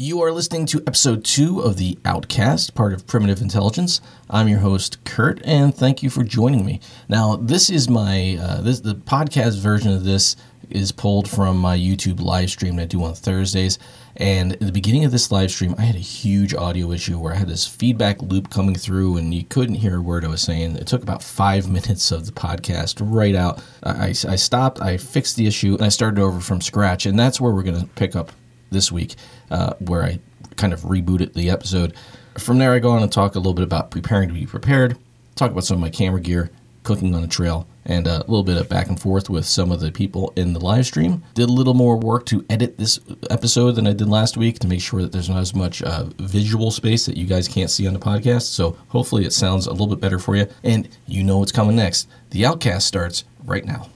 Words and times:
You 0.00 0.22
are 0.22 0.30
listening 0.30 0.64
to 0.66 0.82
episode 0.86 1.24
two 1.24 1.58
of 1.58 1.76
the 1.76 1.98
Outcast, 2.04 2.76
part 2.76 2.92
of 2.92 3.08
Primitive 3.08 3.42
Intelligence. 3.42 4.00
I'm 4.30 4.46
your 4.46 4.60
host, 4.60 5.02
Kurt, 5.02 5.44
and 5.44 5.74
thank 5.74 6.04
you 6.04 6.08
for 6.08 6.22
joining 6.22 6.64
me. 6.64 6.78
Now, 7.08 7.34
this 7.34 7.68
is 7.68 7.88
my 7.88 8.38
uh, 8.40 8.60
this 8.60 8.78
the 8.78 8.94
podcast 8.94 9.58
version 9.58 9.92
of 9.92 10.04
this 10.04 10.36
is 10.70 10.92
pulled 10.92 11.28
from 11.28 11.58
my 11.58 11.76
YouTube 11.76 12.20
live 12.20 12.48
stream 12.48 12.76
that 12.76 12.82
I 12.82 12.86
do 12.86 13.02
on 13.02 13.14
Thursdays. 13.14 13.80
And 14.14 14.52
at 14.52 14.60
the 14.60 14.70
beginning 14.70 15.04
of 15.04 15.10
this 15.10 15.32
live 15.32 15.50
stream, 15.50 15.74
I 15.76 15.82
had 15.82 15.96
a 15.96 15.98
huge 15.98 16.54
audio 16.54 16.92
issue 16.92 17.18
where 17.18 17.34
I 17.34 17.38
had 17.38 17.48
this 17.48 17.66
feedback 17.66 18.22
loop 18.22 18.50
coming 18.50 18.76
through, 18.76 19.16
and 19.16 19.34
you 19.34 19.42
couldn't 19.46 19.74
hear 19.74 19.96
a 19.96 20.00
word 20.00 20.24
I 20.24 20.28
was 20.28 20.42
saying. 20.42 20.76
It 20.76 20.86
took 20.86 21.02
about 21.02 21.24
five 21.24 21.68
minutes 21.72 22.12
of 22.12 22.24
the 22.24 22.30
podcast 22.30 22.98
right 23.00 23.34
out. 23.34 23.60
I, 23.82 24.10
I 24.10 24.36
stopped, 24.36 24.80
I 24.80 24.96
fixed 24.96 25.34
the 25.34 25.48
issue, 25.48 25.74
and 25.74 25.82
I 25.82 25.88
started 25.88 26.20
over 26.20 26.38
from 26.38 26.60
scratch. 26.60 27.04
And 27.04 27.18
that's 27.18 27.40
where 27.40 27.50
we're 27.50 27.64
going 27.64 27.80
to 27.80 27.86
pick 27.96 28.14
up 28.14 28.30
this 28.70 28.92
week, 28.92 29.16
uh, 29.50 29.74
where 29.78 30.02
I 30.02 30.18
kind 30.56 30.72
of 30.72 30.80
rebooted 30.82 31.34
the 31.34 31.50
episode. 31.50 31.94
From 32.38 32.58
there, 32.58 32.72
I 32.72 32.78
go 32.78 32.90
on 32.90 33.02
and 33.02 33.10
talk 33.10 33.34
a 33.34 33.38
little 33.38 33.54
bit 33.54 33.64
about 33.64 33.90
preparing 33.90 34.28
to 34.28 34.34
be 34.34 34.46
prepared, 34.46 34.96
talk 35.34 35.50
about 35.50 35.64
some 35.64 35.76
of 35.76 35.80
my 35.80 35.90
camera 35.90 36.20
gear, 36.20 36.50
cooking 36.82 37.14
on 37.14 37.22
a 37.22 37.28
trail, 37.28 37.66
and 37.84 38.06
a 38.06 38.18
little 38.20 38.42
bit 38.42 38.56
of 38.56 38.68
back 38.68 38.88
and 38.88 39.00
forth 39.00 39.28
with 39.28 39.44
some 39.44 39.72
of 39.72 39.80
the 39.80 39.90
people 39.90 40.32
in 40.36 40.52
the 40.52 40.60
live 40.60 40.86
stream. 40.86 41.22
Did 41.34 41.48
a 41.48 41.52
little 41.52 41.74
more 41.74 41.96
work 41.96 42.26
to 42.26 42.44
edit 42.48 42.78
this 42.78 43.00
episode 43.30 43.72
than 43.72 43.86
I 43.86 43.92
did 43.92 44.08
last 44.08 44.36
week 44.36 44.58
to 44.60 44.68
make 44.68 44.80
sure 44.80 45.02
that 45.02 45.12
there's 45.12 45.28
not 45.28 45.40
as 45.40 45.54
much 45.54 45.82
uh, 45.82 46.04
visual 46.18 46.70
space 46.70 47.06
that 47.06 47.16
you 47.16 47.26
guys 47.26 47.48
can't 47.48 47.70
see 47.70 47.86
on 47.86 47.94
the 47.94 48.00
podcast. 48.00 48.42
So 48.42 48.76
hopefully 48.88 49.24
it 49.24 49.32
sounds 49.32 49.66
a 49.66 49.72
little 49.72 49.88
bit 49.88 50.00
better 50.00 50.18
for 50.18 50.36
you, 50.36 50.46
and 50.62 50.88
you 51.06 51.24
know 51.24 51.38
what's 51.38 51.52
coming 51.52 51.76
next. 51.76 52.08
The 52.30 52.46
Outcast 52.46 52.86
starts 52.86 53.24
right 53.44 53.64
now. 53.64 53.88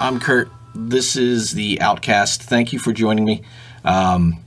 I'm 0.00 0.18
Kurt. 0.18 0.50
This 0.74 1.14
is 1.14 1.52
the 1.52 1.78
Outcast. 1.82 2.42
Thank 2.42 2.72
you 2.72 2.78
for 2.78 2.90
joining 2.90 3.26
me. 3.26 3.42
Um, 3.84 4.42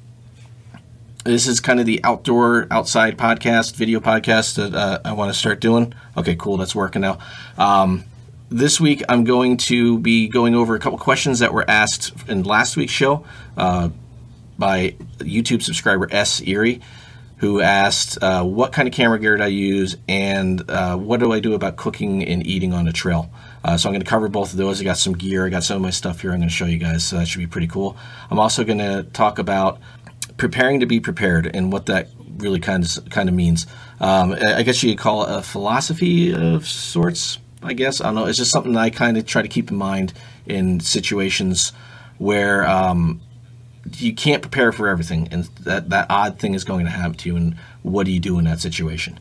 this 1.25 1.45
is 1.45 1.59
kind 1.59 1.79
of 1.79 1.85
the 1.85 2.03
outdoor, 2.03 2.65
outside 2.71 3.19
podcast, 3.19 3.75
video 3.75 3.99
podcast 3.99 4.55
that 4.55 4.73
uh, 4.73 4.99
I 5.05 5.13
want 5.13 5.31
to 5.31 5.37
start 5.37 5.59
doing. 5.59 5.93
Okay, 6.17 6.35
cool. 6.35 6.57
That's 6.57 6.73
working 6.73 7.03
now. 7.03 7.19
Um, 7.59 8.03
this 8.49 8.81
week, 8.81 9.03
I'm 9.07 9.25
going 9.25 9.57
to 9.57 9.99
be 9.99 10.27
going 10.27 10.55
over 10.55 10.73
a 10.73 10.79
couple 10.79 10.97
questions 10.97 11.37
that 11.37 11.53
were 11.53 11.69
asked 11.69 12.13
in 12.27 12.41
last 12.41 12.75
week's 12.75 12.91
show 12.91 13.23
uh, 13.55 13.89
by 14.57 14.95
YouTube 15.19 15.61
subscriber 15.61 16.07
S. 16.11 16.41
Erie, 16.41 16.81
who 17.37 17.61
asked, 17.61 18.17
uh, 18.23 18.43
What 18.43 18.73
kind 18.73 18.87
of 18.87 18.93
camera 18.95 19.19
gear 19.19 19.37
did 19.37 19.43
I 19.43 19.49
use, 19.49 19.97
and 20.09 20.67
uh, 20.67 20.97
what 20.97 21.19
do 21.19 21.31
I 21.31 21.39
do 21.39 21.53
about 21.53 21.75
cooking 21.75 22.23
and 22.23 22.43
eating 22.47 22.73
on 22.73 22.87
a 22.87 22.91
trail? 22.91 23.29
Uh, 23.63 23.77
so 23.77 23.87
I'm 23.87 23.93
going 23.93 24.03
to 24.03 24.09
cover 24.09 24.27
both 24.27 24.51
of 24.51 24.57
those. 24.57 24.81
I 24.81 24.83
got 24.83 24.97
some 24.97 25.13
gear. 25.13 25.45
I 25.45 25.49
got 25.49 25.63
some 25.63 25.77
of 25.77 25.81
my 25.81 25.89
stuff 25.89 26.21
here. 26.21 26.31
I'm 26.31 26.39
going 26.39 26.49
to 26.49 26.53
show 26.53 26.65
you 26.65 26.77
guys. 26.77 27.03
So 27.03 27.17
that 27.17 27.27
should 27.27 27.39
be 27.39 27.47
pretty 27.47 27.67
cool. 27.67 27.95
I'm 28.29 28.39
also 28.39 28.63
going 28.63 28.79
to 28.79 29.03
talk 29.13 29.39
about 29.39 29.79
preparing 30.37 30.79
to 30.81 30.85
be 30.85 30.99
prepared 30.99 31.55
and 31.55 31.71
what 31.71 31.85
that 31.85 32.09
really 32.37 32.59
kind 32.59 32.83
of 32.83 33.09
kind 33.09 33.29
of 33.29 33.35
means. 33.35 33.67
Um, 33.99 34.33
I 34.33 34.63
guess 34.63 34.83
you 34.83 34.91
could 34.91 35.01
call 35.01 35.23
it 35.23 35.37
a 35.37 35.41
philosophy 35.41 36.33
of 36.33 36.67
sorts. 36.67 37.39
I 37.61 37.73
guess 37.73 38.01
I 38.01 38.05
don't 38.05 38.15
know. 38.15 38.25
It's 38.25 38.37
just 38.37 38.51
something 38.51 38.75
I 38.75 38.89
kind 38.89 39.17
of 39.17 39.25
try 39.25 39.41
to 39.41 39.47
keep 39.47 39.71
in 39.71 39.77
mind 39.77 40.13
in 40.45 40.79
situations 40.79 41.71
where 42.17 42.67
um, 42.67 43.21
you 43.93 44.13
can't 44.13 44.41
prepare 44.41 44.71
for 44.71 44.87
everything, 44.87 45.29
and 45.31 45.45
that 45.61 45.89
that 45.89 46.07
odd 46.09 46.39
thing 46.39 46.53
is 46.53 46.63
going 46.63 46.85
to 46.85 46.91
happen 46.91 47.15
to 47.15 47.29
you. 47.29 47.35
And 47.37 47.55
what 47.81 48.05
do 48.05 48.11
you 48.11 48.19
do 48.19 48.39
in 48.39 48.45
that 48.45 48.59
situation? 48.59 49.19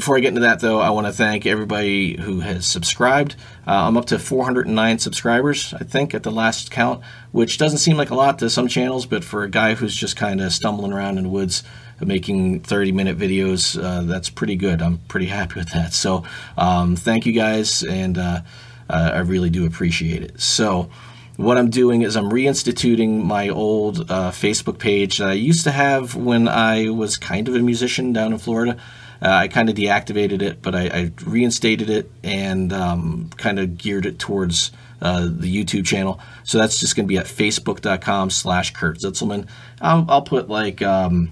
Before 0.00 0.16
I 0.16 0.20
get 0.20 0.28
into 0.28 0.40
that, 0.40 0.60
though, 0.60 0.80
I 0.80 0.88
want 0.88 1.08
to 1.08 1.12
thank 1.12 1.44
everybody 1.44 2.18
who 2.18 2.40
has 2.40 2.66
subscribed. 2.66 3.36
Uh, 3.66 3.86
I'm 3.86 3.98
up 3.98 4.06
to 4.06 4.18
409 4.18 4.98
subscribers, 4.98 5.74
I 5.74 5.84
think, 5.84 6.14
at 6.14 6.22
the 6.22 6.30
last 6.30 6.70
count, 6.70 7.02
which 7.32 7.58
doesn't 7.58 7.80
seem 7.80 7.98
like 7.98 8.08
a 8.08 8.14
lot 8.14 8.38
to 8.38 8.48
some 8.48 8.66
channels, 8.66 9.04
but 9.04 9.24
for 9.24 9.42
a 9.42 9.50
guy 9.50 9.74
who's 9.74 9.94
just 9.94 10.16
kind 10.16 10.40
of 10.40 10.54
stumbling 10.54 10.94
around 10.94 11.18
in 11.18 11.24
the 11.24 11.28
woods 11.28 11.64
making 12.00 12.60
30 12.60 12.92
minute 12.92 13.18
videos, 13.18 13.78
uh, 13.78 14.00
that's 14.04 14.30
pretty 14.30 14.56
good. 14.56 14.80
I'm 14.80 15.00
pretty 15.00 15.26
happy 15.26 15.56
with 15.56 15.68
that. 15.72 15.92
So, 15.92 16.24
um, 16.56 16.96
thank 16.96 17.26
you 17.26 17.34
guys, 17.34 17.82
and 17.82 18.16
uh, 18.16 18.40
uh 18.88 19.10
I 19.12 19.18
really 19.18 19.50
do 19.50 19.66
appreciate 19.66 20.22
it. 20.22 20.40
So, 20.40 20.88
what 21.36 21.58
I'm 21.58 21.68
doing 21.68 22.00
is 22.00 22.16
I'm 22.16 22.30
reinstituting 22.30 23.22
my 23.22 23.50
old 23.50 24.10
uh, 24.10 24.30
Facebook 24.30 24.78
page 24.78 25.18
that 25.18 25.28
I 25.28 25.34
used 25.34 25.64
to 25.64 25.72
have 25.72 26.14
when 26.16 26.48
I 26.48 26.88
was 26.88 27.18
kind 27.18 27.48
of 27.48 27.54
a 27.54 27.58
musician 27.58 28.14
down 28.14 28.32
in 28.32 28.38
Florida. 28.38 28.78
Uh, 29.22 29.28
I 29.28 29.48
kind 29.48 29.68
of 29.68 29.76
deactivated 29.76 30.40
it, 30.42 30.62
but 30.62 30.74
I, 30.74 30.86
I 30.86 31.12
reinstated 31.24 31.90
it 31.90 32.10
and 32.24 32.72
um, 32.72 33.30
kind 33.36 33.58
of 33.58 33.76
geared 33.76 34.06
it 34.06 34.18
towards 34.18 34.72
uh, 35.02 35.28
the 35.30 35.54
YouTube 35.54 35.86
channel. 35.86 36.20
So 36.44 36.58
that's 36.58 36.80
just 36.80 36.96
going 36.96 37.06
to 37.06 37.08
be 37.08 37.18
at 37.18 37.26
facebook.com 37.26 38.30
slash 38.30 38.72
Kurt 38.72 38.98
Zitzelman. 38.98 39.46
I'll, 39.80 40.06
I'll 40.08 40.22
put 40.22 40.48
like 40.48 40.82
um, 40.82 41.30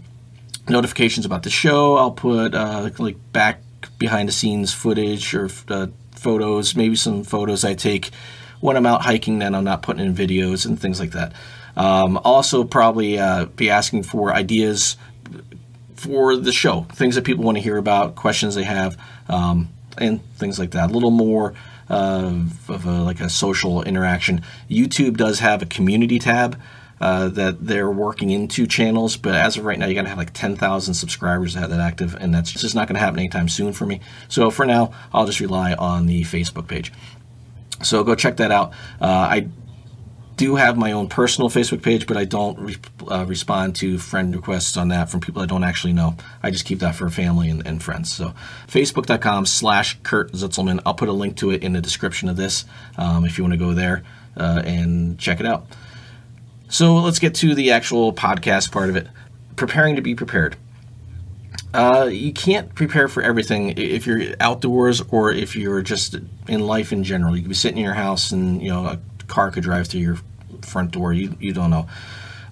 notifications 0.69 1.27
about 1.27 1.43
the 1.43 1.51
show. 1.51 1.97
I'll 1.97 2.13
put 2.13 2.55
uh, 2.55 2.91
like 2.99 3.17
back 3.33 3.63
behind 3.99 4.29
the 4.29 4.33
scenes 4.33 4.73
footage 4.73 5.35
or 5.35 5.49
uh, 5.69 5.89
photos, 6.13 6.77
maybe 6.77 6.97
some 6.97 7.25
photos 7.25 7.65
I 7.65 7.75
take 7.75 8.11
when 8.61 8.77
I'm 8.77 8.87
out 8.87 9.03
hiking 9.03 9.39
that 9.39 9.55
I'm 9.55 9.65
not 9.65 9.83
putting 9.83 10.05
in 10.05 10.15
videos 10.15 10.67
and 10.67 10.79
things 10.79 11.01
like 11.01 11.13
that. 11.13 11.33
Um, 11.77 12.19
also, 12.25 12.65
probably 12.65 13.19
uh, 13.19 13.47
be 13.47 13.71
asking 13.71 14.03
for 14.03 14.35
ideas 14.35 14.97
for 15.99 16.37
the 16.37 16.53
show, 16.53 16.83
things 16.93 17.17
that 17.17 17.25
people 17.25 17.45
want 17.45 17.57
to 17.57 17.63
hear 17.63 17.77
about, 17.77 18.15
questions 18.15 18.55
they 18.55 18.63
have, 18.63 18.97
um, 19.29 19.69
and 19.99 20.23
things 20.37 20.59
like 20.59 20.71
that. 20.71 20.91
A 20.91 20.93
little 20.93 21.11
more 21.11 21.55
uh, 21.91 22.33
of 22.69 22.87
a, 22.87 23.03
like 23.03 23.21
a 23.21 23.29
social 23.29 23.83
interaction. 23.83 24.43
YouTube 24.71 25.17
does 25.17 25.41
have 25.41 25.63
a 25.63 25.67
community 25.67 26.19
tab. 26.19 26.61
Uh, 27.01 27.29
that 27.29 27.65
they're 27.65 27.93
working 27.93 28.31
into 28.31 28.67
channels, 28.67 29.17
but 29.17 29.33
as 29.33 29.57
of 29.57 29.65
right 29.65 29.79
now, 29.79 29.87
you 29.87 29.95
got 29.95 30.03
to 30.03 30.09
have 30.09 30.19
like 30.19 30.33
10,000 30.33 30.95
subscribers 30.95 31.53
to 31.53 31.61
have 31.61 31.71
that 31.71 31.79
active, 31.79 32.17
and 32.17 32.35
that's 32.35 32.51
just 32.51 32.75
not 32.75 32.89
going 32.89 32.97
to 32.97 33.01
happen 33.01 33.21
anytime 33.21 33.49
soon 33.49 33.73
for 33.73 33.87
me. 33.87 34.01
So 34.27 34.51
for 34.51 34.67
now, 34.67 34.91
I'll 35.13 35.25
just 35.25 35.39
rely 35.39 35.75
on 35.75 36.07
the 36.07 36.23
Facebook 36.23 36.67
page. 36.67 36.93
So 37.85 38.03
go 38.03 38.17
check 38.17 38.39
that 38.39 38.51
out. 38.51 38.73
Uh, 39.01 39.07
I 39.07 39.49
do 40.39 40.55
have 40.55 40.79
my 40.79 40.93
own 40.93 41.09
personal 41.09 41.51
Facebook 41.51 41.83
page, 41.83 42.07
but 42.07 42.17
I 42.17 42.25
don't 42.25 42.59
re- 42.59 42.77
uh, 43.11 43.27
respond 43.27 43.75
to 43.77 43.99
friend 43.99 44.35
requests 44.35 44.77
on 44.77 44.89
that 44.89 45.11
from 45.11 45.21
people 45.21 45.43
I 45.43 45.47
don't 45.47 45.65
actually 45.65 45.93
know. 45.93 46.17
I 46.43 46.51
just 46.51 46.65
keep 46.65 46.79
that 46.79 46.95
for 46.95 47.11
family 47.11 47.51
and, 47.51 47.67
and 47.67 47.83
friends. 47.83 48.11
So 48.13 48.33
facebook.com 48.69 49.45
slash 49.47 49.99
Kurt 50.05 50.33
Zitzelman. 50.33 50.81
I'll 50.87 50.95
put 50.95 51.09
a 51.09 51.13
link 51.13 51.37
to 51.39 51.51
it 51.51 51.63
in 51.63 51.73
the 51.73 51.81
description 51.81 52.29
of 52.29 52.37
this 52.37 52.65
um, 52.97 53.25
if 53.25 53.37
you 53.37 53.45
want 53.45 53.53
to 53.53 53.59
go 53.59 53.75
there 53.75 54.05
uh, 54.37 54.63
and 54.65 55.19
check 55.19 55.41
it 55.41 55.47
out. 55.47 55.67
So 56.69 56.97
let's 56.97 57.19
get 57.19 57.35
to 57.37 57.55
the 57.55 57.73
actual 57.73 58.13
podcast 58.13 58.71
part 58.71 58.91
of 58.91 58.97
it. 58.97 59.09
Preparing 59.57 59.97
to 59.97 60.03
be 60.03 60.15
prepared. 60.15 60.57
Uh, 61.75 62.09
you 62.11 62.33
can't 62.33 62.75
prepare 62.77 63.09
for 63.09 63.23
everything 63.23 63.77
if 63.77 64.07
you're 64.07 64.23
outdoors 64.41 65.03
or 65.11 65.33
if 65.33 65.57
you're 65.57 65.83
just 65.83 66.17
in 66.47 66.61
life 66.61 66.93
in 66.93 67.03
general. 67.03 67.37
You 67.37 67.43
could 67.43 67.49
be 67.49 67.55
sitting 67.55 67.79
in 67.79 67.85
your 67.85 67.95
house 67.95 68.31
and 68.31 68.63
you 68.63 68.69
know 68.69 68.87
a 68.87 69.01
car 69.27 69.51
could 69.51 69.65
drive 69.65 69.89
through 69.89 70.01
your 70.01 70.19
front 70.69 70.93
door. 70.93 71.13
You 71.13 71.37
you 71.41 71.53
don't 71.53 71.71
know. 71.71 71.89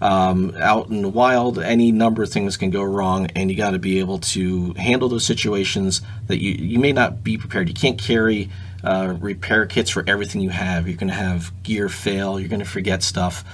Um, 0.01 0.55
out 0.61 0.89
in 0.89 1.01
the 1.01 1.09
wild, 1.09 1.59
any 1.59 1.91
number 1.91 2.23
of 2.23 2.31
things 2.31 2.57
can 2.57 2.71
go 2.71 2.83
wrong, 2.83 3.29
and 3.35 3.51
you 3.51 3.57
got 3.57 3.71
to 3.71 3.79
be 3.79 3.99
able 3.99 4.19
to 4.19 4.75
handle 4.75 5.09
those 5.09 5.25
situations 5.25 6.03
that 6.27 6.43
you 6.43 6.53
you 6.53 6.79
may 6.79 6.93
not 6.93 7.25
be 7.25 7.39
prepared. 7.39 7.69
You 7.69 7.75
can't 7.75 8.01
carry 8.01 8.51
uh, 8.85 9.17
repair 9.19 9.67
kits 9.67 9.91
for 9.91 10.05
everything 10.07 10.43
you 10.43 10.51
have. 10.51 10.87
You're 10.87 10.99
going 10.99 11.09
to 11.09 11.15
have 11.15 11.51
gear 11.63 11.89
fail. 11.89 12.39
You're 12.39 12.49
going 12.49 12.61
to 12.61 12.67
forget 12.67 13.03
stuff. 13.03 13.45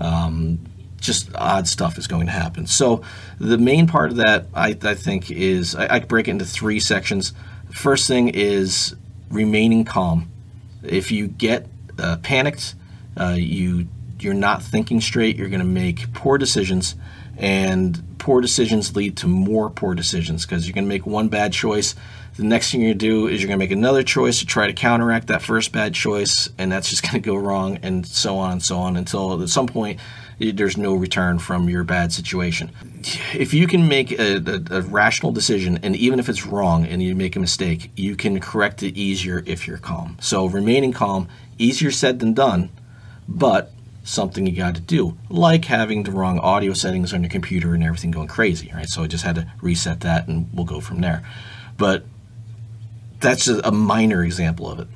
Um, 0.00 0.58
just 0.98 1.30
odd 1.34 1.66
stuff 1.66 1.98
is 1.98 2.06
going 2.06 2.26
to 2.26 2.32
happen. 2.32 2.66
So 2.66 3.02
the 3.38 3.58
main 3.58 3.86
part 3.86 4.10
of 4.10 4.16
that, 4.18 4.46
I, 4.54 4.76
I 4.82 4.94
think, 4.94 5.30
is 5.30 5.74
I, 5.74 5.96
I 5.96 5.98
break 6.00 6.28
it 6.28 6.32
into 6.32 6.44
three 6.44 6.80
sections. 6.80 7.32
First 7.70 8.06
thing 8.06 8.28
is 8.28 8.94
remaining 9.30 9.84
calm. 9.84 10.30
If 10.82 11.10
you 11.10 11.26
get 11.26 11.66
uh, 11.98 12.18
panicked, 12.18 12.74
uh, 13.18 13.36
you 13.36 13.88
you're 14.22 14.34
not 14.34 14.62
thinking 14.62 15.00
straight. 15.00 15.36
You're 15.36 15.48
going 15.48 15.60
to 15.60 15.66
make 15.66 16.12
poor 16.12 16.38
decisions, 16.38 16.94
and 17.36 18.18
poor 18.18 18.40
decisions 18.40 18.94
lead 18.94 19.16
to 19.18 19.26
more 19.26 19.70
poor 19.70 19.94
decisions 19.94 20.46
because 20.46 20.66
you're 20.66 20.74
going 20.74 20.84
to 20.84 20.88
make 20.88 21.06
one 21.06 21.28
bad 21.28 21.52
choice. 21.52 21.94
The 22.36 22.44
next 22.44 22.70
thing 22.70 22.80
you're 22.80 22.90
going 22.90 22.98
to 22.98 23.06
do 23.06 23.26
is 23.26 23.42
you're 23.42 23.48
going 23.48 23.58
to 23.58 23.62
make 23.64 23.72
another 23.72 24.02
choice 24.02 24.38
to 24.38 24.46
try 24.46 24.66
to 24.66 24.72
counteract 24.72 25.26
that 25.26 25.42
first 25.42 25.72
bad 25.72 25.94
choice, 25.94 26.48
and 26.56 26.72
that's 26.72 26.88
just 26.88 27.02
going 27.10 27.14
to 27.14 27.20
go 27.20 27.36
wrong, 27.36 27.78
and 27.82 28.06
so 28.06 28.38
on 28.38 28.52
and 28.52 28.62
so 28.62 28.78
on 28.78 28.96
until 28.96 29.42
at 29.42 29.48
some 29.48 29.66
point 29.66 30.00
there's 30.38 30.76
no 30.76 30.94
return 30.94 31.38
from 31.38 31.68
your 31.68 31.84
bad 31.84 32.12
situation. 32.12 32.70
If 33.34 33.54
you 33.54 33.66
can 33.66 33.86
make 33.86 34.12
a, 34.12 34.36
a, 34.36 34.78
a, 34.78 34.82
rational 34.82 35.30
decision, 35.32 35.78
and 35.82 35.94
even 35.94 36.18
if 36.18 36.28
it's 36.28 36.46
wrong 36.46 36.84
and 36.84 37.02
you 37.02 37.14
make 37.14 37.36
a 37.36 37.40
mistake, 37.40 37.90
you 37.96 38.16
can 38.16 38.40
correct 38.40 38.82
it 38.82 38.96
easier 38.96 39.42
if 39.46 39.66
you're 39.66 39.78
calm. 39.78 40.16
So 40.20 40.46
remaining 40.46 40.92
calm, 40.92 41.28
easier 41.58 41.90
said 41.90 42.18
than 42.18 42.34
done, 42.34 42.70
but 43.28 43.72
something 44.04 44.46
you 44.46 44.56
got 44.56 44.74
to 44.74 44.80
do, 44.80 45.16
like 45.28 45.66
having 45.66 46.02
the 46.02 46.10
wrong 46.10 46.38
audio 46.38 46.72
settings 46.72 47.12
on 47.14 47.22
your 47.22 47.30
computer 47.30 47.74
and 47.74 47.82
everything 47.84 48.10
going 48.10 48.28
crazy, 48.28 48.70
right? 48.74 48.88
So 48.88 49.02
I 49.02 49.06
just 49.06 49.24
had 49.24 49.36
to 49.36 49.50
reset 49.60 50.00
that, 50.00 50.28
and 50.28 50.48
we'll 50.52 50.64
go 50.64 50.80
from 50.80 51.00
there. 51.00 51.22
But 51.76 52.04
that's 53.20 53.46
a 53.48 53.70
minor 53.70 54.24
example 54.24 54.68
of 54.68 54.80
it 54.80 54.88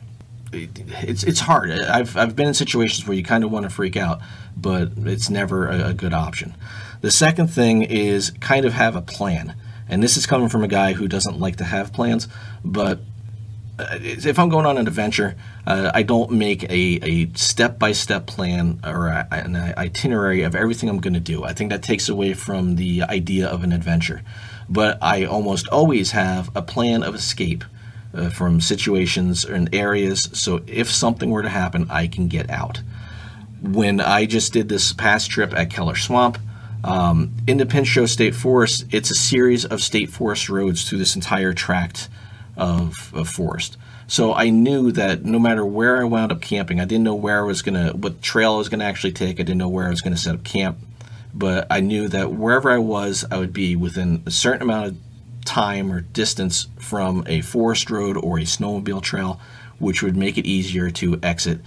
it's 0.56 1.22
it's 1.24 1.40
hard. 1.40 1.70
I've 1.70 2.16
I've 2.16 2.36
been 2.36 2.48
in 2.48 2.54
situations 2.54 3.06
where 3.06 3.16
you 3.16 3.22
kind 3.22 3.44
of 3.44 3.50
want 3.50 3.64
to 3.64 3.70
freak 3.70 3.96
out, 3.96 4.20
but 4.56 4.90
it's 4.98 5.30
never 5.30 5.68
a, 5.68 5.88
a 5.88 5.94
good 5.94 6.12
option. 6.12 6.54
The 7.00 7.10
second 7.10 7.48
thing 7.48 7.82
is 7.82 8.30
kind 8.40 8.64
of 8.64 8.72
have 8.72 8.96
a 8.96 9.02
plan, 9.02 9.54
and 9.88 10.02
this 10.02 10.16
is 10.16 10.26
coming 10.26 10.48
from 10.48 10.64
a 10.64 10.68
guy 10.68 10.92
who 10.92 11.08
doesn't 11.08 11.38
like 11.38 11.56
to 11.56 11.64
have 11.64 11.92
plans, 11.92 12.28
but 12.64 13.00
if 13.78 14.38
I'm 14.38 14.48
going 14.48 14.66
on 14.66 14.78
an 14.78 14.86
adventure, 14.86 15.36
uh, 15.66 15.90
I 15.94 16.02
don't 16.02 16.30
make 16.32 16.64
a, 16.64 16.98
a 17.02 17.32
step-by-step 17.34 18.26
plan 18.26 18.80
or 18.84 19.08
a, 19.08 19.28
an 19.30 19.56
itinerary 19.56 20.42
of 20.42 20.54
everything 20.54 20.88
I'm 20.88 21.00
going 21.00 21.14
to 21.14 21.20
do. 21.20 21.44
I 21.44 21.52
think 21.52 21.70
that 21.70 21.82
takes 21.82 22.08
away 22.08 22.32
from 22.32 22.76
the 22.76 23.02
idea 23.02 23.46
of 23.48 23.64
an 23.64 23.72
adventure. 23.72 24.22
But 24.68 24.98
I 25.02 25.24
almost 25.24 25.68
always 25.68 26.12
have 26.12 26.50
a 26.56 26.62
plan 26.62 27.02
of 27.02 27.14
escape 27.14 27.64
uh, 28.14 28.30
from 28.30 28.60
situations 28.60 29.44
and 29.44 29.74
areas, 29.74 30.30
so 30.32 30.62
if 30.66 30.90
something 30.90 31.30
were 31.30 31.42
to 31.42 31.48
happen, 31.48 31.86
I 31.90 32.06
can 32.06 32.28
get 32.28 32.48
out. 32.48 32.80
When 33.60 34.00
I 34.00 34.24
just 34.26 34.52
did 34.52 34.68
this 34.68 34.92
past 34.92 35.30
trip 35.30 35.52
at 35.54 35.70
Keller 35.70 35.96
Swamp, 35.96 36.38
um, 36.82 37.34
in 37.46 37.58
the 37.58 37.66
Pinchot 37.66 38.08
State 38.08 38.34
Forest, 38.34 38.86
it's 38.90 39.10
a 39.10 39.14
series 39.14 39.64
of 39.64 39.82
state 39.82 40.08
forest 40.08 40.48
roads 40.48 40.88
through 40.88 40.98
this 40.98 41.16
entire 41.16 41.52
tract 41.52 42.08
of, 42.56 43.12
of 43.14 43.28
forest. 43.28 43.76
So 44.08 44.34
I 44.34 44.50
knew 44.50 44.92
that 44.92 45.24
no 45.24 45.38
matter 45.38 45.64
where 45.64 46.00
I 46.00 46.04
wound 46.04 46.30
up 46.30 46.40
camping, 46.40 46.80
I 46.80 46.84
didn't 46.84 47.04
know 47.04 47.14
where 47.14 47.38
I 47.38 47.46
was 47.46 47.62
gonna, 47.62 47.90
what 47.90 48.22
trail 48.22 48.54
I 48.54 48.58
was 48.58 48.68
gonna 48.68 48.84
actually 48.84 49.12
take. 49.12 49.40
I 49.40 49.42
didn't 49.42 49.58
know 49.58 49.68
where 49.68 49.86
I 49.86 49.90
was 49.90 50.00
gonna 50.00 50.16
set 50.16 50.34
up 50.34 50.44
camp, 50.44 50.78
but 51.34 51.66
I 51.70 51.80
knew 51.80 52.08
that 52.08 52.32
wherever 52.32 52.70
I 52.70 52.78
was, 52.78 53.24
I 53.30 53.38
would 53.38 53.52
be 53.52 53.74
within 53.74 54.22
a 54.24 54.30
certain 54.30 54.62
amount 54.62 54.86
of 54.86 54.96
time 55.44 55.92
or 55.92 56.00
distance 56.00 56.68
from 56.78 57.24
a 57.26 57.40
forest 57.40 57.90
road 57.90 58.16
or 58.16 58.38
a 58.38 58.42
snowmobile 58.42 59.02
trail, 59.02 59.40
which 59.78 60.02
would 60.02 60.16
make 60.16 60.38
it 60.38 60.46
easier 60.46 60.90
to 60.90 61.18
exit. 61.22 61.60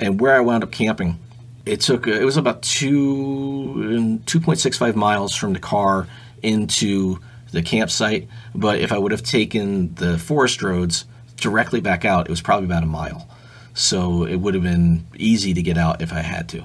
And 0.00 0.20
where 0.20 0.34
I 0.34 0.40
wound 0.40 0.64
up 0.64 0.72
camping, 0.72 1.18
it 1.66 1.80
took 1.80 2.06
uh, 2.06 2.12
it 2.12 2.24
was 2.24 2.36
about 2.36 2.62
two 2.62 3.74
mm, 3.76 4.20
2.65 4.20 4.94
miles 4.94 5.34
from 5.34 5.52
the 5.52 5.58
car 5.58 6.06
into 6.42 7.18
the 7.54 7.62
campsite. 7.62 8.28
But 8.54 8.80
if 8.80 8.92
I 8.92 8.98
would 8.98 9.12
have 9.12 9.22
taken 9.22 9.94
the 9.94 10.18
forest 10.18 10.62
roads 10.62 11.06
directly 11.36 11.80
back 11.80 12.04
out, 12.04 12.26
it 12.26 12.30
was 12.30 12.42
probably 12.42 12.66
about 12.66 12.82
a 12.82 12.86
mile. 12.86 13.28
So 13.72 14.24
it 14.24 14.36
would 14.36 14.54
have 14.54 14.62
been 14.62 15.06
easy 15.16 15.54
to 15.54 15.62
get 15.62 15.78
out 15.78 16.02
if 16.02 16.12
I 16.12 16.20
had 16.20 16.48
to. 16.50 16.64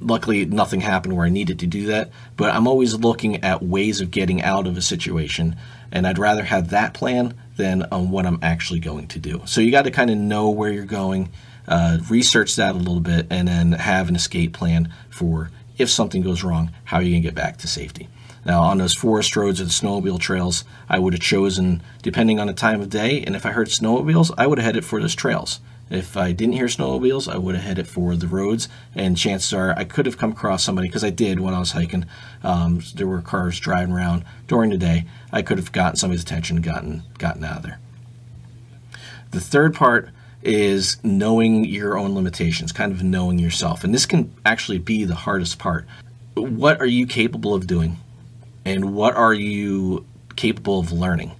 Luckily, 0.00 0.44
nothing 0.44 0.80
happened 0.80 1.16
where 1.16 1.26
I 1.26 1.30
needed 1.30 1.58
to 1.58 1.66
do 1.66 1.86
that, 1.86 2.10
but 2.36 2.54
I'm 2.54 2.68
always 2.68 2.94
looking 2.94 3.42
at 3.42 3.64
ways 3.64 4.00
of 4.00 4.12
getting 4.12 4.40
out 4.42 4.68
of 4.68 4.76
a 4.76 4.80
situation, 4.80 5.56
and 5.90 6.06
I'd 6.06 6.18
rather 6.18 6.44
have 6.44 6.70
that 6.70 6.94
plan 6.94 7.34
than 7.56 7.82
on 7.90 8.10
what 8.10 8.24
I'm 8.24 8.38
actually 8.40 8.78
going 8.78 9.08
to 9.08 9.18
do. 9.18 9.42
So 9.44 9.60
you 9.60 9.72
got 9.72 9.82
to 9.82 9.90
kind 9.90 10.08
of 10.08 10.16
know 10.16 10.50
where 10.50 10.70
you're 10.70 10.84
going, 10.84 11.30
uh, 11.66 11.98
research 12.08 12.54
that 12.56 12.76
a 12.76 12.78
little 12.78 13.00
bit, 13.00 13.26
and 13.28 13.48
then 13.48 13.72
have 13.72 14.08
an 14.08 14.14
escape 14.14 14.52
plan 14.52 14.88
for 15.10 15.50
if 15.78 15.90
something 15.90 16.22
goes 16.22 16.44
wrong, 16.44 16.70
how 16.84 16.98
are 16.98 17.02
you 17.02 17.14
to 17.14 17.20
get 17.20 17.34
back 17.34 17.58
to 17.58 17.68
safety. 17.68 18.08
Now, 18.48 18.62
on 18.62 18.78
those 18.78 18.94
forest 18.94 19.36
roads 19.36 19.60
or 19.60 19.64
the 19.64 19.70
snowmobile 19.70 20.18
trails, 20.18 20.64
I 20.88 20.98
would 20.98 21.12
have 21.12 21.20
chosen, 21.20 21.82
depending 22.00 22.40
on 22.40 22.46
the 22.46 22.54
time 22.54 22.80
of 22.80 22.88
day, 22.88 23.22
and 23.22 23.36
if 23.36 23.44
I 23.44 23.50
heard 23.52 23.68
snowmobiles, 23.68 24.32
I 24.38 24.46
would 24.46 24.56
have 24.56 24.64
headed 24.64 24.86
for 24.86 25.02
those 25.02 25.14
trails. 25.14 25.60
If 25.90 26.16
I 26.16 26.32
didn't 26.32 26.54
hear 26.54 26.64
snowmobiles, 26.64 27.30
I 27.30 27.36
would 27.36 27.54
have 27.54 27.64
headed 27.64 27.88
for 27.88 28.16
the 28.16 28.26
roads, 28.26 28.66
and 28.94 29.18
chances 29.18 29.52
are 29.52 29.72
I 29.76 29.84
could 29.84 30.06
have 30.06 30.16
come 30.16 30.32
across 30.32 30.64
somebody 30.64 30.88
because 30.88 31.04
I 31.04 31.10
did 31.10 31.40
when 31.40 31.52
I 31.52 31.58
was 31.58 31.72
hiking. 31.72 32.06
Um, 32.42 32.80
there 32.94 33.06
were 33.06 33.20
cars 33.20 33.60
driving 33.60 33.92
around 33.92 34.24
during 34.46 34.70
the 34.70 34.78
day. 34.78 35.04
I 35.30 35.42
could 35.42 35.58
have 35.58 35.70
gotten 35.70 35.96
somebody's 35.96 36.22
attention, 36.22 36.56
and 36.56 36.64
gotten 36.64 37.02
gotten 37.18 37.44
out 37.44 37.58
of 37.58 37.62
there. 37.64 37.80
The 39.30 39.40
third 39.40 39.74
part 39.74 40.08
is 40.42 40.96
knowing 41.04 41.66
your 41.66 41.98
own 41.98 42.14
limitations, 42.14 42.72
kind 42.72 42.92
of 42.92 43.02
knowing 43.02 43.38
yourself, 43.38 43.84
and 43.84 43.92
this 43.92 44.06
can 44.06 44.32
actually 44.46 44.78
be 44.78 45.04
the 45.04 45.14
hardest 45.14 45.58
part. 45.58 45.86
What 46.34 46.80
are 46.80 46.86
you 46.86 47.06
capable 47.06 47.54
of 47.54 47.66
doing? 47.66 47.98
And 48.68 48.94
what 48.94 49.14
are 49.14 49.32
you 49.32 50.04
capable 50.36 50.78
of 50.78 50.92
learning? 50.92 51.32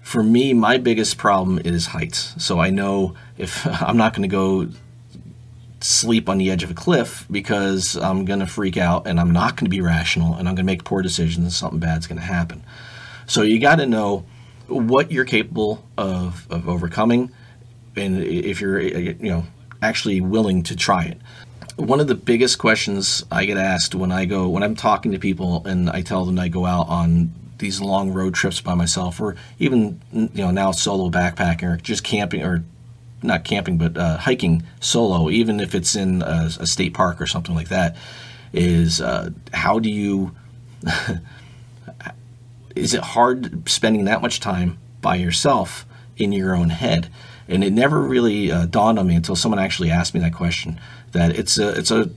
For 0.00 0.22
me, 0.22 0.54
my 0.54 0.78
biggest 0.78 1.18
problem 1.18 1.58
is 1.64 1.86
heights. 1.86 2.34
So 2.42 2.60
I 2.60 2.70
know 2.70 3.16
if 3.36 3.66
I'm 3.82 3.96
not 3.96 4.14
going 4.14 4.28
to 4.28 4.32
go 4.32 4.68
sleep 5.80 6.28
on 6.28 6.38
the 6.38 6.50
edge 6.50 6.62
of 6.62 6.70
a 6.70 6.74
cliff 6.74 7.26
because 7.30 7.96
I'm 7.96 8.24
going 8.24 8.40
to 8.40 8.46
freak 8.46 8.76
out 8.76 9.06
and 9.06 9.20
I'm 9.20 9.30
not 9.30 9.56
going 9.56 9.66
to 9.66 9.70
be 9.70 9.80
rational 9.80 10.34
and 10.34 10.48
I'm 10.48 10.54
going 10.54 10.66
to 10.66 10.72
make 10.72 10.84
poor 10.84 11.02
decisions 11.02 11.44
and 11.44 11.52
something 11.52 11.80
bad's 11.80 12.06
going 12.06 12.18
to 12.18 12.24
happen. 12.24 12.64
So 13.26 13.42
you 13.42 13.58
got 13.58 13.76
to 13.76 13.86
know 13.86 14.24
what 14.68 15.12
you're 15.12 15.24
capable 15.24 15.84
of, 15.98 16.46
of 16.50 16.68
overcoming 16.68 17.30
and 17.96 18.22
if 18.22 18.60
you're 18.60 18.80
you 18.80 19.14
know 19.20 19.44
actually 19.82 20.20
willing 20.20 20.62
to 20.64 20.76
try 20.76 21.04
it 21.04 21.20
one 21.76 22.00
of 22.00 22.06
the 22.06 22.14
biggest 22.14 22.58
questions 22.58 23.24
I 23.30 23.44
get 23.44 23.58
asked 23.58 23.94
when 23.94 24.10
I 24.10 24.24
go 24.24 24.48
when 24.48 24.62
I'm 24.62 24.74
talking 24.74 25.12
to 25.12 25.18
people 25.18 25.64
and 25.66 25.90
I 25.90 26.02
tell 26.02 26.24
them 26.24 26.38
I 26.38 26.48
go 26.48 26.66
out 26.66 26.88
on 26.88 27.32
these 27.58 27.80
long 27.80 28.12
road 28.12 28.34
trips 28.34 28.60
by 28.60 28.74
myself 28.74 29.20
or 29.20 29.36
even 29.58 30.00
you 30.12 30.30
know 30.34 30.50
now 30.50 30.72
solo 30.72 31.10
backpacking 31.10 31.62
or 31.62 31.76
just 31.76 32.02
camping 32.02 32.42
or 32.42 32.64
not 33.22 33.44
camping 33.44 33.78
but 33.78 33.96
uh, 33.96 34.16
hiking 34.18 34.62
solo 34.80 35.30
even 35.30 35.60
if 35.60 35.74
it's 35.74 35.96
in 35.96 36.22
a, 36.22 36.50
a, 36.60 36.66
state 36.66 36.92
park 36.94 37.20
or 37.20 37.26
something 37.26 37.54
like 37.54 37.68
that 37.68 37.96
is 38.52 39.00
uh, 39.00 39.30
how 39.52 39.78
do 39.78 39.90
you 39.90 40.34
is 42.76 42.94
it 42.94 43.00
hard 43.00 43.68
spending 43.68 44.04
that 44.04 44.22
much 44.22 44.38
time 44.38 44.78
by 45.00 45.16
yourself 45.16 45.86
in 46.16 46.32
your 46.32 46.54
own 46.54 46.70
head? 46.70 47.08
And 47.48 47.64
it 47.64 47.72
never 47.72 48.00
really 48.00 48.50
uh, 48.50 48.66
dawned 48.66 48.98
on 48.98 49.06
me 49.06 49.14
until 49.14 49.36
someone 49.36 49.58
actually 49.58 49.90
asked 49.90 50.14
me 50.14 50.20
that 50.20 50.34
question 50.34 50.78
that 51.12 51.36
it's 51.36 51.58
a 51.58 51.70
it's 51.70 51.90
a 51.90 52.10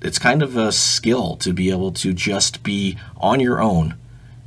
it's 0.00 0.18
kind 0.18 0.42
of 0.42 0.56
a 0.56 0.72
skill 0.72 1.36
to 1.36 1.52
be 1.52 1.70
able 1.70 1.92
to 1.92 2.12
just 2.12 2.62
be 2.62 2.98
on 3.16 3.40
your 3.40 3.60
own 3.60 3.94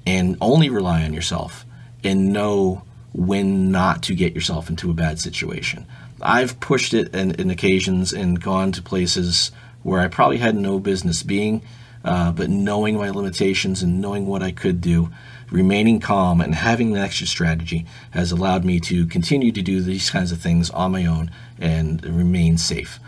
and 0.05 0.37
only 0.41 0.69
rely 0.69 1.03
on 1.03 1.13
yourself 1.13 1.65
and 2.03 2.33
know 2.33 2.83
when 3.13 3.71
not 3.71 4.03
to 4.03 4.13
get 4.13 4.35
yourself 4.35 4.69
into 4.69 4.91
a 4.91 4.93
bad 4.93 5.19
situation. 5.19 5.85
I've 6.21 6.59
pushed 6.59 6.93
it 6.93 7.13
in, 7.15 7.31
in 7.31 7.49
occasions 7.49 8.13
and 8.13 8.41
gone 8.41 8.71
to 8.73 8.81
places 8.81 9.51
where 9.83 10.01
I 10.01 10.07
probably 10.07 10.37
had 10.37 10.55
no 10.55 10.79
business 10.79 11.23
being, 11.23 11.61
uh, 12.03 12.31
but 12.31 12.49
knowing 12.49 12.97
my 12.97 13.09
limitations 13.09 13.81
and 13.81 14.01
knowing 14.01 14.25
what 14.25 14.43
I 14.43 14.51
could 14.51 14.81
do, 14.81 15.09
remaining 15.49 15.99
calm 15.99 16.41
and 16.41 16.55
having 16.55 16.95
an 16.95 17.01
extra 17.01 17.27
strategy 17.27 17.85
has 18.11 18.31
allowed 18.31 18.65
me 18.65 18.79
to 18.81 19.05
continue 19.05 19.51
to 19.51 19.61
do 19.61 19.81
these 19.81 20.09
kinds 20.09 20.31
of 20.31 20.39
things 20.39 20.69
on 20.71 20.91
my 20.91 21.05
own 21.05 21.31
and 21.59 22.03
remain 22.05 22.57
safe. 22.57 22.99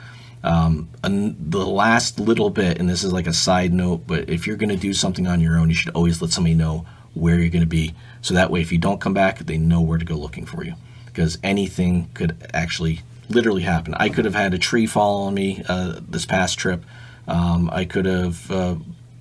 Um, 0.43 0.89
and 1.03 1.35
the 1.51 1.65
last 1.65 2.19
little 2.19 2.49
bit, 2.49 2.79
and 2.79 2.89
this 2.89 3.03
is 3.03 3.11
like 3.11 3.27
a 3.27 3.33
side 3.33 3.73
note, 3.73 4.03
but 4.07 4.29
if 4.29 4.47
you're 4.47 4.55
going 4.55 4.69
to 4.69 4.77
do 4.77 4.93
something 4.93 5.27
on 5.27 5.41
your 5.41 5.57
own, 5.57 5.69
you 5.69 5.75
should 5.75 5.93
always 5.93 6.21
let 6.21 6.31
somebody 6.31 6.55
know 6.55 6.85
where 7.13 7.39
you're 7.39 7.49
going 7.49 7.61
to 7.61 7.65
be. 7.67 7.93
So 8.21 8.33
that 8.33 8.51
way, 8.51 8.61
if 8.61 8.71
you 8.71 8.77
don't 8.77 9.01
come 9.01 9.13
back, 9.13 9.39
they 9.39 9.57
know 9.57 9.81
where 9.81 9.97
to 9.97 10.05
go 10.05 10.15
looking 10.15 10.45
for 10.45 10.63
you. 10.63 10.75
Because 11.05 11.37
anything 11.43 12.09
could 12.13 12.37
actually 12.53 13.01
literally 13.29 13.63
happen. 13.63 13.93
I 13.95 14.09
could 14.09 14.25
have 14.25 14.35
had 14.35 14.53
a 14.53 14.57
tree 14.57 14.85
fall 14.85 15.23
on 15.23 15.33
me 15.33 15.63
uh, 15.67 15.99
this 16.07 16.25
past 16.25 16.57
trip. 16.57 16.83
Um, 17.27 17.69
I 17.73 17.85
could 17.85 18.05
have 18.05 18.49
uh, 18.51 18.75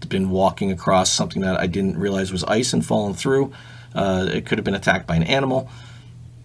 been 0.09 0.31
walking 0.31 0.71
across 0.71 1.11
something 1.11 1.43
that 1.43 1.59
I 1.59 1.67
didn't 1.67 1.99
realize 1.99 2.31
was 2.31 2.45
ice 2.45 2.73
and 2.73 2.85
fallen 2.85 3.15
through. 3.15 3.53
Uh, 3.95 4.29
it 4.31 4.47
could 4.47 4.59
have 4.59 4.65
been 4.65 4.75
attacked 4.75 5.07
by 5.07 5.17
an 5.17 5.23
animal. 5.23 5.71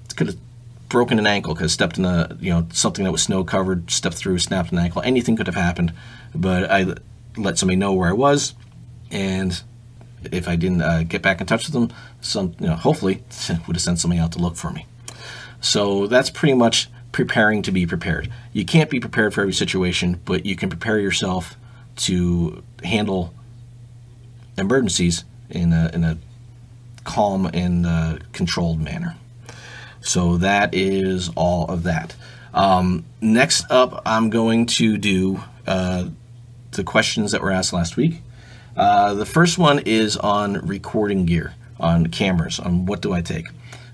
It 0.05 0.15
could 0.15 0.27
have 0.27 0.37
broken 0.91 1.17
an 1.17 1.25
ankle 1.25 1.53
because 1.53 1.71
stepped 1.71 1.97
in 1.97 2.05
a 2.05 2.37
you 2.39 2.51
know 2.51 2.67
something 2.71 3.05
that 3.05 3.11
was 3.11 3.23
snow 3.23 3.43
covered, 3.43 3.89
stepped 3.89 4.15
through, 4.15 4.37
snapped 4.39 4.71
an 4.71 4.77
ankle. 4.77 5.01
Anything 5.01 5.35
could 5.35 5.47
have 5.47 5.55
happened, 5.55 5.93
but 6.35 6.69
I 6.69 6.93
let 7.37 7.57
somebody 7.57 7.77
know 7.77 7.93
where 7.93 8.09
I 8.09 8.13
was, 8.13 8.53
and 9.09 9.59
if 10.25 10.47
I 10.47 10.55
didn't 10.55 10.81
uh, 10.81 11.03
get 11.03 11.21
back 11.21 11.41
in 11.41 11.47
touch 11.47 11.65
with 11.65 11.73
them, 11.73 11.97
some 12.19 12.53
you 12.59 12.67
know 12.67 12.75
hopefully 12.75 13.23
would 13.67 13.75
have 13.75 13.81
sent 13.81 13.99
somebody 13.99 14.19
out 14.19 14.33
to 14.33 14.39
look 14.39 14.55
for 14.55 14.71
me. 14.71 14.85
So 15.61 16.07
that's 16.07 16.29
pretty 16.29 16.55
much 16.55 16.89
preparing 17.11 17.61
to 17.63 17.71
be 17.71 17.85
prepared. 17.85 18.31
You 18.51 18.65
can't 18.65 18.89
be 18.89 18.99
prepared 18.99 19.33
for 19.33 19.41
every 19.41 19.53
situation, 19.53 20.19
but 20.25 20.45
you 20.45 20.55
can 20.55 20.69
prepare 20.69 20.99
yourself 20.99 21.55
to 21.97 22.63
handle 22.83 23.33
emergencies 24.57 25.23
in 25.49 25.73
a, 25.73 25.91
in 25.93 26.03
a 26.03 26.17
calm 27.03 27.49
and 27.53 27.85
uh, 27.85 28.17
controlled 28.33 28.79
manner. 28.79 29.15
So 30.01 30.37
that 30.37 30.73
is 30.73 31.29
all 31.35 31.65
of 31.67 31.83
that. 31.83 32.15
Um, 32.53 33.05
next 33.21 33.69
up, 33.69 34.01
I'm 34.05 34.29
going 34.29 34.65
to 34.67 34.97
do 34.97 35.41
uh, 35.65 36.09
the 36.71 36.83
questions 36.83 37.31
that 37.31 37.41
were 37.41 37.51
asked 37.51 37.73
last 37.73 37.97
week. 37.97 38.21
Uh, 38.75 39.13
the 39.13 39.25
first 39.25 39.57
one 39.57 39.79
is 39.79 40.17
on 40.17 40.65
recording 40.65 41.25
gear, 41.25 41.53
on 41.79 42.07
cameras, 42.07 42.59
on 42.59 42.85
what 42.85 43.01
do 43.01 43.13
I 43.13 43.21
take. 43.21 43.45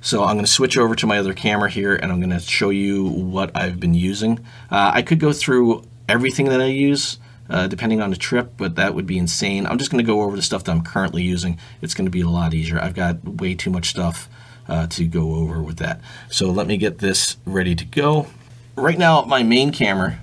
So 0.02 0.24
I'm 0.24 0.36
going 0.36 0.46
to 0.46 0.52
switch 0.52 0.78
over 0.78 0.96
to 0.96 1.08
my 1.08 1.18
other 1.18 1.34
camera 1.34 1.70
here 1.70 1.96
and 1.96 2.12
I'm 2.12 2.20
going 2.20 2.30
to 2.30 2.40
show 2.40 2.70
you 2.70 3.06
what 3.06 3.56
I've 3.56 3.80
been 3.80 3.94
using. 3.94 4.40
Uh, 4.72 4.92
I 4.94 5.02
could 5.02 5.20
go 5.20 5.34
through 5.34 5.84
everything 6.08 6.46
that 6.50 6.62
I 6.62 6.66
use 6.68 7.18
uh, 7.50 7.68
depending 7.68 8.02
on 8.02 8.10
the 8.10 8.16
trip, 8.16 8.54
but 8.58 8.76
that 8.76 8.94
would 8.94 9.08
be 9.08 9.18
insane. 9.18 9.66
I'm 9.66 9.78
just 9.78 9.90
going 9.92 10.04
to 10.04 10.08
go 10.08 10.22
over 10.22 10.36
the 10.36 10.42
stuff 10.42 10.64
that 10.66 10.72
I'm 10.72 10.84
currently 10.84 11.24
using. 11.24 11.58
It's 11.82 11.94
going 11.94 12.06
to 12.06 12.12
be 12.12 12.22
a 12.22 12.30
lot 12.30 12.54
easier. 12.54 12.80
I've 12.80 12.94
got 12.94 13.24
way 13.26 13.56
too 13.56 13.70
much 13.72 13.90
stuff 13.90 14.30
uh, 14.68 14.88
to 14.88 15.06
go 15.06 15.36
over 15.36 15.62
with 15.62 15.78
that. 15.78 16.02
So 16.30 16.50
let 16.50 16.68
me 16.68 16.78
get 16.78 17.00
this 17.00 17.38
ready 17.46 17.76
to 17.76 17.86
go. 17.86 18.28
right 18.76 18.98
now, 18.98 19.24
my 19.24 19.44
main 19.44 19.72
camera 19.72 20.20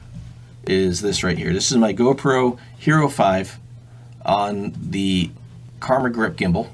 is 0.66 1.00
this 1.00 1.22
right 1.22 1.36
here. 1.36 1.52
This 1.52 1.70
is 1.70 1.76
my 1.76 1.92
GoPro 1.92 2.58
Hero 2.78 3.08
5 3.08 3.58
on 4.24 4.74
the 4.78 5.30
Karma 5.80 6.10
Grip 6.10 6.36
gimbal. 6.36 6.68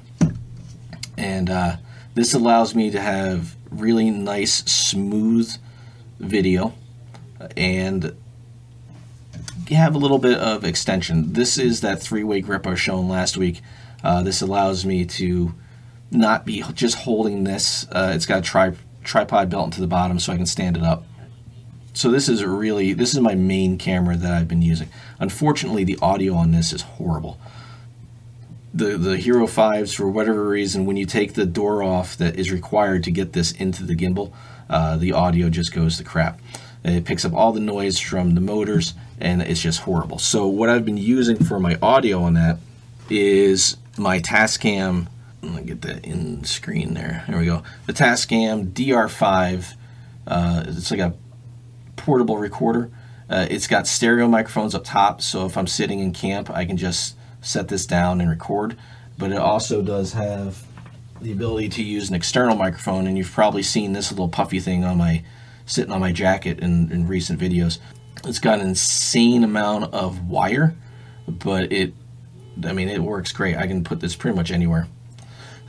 And 1.16 1.50
uh, 1.50 1.76
this 2.14 2.34
allows 2.34 2.74
me 2.74 2.90
to 2.90 3.00
have 3.00 3.56
really 3.70 4.10
nice, 4.10 4.64
smooth 4.70 5.56
video 6.18 6.74
and 7.56 8.14
have 9.70 9.94
a 9.94 9.98
little 9.98 10.18
bit 10.18 10.38
of 10.38 10.64
extension. 10.64 11.32
This 11.32 11.58
is 11.58 11.80
that 11.80 12.02
three-way 12.02 12.40
grip 12.40 12.66
I 12.66 12.70
was 12.70 12.88
last 12.88 13.36
week. 13.36 13.60
Uh, 14.02 14.22
this 14.22 14.42
allows 14.42 14.84
me 14.84 15.04
to 15.04 15.54
not 16.10 16.44
be 16.44 16.62
just 16.74 16.98
holding 16.98 17.44
this. 17.44 17.86
Uh, 17.90 18.12
it's 18.14 18.26
got 18.26 18.38
a 18.38 18.42
tri 18.42 18.72
tripod 19.04 19.48
built 19.48 19.66
into 19.66 19.80
the 19.80 19.86
bottom 19.86 20.18
so 20.18 20.32
I 20.32 20.36
can 20.36 20.46
stand 20.46 20.76
it 20.76 20.82
up. 20.82 21.04
So 21.92 22.10
this 22.10 22.28
is 22.28 22.44
really, 22.44 22.92
this 22.92 23.14
is 23.14 23.20
my 23.20 23.34
main 23.34 23.78
camera 23.78 24.16
that 24.16 24.32
I've 24.32 24.48
been 24.48 24.62
using. 24.62 24.88
Unfortunately, 25.18 25.84
the 25.84 25.98
audio 26.00 26.34
on 26.34 26.52
this 26.52 26.72
is 26.72 26.82
horrible. 26.82 27.38
The, 28.72 28.96
the 28.96 29.16
Hero 29.16 29.46
5s, 29.46 29.96
for 29.96 30.08
whatever 30.08 30.48
reason, 30.48 30.86
when 30.86 30.96
you 30.96 31.06
take 31.06 31.34
the 31.34 31.46
door 31.46 31.82
off 31.82 32.16
that 32.18 32.38
is 32.38 32.52
required 32.52 33.02
to 33.04 33.10
get 33.10 33.32
this 33.32 33.50
into 33.52 33.84
the 33.84 33.96
gimbal, 33.96 34.32
uh, 34.68 34.96
the 34.96 35.12
audio 35.12 35.50
just 35.50 35.74
goes 35.74 35.96
to 35.98 36.04
crap. 36.04 36.40
It 36.84 37.04
picks 37.04 37.24
up 37.24 37.34
all 37.34 37.52
the 37.52 37.60
noise 37.60 37.98
from 37.98 38.34
the 38.34 38.40
motors 38.40 38.94
and 39.18 39.42
it's 39.42 39.60
just 39.60 39.80
horrible. 39.80 40.18
So 40.18 40.46
what 40.46 40.70
I've 40.70 40.84
been 40.84 40.96
using 40.96 41.44
for 41.44 41.58
my 41.58 41.76
audio 41.82 42.22
on 42.22 42.34
that 42.34 42.58
is 43.10 43.76
my 43.98 44.20
Tascam 44.20 45.08
get 45.70 45.82
that 45.82 46.04
in 46.04 46.44
screen 46.44 46.94
there. 46.94 47.24
There 47.28 47.38
we 47.38 47.46
go. 47.46 47.62
The 47.86 47.92
Tascam 47.92 48.72
DR5. 48.72 49.74
Uh, 50.26 50.64
it's 50.66 50.90
like 50.90 51.00
a 51.00 51.14
portable 51.96 52.38
recorder. 52.38 52.90
Uh, 53.28 53.46
it's 53.48 53.66
got 53.66 53.86
stereo 53.86 54.26
microphones 54.26 54.74
up 54.74 54.82
top, 54.84 55.22
so 55.22 55.46
if 55.46 55.56
I'm 55.56 55.68
sitting 55.68 56.00
in 56.00 56.12
camp, 56.12 56.50
I 56.50 56.64
can 56.64 56.76
just 56.76 57.16
set 57.40 57.68
this 57.68 57.86
down 57.86 58.20
and 58.20 58.28
record. 58.28 58.76
But 59.18 59.30
it 59.30 59.38
also 59.38 59.82
does 59.82 60.12
have 60.14 60.64
the 61.20 61.32
ability 61.32 61.68
to 61.68 61.82
use 61.82 62.08
an 62.08 62.16
external 62.16 62.56
microphone, 62.56 63.06
and 63.06 63.16
you've 63.16 63.30
probably 63.30 63.62
seen 63.62 63.92
this 63.92 64.10
little 64.10 64.28
puffy 64.28 64.58
thing 64.58 64.84
on 64.84 64.98
my 64.98 65.22
sitting 65.66 65.92
on 65.92 66.00
my 66.00 66.10
jacket 66.10 66.58
in, 66.58 66.90
in 66.90 67.06
recent 67.06 67.38
videos. 67.38 67.78
It's 68.24 68.40
got 68.40 68.58
an 68.58 68.68
insane 68.68 69.44
amount 69.44 69.94
of 69.94 70.28
wire, 70.28 70.74
but 71.28 71.72
it, 71.72 71.94
I 72.64 72.72
mean, 72.72 72.88
it 72.88 73.00
works 73.00 73.30
great. 73.30 73.56
I 73.56 73.68
can 73.68 73.84
put 73.84 74.00
this 74.00 74.16
pretty 74.16 74.36
much 74.36 74.50
anywhere. 74.50 74.88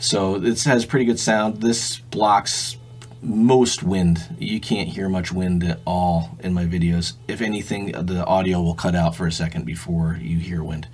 So 0.02 0.40
this 0.40 0.64
has 0.64 0.84
pretty 0.84 1.06
good 1.06 1.20
sound. 1.20 1.62
This 1.62 2.00
blocks 2.00 2.76
most 3.22 3.84
wind. 3.84 4.36
You 4.40 4.60
can't 4.60 4.90
hear 4.90 5.08
much 5.08 5.32
wind 5.32 5.64
at 5.64 5.80
all 5.86 6.40
in 6.40 6.56
my 6.56 6.66
videos. 6.66 7.14
If 7.28 7.40
anything, 7.40 7.92
the 7.92 8.26
audio 8.26 8.64
will 8.64 8.74
cut 8.74 8.96
out 8.96 9.16
for 9.16 9.28
a 9.28 9.32
second 9.32 9.64
before 9.64 10.18
you 10.20 10.40
hear 10.40 10.64
wind. 10.64 10.88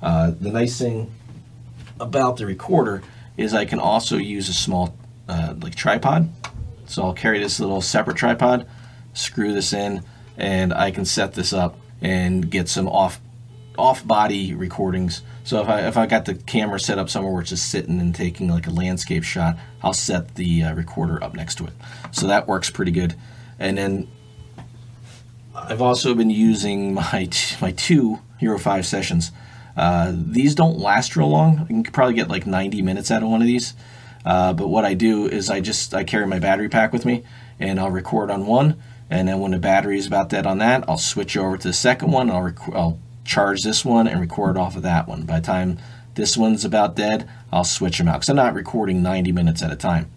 Uh, 0.00 0.30
the 0.38 0.52
nice 0.52 0.78
thing 0.78 1.12
about 1.98 2.36
the 2.36 2.46
recorder 2.46 3.02
is 3.36 3.54
I 3.54 3.64
can 3.64 3.80
also 3.80 4.18
use 4.18 4.48
a 4.48 4.54
small 4.54 4.96
uh, 5.28 5.54
like 5.60 5.74
tripod. 5.74 6.30
So 6.86 7.02
I'll 7.02 7.12
carry 7.12 7.40
this 7.40 7.58
little 7.58 7.80
separate 7.80 8.16
tripod, 8.16 8.68
screw 9.14 9.52
this 9.52 9.72
in, 9.72 10.04
and 10.36 10.72
I 10.72 10.92
can 10.92 11.04
set 11.04 11.34
this 11.34 11.52
up 11.52 11.76
and 12.00 12.48
get 12.48 12.68
some 12.68 12.86
off 12.86 13.20
off 13.76 14.06
body 14.06 14.54
recordings 14.54 15.22
so 15.44 15.60
if 15.60 15.68
I, 15.68 15.86
if 15.86 15.96
I 15.96 16.06
got 16.06 16.24
the 16.24 16.34
camera 16.34 16.80
set 16.80 16.98
up 16.98 17.10
somewhere 17.10 17.32
where 17.32 17.42
it's 17.42 17.50
just 17.50 17.70
sitting 17.70 18.00
and 18.00 18.14
taking 18.14 18.48
like 18.48 18.66
a 18.66 18.70
landscape 18.70 19.24
shot, 19.24 19.56
I'll 19.82 19.92
set 19.92 20.34
the 20.36 20.64
uh, 20.64 20.74
recorder 20.74 21.22
up 21.22 21.34
next 21.34 21.56
to 21.56 21.66
it. 21.66 21.74
So 22.12 22.26
that 22.26 22.48
works 22.48 22.70
pretty 22.70 22.92
good. 22.92 23.14
And 23.58 23.76
then 23.76 24.08
I've 25.54 25.82
also 25.82 26.14
been 26.14 26.30
using 26.30 26.94
my, 26.94 27.28
my 27.60 27.72
two 27.72 28.20
Hero 28.38 28.58
5 28.58 28.86
sessions. 28.86 29.32
Uh, 29.76 30.12
these 30.14 30.54
don't 30.54 30.78
last 30.78 31.14
real 31.14 31.28
long. 31.28 31.60
I 31.60 31.64
can 31.66 31.82
probably 31.84 32.14
get 32.14 32.28
like 32.28 32.46
90 32.46 32.82
minutes 32.82 33.10
out 33.10 33.22
of 33.22 33.28
one 33.28 33.42
of 33.42 33.46
these. 33.46 33.74
Uh, 34.24 34.54
but 34.54 34.68
what 34.68 34.84
I 34.84 34.94
do 34.94 35.26
is 35.26 35.50
I 35.50 35.60
just 35.60 35.92
I 35.92 36.04
carry 36.04 36.26
my 36.26 36.38
battery 36.38 36.70
pack 36.70 36.92
with 36.92 37.04
me 37.04 37.24
and 37.60 37.78
I'll 37.78 37.90
record 37.90 38.30
on 38.30 38.46
one 38.46 38.80
and 39.10 39.28
then 39.28 39.38
when 39.40 39.50
the 39.50 39.58
battery 39.58 39.98
is 39.98 40.06
about 40.06 40.30
dead 40.30 40.46
on 40.46 40.58
that 40.58 40.88
I'll 40.88 40.96
switch 40.96 41.36
over 41.36 41.58
to 41.58 41.68
the 41.68 41.74
second 41.74 42.10
one 42.10 42.30
I'll, 42.30 42.54
I'll 42.72 42.98
charge 43.24 43.62
this 43.62 43.84
one 43.84 44.06
and 44.06 44.20
record 44.20 44.56
off 44.56 44.76
of 44.76 44.82
that 44.82 45.08
one. 45.08 45.22
By 45.22 45.40
the 45.40 45.46
time 45.46 45.78
this 46.14 46.36
one's 46.36 46.64
about 46.64 46.96
dead, 46.96 47.28
I'll 47.52 47.64
switch 47.64 47.98
them 47.98 48.08
out 48.08 48.14
because 48.14 48.28
I'm 48.28 48.36
not 48.36 48.54
recording 48.54 49.02
90 49.02 49.32
minutes 49.32 49.62
at 49.62 49.72
a 49.72 49.76
time. 49.76 50.10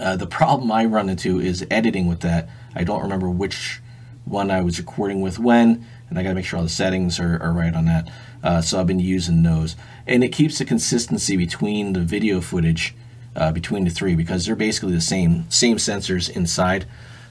Uh, 0.00 0.16
the 0.16 0.26
problem 0.26 0.70
I 0.70 0.84
run 0.84 1.08
into 1.08 1.40
is 1.40 1.66
editing 1.70 2.06
with 2.06 2.20
that. 2.20 2.48
I 2.74 2.84
don't 2.84 3.02
remember 3.02 3.30
which 3.30 3.80
one 4.24 4.50
I 4.50 4.60
was 4.60 4.78
recording 4.78 5.20
with 5.20 5.38
when, 5.38 5.86
and 6.10 6.18
I 6.18 6.22
got 6.22 6.30
to 6.30 6.34
make 6.34 6.44
sure 6.44 6.58
all 6.58 6.64
the 6.64 6.68
settings 6.68 7.18
are, 7.18 7.42
are 7.42 7.52
right 7.52 7.74
on 7.74 7.86
that. 7.86 8.10
Uh, 8.42 8.60
so 8.60 8.78
I've 8.78 8.86
been 8.86 9.00
using 9.00 9.42
those. 9.42 9.76
And 10.06 10.22
it 10.22 10.28
keeps 10.28 10.58
the 10.58 10.64
consistency 10.64 11.36
between 11.36 11.94
the 11.94 12.00
video 12.00 12.40
footage 12.40 12.94
uh, 13.38 13.52
between 13.52 13.84
the 13.84 13.90
three 13.90 14.14
because 14.14 14.44
they're 14.44 14.56
basically 14.56 14.92
the 14.92 15.00
same, 15.00 15.48
same 15.50 15.76
sensors 15.76 16.28
inside. 16.28 16.86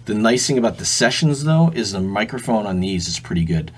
The 0.06 0.14
nice 0.14 0.48
thing 0.48 0.58
about 0.58 0.78
the 0.78 0.86
sessions 0.86 1.44
though 1.44 1.70
is 1.76 1.92
the 1.92 2.00
microphone 2.00 2.66
on 2.66 2.80
these 2.80 3.08
is 3.08 3.20
pretty 3.20 3.44
good. 3.44 3.72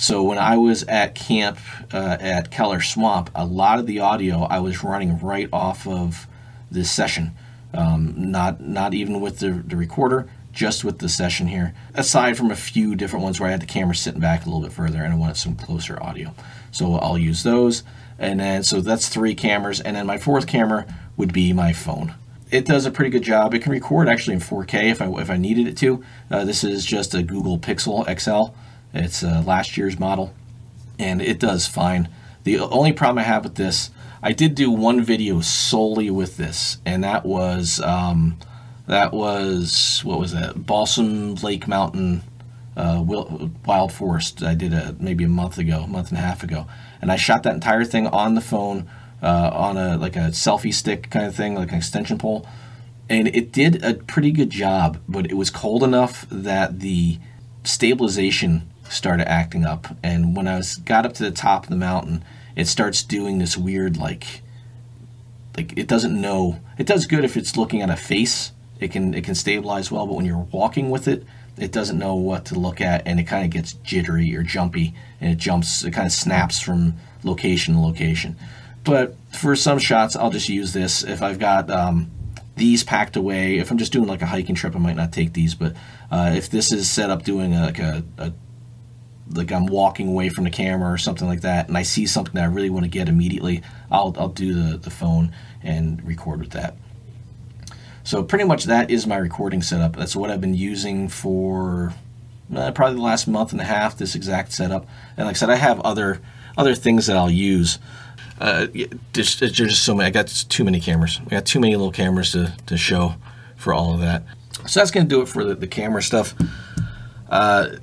So 0.00 0.22
when 0.22 0.38
I 0.38 0.56
was 0.56 0.82
at 0.84 1.14
camp 1.14 1.58
uh, 1.92 2.16
at 2.18 2.50
Keller 2.50 2.80
Swamp, 2.80 3.28
a 3.34 3.44
lot 3.44 3.78
of 3.78 3.84
the 3.84 4.00
audio 4.00 4.44
I 4.44 4.58
was 4.60 4.82
running 4.82 5.18
right 5.18 5.46
off 5.52 5.86
of 5.86 6.26
this 6.70 6.90
session. 6.90 7.32
Um, 7.74 8.14
not 8.16 8.62
not 8.62 8.94
even 8.94 9.20
with 9.20 9.40
the, 9.40 9.50
the 9.50 9.76
recorder, 9.76 10.30
just 10.54 10.84
with 10.84 11.00
the 11.00 11.08
session 11.10 11.48
here. 11.48 11.74
Aside 11.92 12.38
from 12.38 12.50
a 12.50 12.56
few 12.56 12.96
different 12.96 13.24
ones 13.24 13.38
where 13.38 13.50
I 13.50 13.52
had 13.52 13.60
the 13.60 13.66
camera 13.66 13.94
sitting 13.94 14.22
back 14.22 14.46
a 14.46 14.48
little 14.48 14.62
bit 14.62 14.72
further 14.72 15.02
and 15.04 15.12
I 15.12 15.16
wanted 15.16 15.36
some 15.36 15.54
closer 15.54 16.02
audio. 16.02 16.34
So 16.70 16.94
I'll 16.94 17.18
use 17.18 17.42
those. 17.42 17.82
And 18.18 18.40
then 18.40 18.62
so 18.62 18.80
that's 18.80 19.06
three 19.06 19.34
cameras. 19.34 19.82
And 19.82 19.96
then 19.96 20.06
my 20.06 20.16
fourth 20.16 20.46
camera 20.46 20.86
would 21.18 21.34
be 21.34 21.52
my 21.52 21.74
phone. 21.74 22.14
It 22.50 22.64
does 22.64 22.86
a 22.86 22.90
pretty 22.90 23.10
good 23.10 23.22
job. 23.22 23.52
It 23.52 23.60
can 23.60 23.70
record 23.70 24.08
actually 24.08 24.34
in 24.34 24.40
4K 24.40 24.92
if 24.92 25.02
I 25.02 25.10
if 25.20 25.28
I 25.28 25.36
needed 25.36 25.66
it 25.68 25.76
to. 25.76 26.02
Uh, 26.30 26.46
this 26.46 26.64
is 26.64 26.86
just 26.86 27.14
a 27.14 27.22
Google 27.22 27.58
Pixel 27.58 28.06
XL. 28.18 28.54
It's 28.92 29.22
uh, 29.22 29.42
last 29.46 29.76
year's 29.76 29.98
model, 29.98 30.34
and 30.98 31.22
it 31.22 31.38
does 31.38 31.66
fine. 31.66 32.08
The 32.44 32.58
only 32.58 32.92
problem 32.92 33.18
I 33.18 33.22
have 33.22 33.44
with 33.44 33.56
this, 33.56 33.90
I 34.22 34.32
did 34.32 34.54
do 34.54 34.70
one 34.70 35.02
video 35.02 35.40
solely 35.40 36.10
with 36.10 36.36
this, 36.36 36.78
and 36.84 37.04
that 37.04 37.24
was 37.24 37.80
um, 37.80 38.38
that 38.86 39.12
was 39.12 40.00
what 40.04 40.18
was 40.18 40.32
that? 40.32 40.66
Balsam 40.66 41.36
Lake 41.36 41.68
Mountain 41.68 42.22
uh, 42.76 43.02
Wild 43.64 43.92
Forest. 43.92 44.42
I 44.42 44.54
did 44.54 44.72
a 44.72 44.94
maybe 44.98 45.24
a 45.24 45.28
month 45.28 45.58
ago, 45.58 45.80
a 45.80 45.86
month 45.86 46.10
and 46.10 46.18
a 46.18 46.22
half 46.22 46.42
ago, 46.42 46.66
and 47.00 47.12
I 47.12 47.16
shot 47.16 47.42
that 47.44 47.54
entire 47.54 47.84
thing 47.84 48.06
on 48.06 48.34
the 48.34 48.40
phone 48.40 48.88
uh, 49.22 49.50
on 49.52 49.76
a 49.76 49.96
like 49.96 50.16
a 50.16 50.30
selfie 50.30 50.74
stick 50.74 51.10
kind 51.10 51.26
of 51.26 51.34
thing, 51.34 51.54
like 51.54 51.70
an 51.70 51.78
extension 51.78 52.18
pole, 52.18 52.46
and 53.08 53.28
it 53.28 53.52
did 53.52 53.82
a 53.84 53.94
pretty 53.94 54.32
good 54.32 54.50
job. 54.50 54.98
But 55.08 55.30
it 55.30 55.34
was 55.34 55.50
cold 55.50 55.82
enough 55.82 56.26
that 56.30 56.80
the 56.80 57.18
stabilization 57.64 58.69
started 58.90 59.30
acting 59.30 59.64
up. 59.64 59.96
And 60.02 60.36
when 60.36 60.48
I 60.48 60.56
was 60.56 60.76
got 60.76 61.06
up 61.06 61.14
to 61.14 61.22
the 61.22 61.30
top 61.30 61.64
of 61.64 61.70
the 61.70 61.76
mountain, 61.76 62.24
it 62.56 62.66
starts 62.66 63.02
doing 63.02 63.38
this 63.38 63.56
weird 63.56 63.96
like 63.96 64.42
like 65.56 65.76
it 65.76 65.88
doesn't 65.88 66.18
know. 66.18 66.60
It 66.78 66.86
does 66.86 67.06
good 67.06 67.24
if 67.24 67.36
it's 67.36 67.56
looking 67.56 67.82
at 67.82 67.90
a 67.90 67.96
face. 67.96 68.52
It 68.78 68.92
can 68.92 69.14
it 69.14 69.24
can 69.24 69.34
stabilize 69.34 69.90
well, 69.90 70.06
but 70.06 70.14
when 70.14 70.24
you're 70.24 70.46
walking 70.52 70.90
with 70.90 71.08
it, 71.08 71.24
it 71.58 71.72
doesn't 71.72 71.98
know 71.98 72.14
what 72.14 72.46
to 72.46 72.58
look 72.58 72.80
at 72.80 73.06
and 73.06 73.20
it 73.20 73.24
kind 73.24 73.44
of 73.44 73.50
gets 73.50 73.74
jittery 73.74 74.34
or 74.34 74.42
jumpy 74.42 74.94
and 75.20 75.32
it 75.32 75.38
jumps 75.38 75.84
it 75.84 75.92
kind 75.92 76.06
of 76.06 76.12
snaps 76.12 76.60
from 76.60 76.94
location 77.22 77.74
to 77.74 77.80
location. 77.80 78.36
But 78.82 79.14
for 79.32 79.54
some 79.56 79.78
shots, 79.78 80.16
I'll 80.16 80.30
just 80.30 80.48
use 80.48 80.72
this. 80.72 81.04
If 81.04 81.22
I've 81.22 81.38
got 81.38 81.70
um, 81.70 82.10
these 82.56 82.82
packed 82.82 83.16
away, 83.16 83.58
if 83.58 83.70
I'm 83.70 83.78
just 83.78 83.92
doing 83.92 84.08
like 84.08 84.22
a 84.22 84.26
hiking 84.26 84.54
trip, 84.54 84.74
I 84.74 84.78
might 84.78 84.96
not 84.96 85.12
take 85.12 85.34
these. 85.34 85.54
But 85.54 85.74
uh, 86.10 86.32
if 86.34 86.48
this 86.48 86.72
is 86.72 86.90
set 86.90 87.10
up 87.10 87.22
doing 87.22 87.52
like 87.52 87.78
a, 87.78 88.02
a 88.16 88.32
like 89.32 89.52
I'm 89.52 89.66
walking 89.66 90.08
away 90.08 90.28
from 90.28 90.44
the 90.44 90.50
camera 90.50 90.92
or 90.92 90.98
something 90.98 91.28
like 91.28 91.42
that, 91.42 91.68
and 91.68 91.76
I 91.76 91.82
see 91.82 92.06
something 92.06 92.34
that 92.34 92.44
I 92.44 92.46
really 92.46 92.70
want 92.70 92.84
to 92.84 92.90
get 92.90 93.08
immediately, 93.08 93.62
I'll, 93.90 94.14
I'll 94.18 94.28
do 94.28 94.54
the, 94.54 94.78
the 94.78 94.90
phone 94.90 95.32
and 95.62 96.04
record 96.06 96.40
with 96.40 96.50
that. 96.50 96.74
So 98.02 98.22
pretty 98.22 98.44
much 98.44 98.64
that 98.64 98.90
is 98.90 99.06
my 99.06 99.16
recording 99.16 99.62
setup. 99.62 99.96
That's 99.96 100.16
what 100.16 100.30
I've 100.30 100.40
been 100.40 100.54
using 100.54 101.08
for 101.08 101.94
uh, 102.54 102.72
probably 102.72 102.96
the 102.96 103.02
last 103.02 103.28
month 103.28 103.52
and 103.52 103.60
a 103.60 103.64
half. 103.64 103.96
This 103.96 104.14
exact 104.14 104.52
setup, 104.52 104.86
and 105.16 105.26
like 105.26 105.36
I 105.36 105.38
said, 105.38 105.50
I 105.50 105.56
have 105.56 105.80
other 105.80 106.20
other 106.56 106.74
things 106.74 107.06
that 107.06 107.16
I'll 107.16 107.30
use. 107.30 107.78
Uh, 108.40 108.66
there's, 109.12 109.38
there's 109.38 109.52
just 109.52 109.82
so 109.84 109.94
many. 109.94 110.08
I 110.08 110.10
got 110.10 110.26
too 110.26 110.64
many 110.64 110.80
cameras. 110.80 111.20
I 111.26 111.28
got 111.28 111.44
too 111.44 111.60
many 111.60 111.76
little 111.76 111.92
cameras 111.92 112.32
to, 112.32 112.54
to 112.66 112.76
show 112.76 113.14
for 113.56 113.74
all 113.74 113.92
of 113.94 114.00
that. 114.00 114.24
So 114.66 114.80
that's 114.80 114.90
going 114.90 115.06
to 115.06 115.14
do 115.14 115.20
it 115.20 115.28
for 115.28 115.44
the, 115.44 115.54
the 115.54 115.66
camera 115.66 116.02
stuff. 116.02 116.34
Uh, 117.28 117.76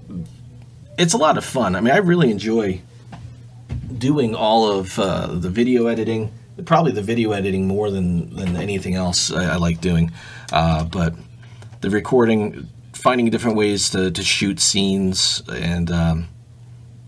it's 0.98 1.14
a 1.14 1.18
lot 1.18 1.38
of 1.38 1.46
fun. 1.46 1.76
I 1.76 1.82
mean, 1.82 1.94
I 1.94 1.98
really 1.98 2.32
enjoy 2.32 2.82
doing 3.98 4.36
all 4.36 4.72
of 4.72 5.00
uh, 5.00 5.28
the 5.28 5.50
video 5.50 5.88
editing. 5.88 6.32
Probably 6.66 6.92
the 6.92 7.04
video 7.04 7.32
editing 7.32 7.68
more 7.68 7.92
than 7.92 8.36
than 8.36 8.56
anything 8.56 8.96
else 8.96 9.32
I, 9.32 9.54
I 9.54 9.56
like 9.58 9.80
doing. 9.80 10.12
Uh, 10.52 10.84
but 10.86 11.14
the 11.82 11.90
recording 11.90 12.68
finding 12.94 13.30
different 13.30 13.58
ways 13.58 13.92
to, 13.92 14.10
to 14.10 14.24
shoot 14.24 14.60
scenes 14.60 15.44
and 15.54 15.92
um, 15.92 16.28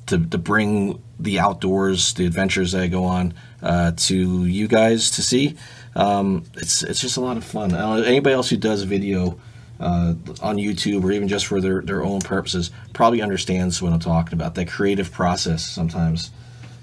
to, 0.05 0.19
to 0.19 0.37
bring 0.37 1.01
the 1.19 1.39
outdoors, 1.39 2.13
the 2.13 2.25
adventures 2.25 2.71
that 2.71 2.81
I 2.81 2.87
go 2.87 3.03
on 3.05 3.33
uh, 3.61 3.91
to 3.95 4.45
you 4.45 4.67
guys 4.67 5.11
to 5.11 5.21
see. 5.23 5.55
Um, 5.95 6.45
it's 6.55 6.83
it's 6.83 7.01
just 7.01 7.17
a 7.17 7.21
lot 7.21 7.37
of 7.37 7.43
fun. 7.43 7.73
Uh, 7.73 7.95
anybody 8.05 8.33
else 8.33 8.49
who 8.49 8.57
does 8.57 8.83
video 8.83 9.39
uh, 9.79 10.13
on 10.41 10.57
YouTube 10.57 11.03
or 11.03 11.11
even 11.11 11.27
just 11.27 11.47
for 11.47 11.61
their, 11.61 11.81
their 11.81 12.03
own 12.03 12.19
purposes 12.19 12.71
probably 12.93 13.21
understands 13.21 13.81
what 13.81 13.93
I'm 13.93 13.99
talking 13.99 14.33
about. 14.33 14.55
That 14.55 14.67
creative 14.67 15.11
process 15.11 15.67
sometimes 15.67 16.31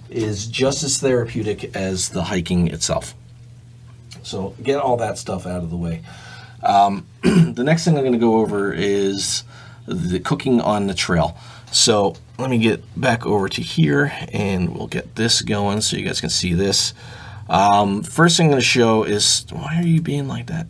is 0.09 0.47
just 0.47 0.83
as 0.83 0.99
therapeutic 0.99 1.76
as 1.76 2.11
the 2.11 2.25
hiking 2.25 2.69
itself. 2.69 3.15
So 4.23 4.55
get 4.62 4.79
all 4.79 4.97
that 4.99 5.19
stuff 5.19 5.47
out 5.47 5.62
of 5.62 5.71
the 5.71 5.76
way. 5.76 6.03
Um, 6.62 7.07
the 7.23 7.65
next 7.65 7.85
thing 7.85 7.97
I'm 7.97 8.03
going 8.03 8.12
to 8.12 8.19
go 8.19 8.38
over 8.38 8.73
is 8.73 9.45
the 9.87 10.19
cooking 10.19 10.61
on 10.61 10.87
the 10.87 10.95
trail. 10.95 11.37
So 11.71 12.17
let 12.38 12.50
me 12.50 12.59
get 12.59 12.83
back 13.00 13.26
over 13.26 13.49
to 13.49 13.62
here 13.62 14.12
and 14.33 14.75
we'll 14.75 14.87
get 14.87 15.17
this 15.17 15.43
going 15.43 15.81
so 15.81 15.97
you 15.97 16.05
guys 16.05 16.21
can 16.21 16.31
see 16.31 16.55
this. 16.55 16.95
Um, 17.49 18.03
first 18.03 18.37
thing 18.37 18.47
I'm 18.47 18.53
going 18.53 18.61
to 18.61 18.67
show 18.67 19.05
is 19.05 19.47
why 19.53 19.79
are 19.79 19.87
you 19.87 20.00
being 20.00 20.26
like 20.26 20.47
that? 20.47 20.67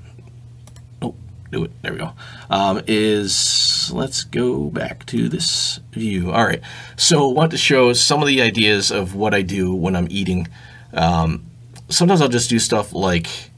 Do 1.57 1.65
it. 1.65 1.71
There 1.81 1.93
we 1.93 1.99
go. 1.99 2.13
Um, 2.51 2.83
is 2.87 3.91
let's 3.91 4.25
go 4.25 4.69
back 4.69 5.07
to 5.07 5.27
this 5.31 5.81
view. 5.91 6.31
All 6.31 6.45
right. 6.45 6.61
So 6.97 7.31
I 7.31 7.33
want 7.33 7.51
to 7.53 7.57
show 7.57 7.95
some 7.95 8.21
of 8.21 8.29
the 8.29 8.43
ideas 8.43 8.91
of 8.91 9.15
what 9.15 9.33
I 9.33 9.41
do 9.41 9.75
when 9.75 9.97
I'm 9.97 10.07
eating. 10.11 10.49
Um, 10.93 11.45
sometimes 11.89 12.21
I'll 12.21 12.29
just 12.29 12.51
do 12.51 12.59
stuff 12.59 12.93
like 12.93 13.51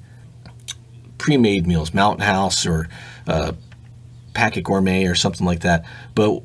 pre-made 1.18 1.66
meals, 1.66 1.92
Mountain 1.92 2.24
House 2.24 2.64
or 2.66 2.88
uh, 3.26 3.52
Packit 4.32 4.62
Gourmet 4.62 5.06
or 5.06 5.16
something 5.16 5.44
like 5.44 5.60
that. 5.62 5.84
But 6.14 6.42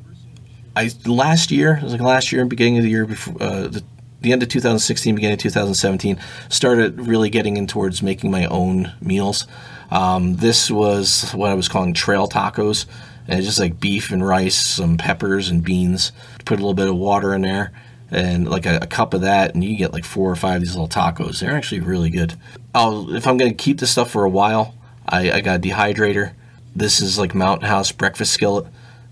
I 0.75 0.89
last 1.05 1.51
year, 1.51 1.75
it 1.75 1.83
was 1.83 1.91
like 1.91 2.01
last 2.01 2.31
year, 2.31 2.43
beginning 2.45 2.77
of 2.79 2.83
the 2.83 2.89
year 2.89 3.05
before 3.05 3.35
uh, 3.39 3.67
the, 3.67 3.83
the 4.23 4.31
end 4.31 4.41
of 4.41 4.49
2016, 4.49 5.15
beginning 5.15 5.35
of 5.35 5.39
2017, 5.41 6.19
started 6.49 7.07
really 7.07 7.29
getting 7.29 7.57
in 7.57 7.67
towards 7.67 8.01
making 8.01 8.31
my 8.31 8.45
own 8.45 8.91
meals. 9.01 9.45
Um, 9.91 10.37
this 10.37 10.71
was 10.71 11.31
what 11.33 11.51
I 11.51 11.53
was 11.53 11.67
calling 11.67 11.93
trail 11.93 12.27
tacos, 12.27 12.85
and 13.27 13.37
it's 13.37 13.47
just 13.47 13.59
like 13.59 13.79
beef 13.79 14.11
and 14.11 14.25
rice, 14.25 14.55
some 14.55 14.97
peppers 14.97 15.49
and 15.49 15.63
beans. 15.63 16.11
Put 16.45 16.57
a 16.57 16.61
little 16.61 16.73
bit 16.73 16.87
of 16.87 16.95
water 16.95 17.35
in 17.35 17.41
there, 17.41 17.71
and 18.09 18.49
like 18.49 18.65
a, 18.65 18.79
a, 18.81 18.87
cup 18.87 19.13
of 19.13 19.21
that, 19.21 19.53
and 19.53 19.63
you 19.63 19.75
get 19.75 19.93
like 19.93 20.05
four 20.05 20.31
or 20.31 20.35
five 20.35 20.55
of 20.55 20.61
these 20.61 20.75
little 20.75 20.87
tacos. 20.87 21.39
They're 21.39 21.55
actually 21.55 21.81
really 21.81 22.09
good. 22.09 22.35
I'll, 22.73 23.13
if 23.15 23.27
I'm 23.27 23.37
going 23.37 23.51
to 23.51 23.57
keep 23.57 23.79
this 23.79 23.91
stuff 23.91 24.09
for 24.09 24.23
a 24.23 24.29
while, 24.29 24.75
I, 25.07 25.31
I, 25.31 25.41
got 25.41 25.57
a 25.57 25.59
dehydrator. 25.59 26.33
This 26.75 27.01
is 27.01 27.19
like 27.19 27.35
Mountain 27.35 27.67
House 27.67 27.91
breakfast 27.91 28.33
skillet. 28.33 28.65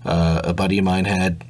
Uh, 0.04 0.40
a 0.44 0.54
buddy 0.54 0.78
of 0.78 0.84
mine 0.84 1.04
had. 1.04 1.44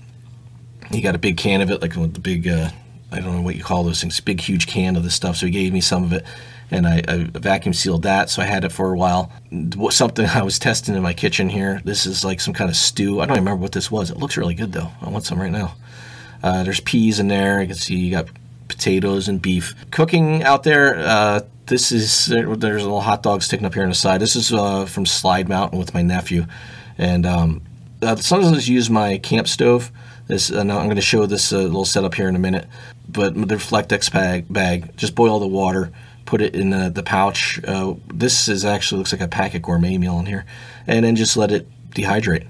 He 0.91 1.01
got 1.01 1.15
a 1.15 1.19
big 1.19 1.39
can 1.39 1.63
of 1.63 1.71
it, 1.71 1.81
like 1.81 1.97
with 1.97 2.13
the 2.13 2.21
big, 2.21 2.47
uh, 2.47 2.69
I 3.13 3.21
don't 3.21 3.35
know 3.37 3.43
what 3.43 3.57
you 3.57 3.63
call 3.63 3.85
those 3.85 4.01
things, 4.01 4.19
big, 4.21 4.41
huge 4.41 4.67
can 4.67 4.97
of 4.97 5.03
this 5.03 5.15
stuff. 5.15 5.37
So 5.37 5.47
he 5.47 5.53
gave 5.53 5.73
me 5.73 5.81
some 5.81 6.03
of 6.05 6.13
it, 6.13 6.25
and 6.71 6.87
I, 6.87 7.03
I 7.07 7.25
vacuum 7.33 7.75
sealed 7.75 8.03
that. 8.03 8.31
So 8.31 8.43
I 8.43 8.47
had 8.47 8.65
it 8.65 8.73
for 8.73 8.93
a 8.93 8.97
while. 8.97 9.31
Something 9.91 10.27
I 10.35 10.43
was 10.43 10.59
testing 10.59 10.95
in 10.95 11.03
my 11.03 11.13
kitchen 11.13 11.49
here. 11.49 11.81
This 11.85 12.07
is 12.07 12.25
like 12.25 12.41
some 12.41 12.55
kind 12.55 12.71
of 12.71 12.77
stew. 12.77 13.21
I 13.21 13.27
don't 13.27 13.37
remember 13.37 13.61
what 13.61 13.73
this 13.73 13.91
was. 13.91 14.11
It 14.11 14.17
looks 14.17 14.37
really 14.37 14.55
good 14.55 14.73
though. 14.73 14.91
I 15.01 15.09
want 15.09 15.25
some 15.25 15.41
right 15.41 15.53
now. 15.53 15.75
Uh, 16.43 16.65
there's 16.65 16.81
peas 16.81 17.21
in 17.21 17.29
there. 17.29 17.61
You 17.61 17.69
can 17.69 17.77
see 17.77 17.95
you 17.95 18.11
got 18.11 18.29
potatoes 18.69 19.29
and 19.29 19.41
beef. 19.41 19.75
Cooking 19.91 20.43
out 20.43 20.63
there, 20.63 20.97
uh, 20.99 21.41
this 21.67 21.93
is, 21.93 22.27
there's 22.27 22.57
a 22.57 22.57
little 22.57 23.01
hot 23.01 23.23
dog 23.23 23.43
sticking 23.43 23.67
up 23.67 23.75
here 23.75 23.85
on 23.85 23.91
the 23.91 23.95
side. 23.95 24.21
This 24.21 24.35
is 24.35 24.53
uh, 24.53 24.87
from 24.87 25.07
Slide 25.07 25.49
Mountain 25.49 25.79
with 25.79 25.95
my 25.95 26.03
nephew. 26.03 26.47
And 26.99 27.25
um, 27.27 27.63
uh, 28.03 28.17
sometimes 28.17 28.69
I 28.69 28.73
use 28.73 28.91
my 28.91 29.19
camp 29.19 29.47
stove. 29.47 29.93
This, 30.27 30.51
uh, 30.51 30.61
I'm 30.61 30.67
going 30.67 30.97
to 30.97 31.01
show 31.01 31.27
this 31.27 31.53
uh, 31.53 31.59
little 31.59 31.85
setup 31.85 32.15
here 32.15 32.29
in 32.29 32.37
a 32.37 32.41
minute. 32.41 32.67
But 33.13 33.35
the 33.35 33.57
Reflectix 33.57 34.13
bag, 34.13 34.47
bag, 34.51 34.97
just 34.97 35.15
boil 35.15 35.39
the 35.39 35.47
water, 35.47 35.93
put 36.25 36.41
it 36.41 36.55
in 36.55 36.71
the, 36.71 36.91
the 36.91 37.03
pouch. 37.03 37.61
Uh, 37.65 37.95
this 38.13 38.49
is 38.49 38.65
actually 38.65 38.99
looks 38.99 39.13
like 39.13 39.21
a 39.21 39.29
Packit 39.29 39.63
Gourmet 39.63 39.99
meal 39.99 40.19
in 40.19 40.27
here. 40.27 40.45
And 40.87 41.05
then 41.05 41.17
just 41.17 41.37
let 41.37 41.51
it 41.51 41.69
dehydrate. 41.91 42.47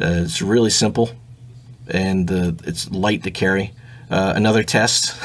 Uh, 0.00 0.24
it's 0.24 0.42
really 0.42 0.70
simple 0.70 1.10
and 1.88 2.30
uh, 2.30 2.52
it's 2.64 2.90
light 2.90 3.22
to 3.24 3.30
carry. 3.30 3.72
Uh, 4.10 4.32
another 4.36 4.62
test, 4.62 5.16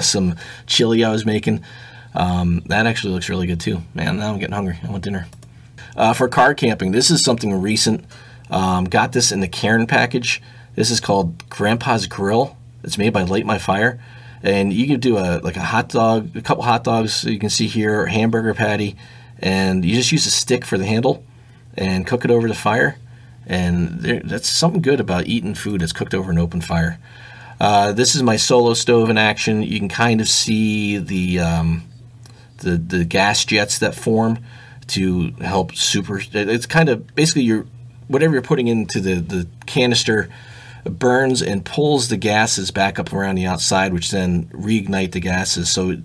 some 0.00 0.36
chili 0.66 1.04
I 1.04 1.10
was 1.10 1.24
making. 1.24 1.64
Um, 2.14 2.62
that 2.66 2.86
actually 2.86 3.14
looks 3.14 3.28
really 3.28 3.46
good 3.46 3.60
too. 3.60 3.82
Man, 3.94 4.18
now 4.18 4.32
I'm 4.32 4.38
getting 4.38 4.54
hungry. 4.54 4.78
I 4.82 4.90
want 4.90 5.04
dinner. 5.04 5.26
Uh, 5.96 6.12
for 6.12 6.28
car 6.28 6.54
camping, 6.54 6.92
this 6.92 7.10
is 7.10 7.22
something 7.22 7.52
recent. 7.52 8.04
Um, 8.50 8.84
got 8.84 9.12
this 9.12 9.32
in 9.32 9.40
the 9.40 9.48
Cairn 9.48 9.86
package. 9.86 10.42
This 10.74 10.90
is 10.90 11.00
called 11.00 11.48
Grandpa's 11.48 12.06
Grill. 12.06 12.56
It's 12.82 12.98
made 12.98 13.12
by 13.12 13.22
Light 13.22 13.46
My 13.46 13.58
Fire, 13.58 14.00
and 14.42 14.72
you 14.72 14.86
can 14.86 15.00
do 15.00 15.18
a 15.18 15.40
like 15.40 15.56
a 15.56 15.62
hot 15.62 15.88
dog, 15.88 16.36
a 16.36 16.42
couple 16.42 16.62
hot 16.62 16.84
dogs 16.84 17.24
you 17.24 17.38
can 17.38 17.50
see 17.50 17.66
here, 17.66 18.06
hamburger 18.06 18.54
patty, 18.54 18.96
and 19.38 19.84
you 19.84 19.94
just 19.94 20.12
use 20.12 20.26
a 20.26 20.30
stick 20.30 20.64
for 20.64 20.78
the 20.78 20.86
handle 20.86 21.24
and 21.76 22.06
cook 22.06 22.24
it 22.24 22.30
over 22.30 22.48
the 22.48 22.54
fire 22.54 22.96
and 23.50 24.00
there, 24.00 24.20
that's 24.20 24.48
something 24.48 24.80
good 24.80 25.00
about 25.00 25.26
eating 25.26 25.54
food 25.54 25.80
that's 25.80 25.92
cooked 25.92 26.14
over 26.14 26.30
an 26.30 26.38
open 26.38 26.60
fire. 26.60 27.00
Uh, 27.60 27.92
this 27.92 28.14
is 28.14 28.22
my 28.22 28.36
solo 28.36 28.74
stove 28.74 29.10
in 29.10 29.18
action. 29.18 29.62
You 29.62 29.78
can 29.78 29.88
kind 29.88 30.20
of 30.20 30.28
see 30.28 30.98
the 30.98 31.40
um, 31.40 31.82
the 32.58 32.76
the 32.76 33.04
gas 33.04 33.44
jets 33.44 33.80
that 33.80 33.94
form 33.94 34.38
to 34.88 35.32
help 35.40 35.74
super. 35.74 36.22
It's 36.32 36.66
kind 36.66 36.88
of 36.88 37.12
basically 37.16 37.42
your 37.42 37.66
whatever 38.06 38.34
you're 38.34 38.42
putting 38.42 38.68
into 38.68 39.00
the 39.00 39.14
the 39.14 39.48
canister 39.66 40.28
burns 40.84 41.42
and 41.42 41.64
pulls 41.64 42.08
the 42.08 42.16
gases 42.16 42.70
back 42.70 42.98
up 42.98 43.12
around 43.12 43.34
the 43.34 43.46
outside, 43.46 43.92
which 43.92 44.10
then 44.10 44.44
reignite 44.46 45.12
the 45.12 45.20
gases. 45.20 45.70
So 45.70 45.96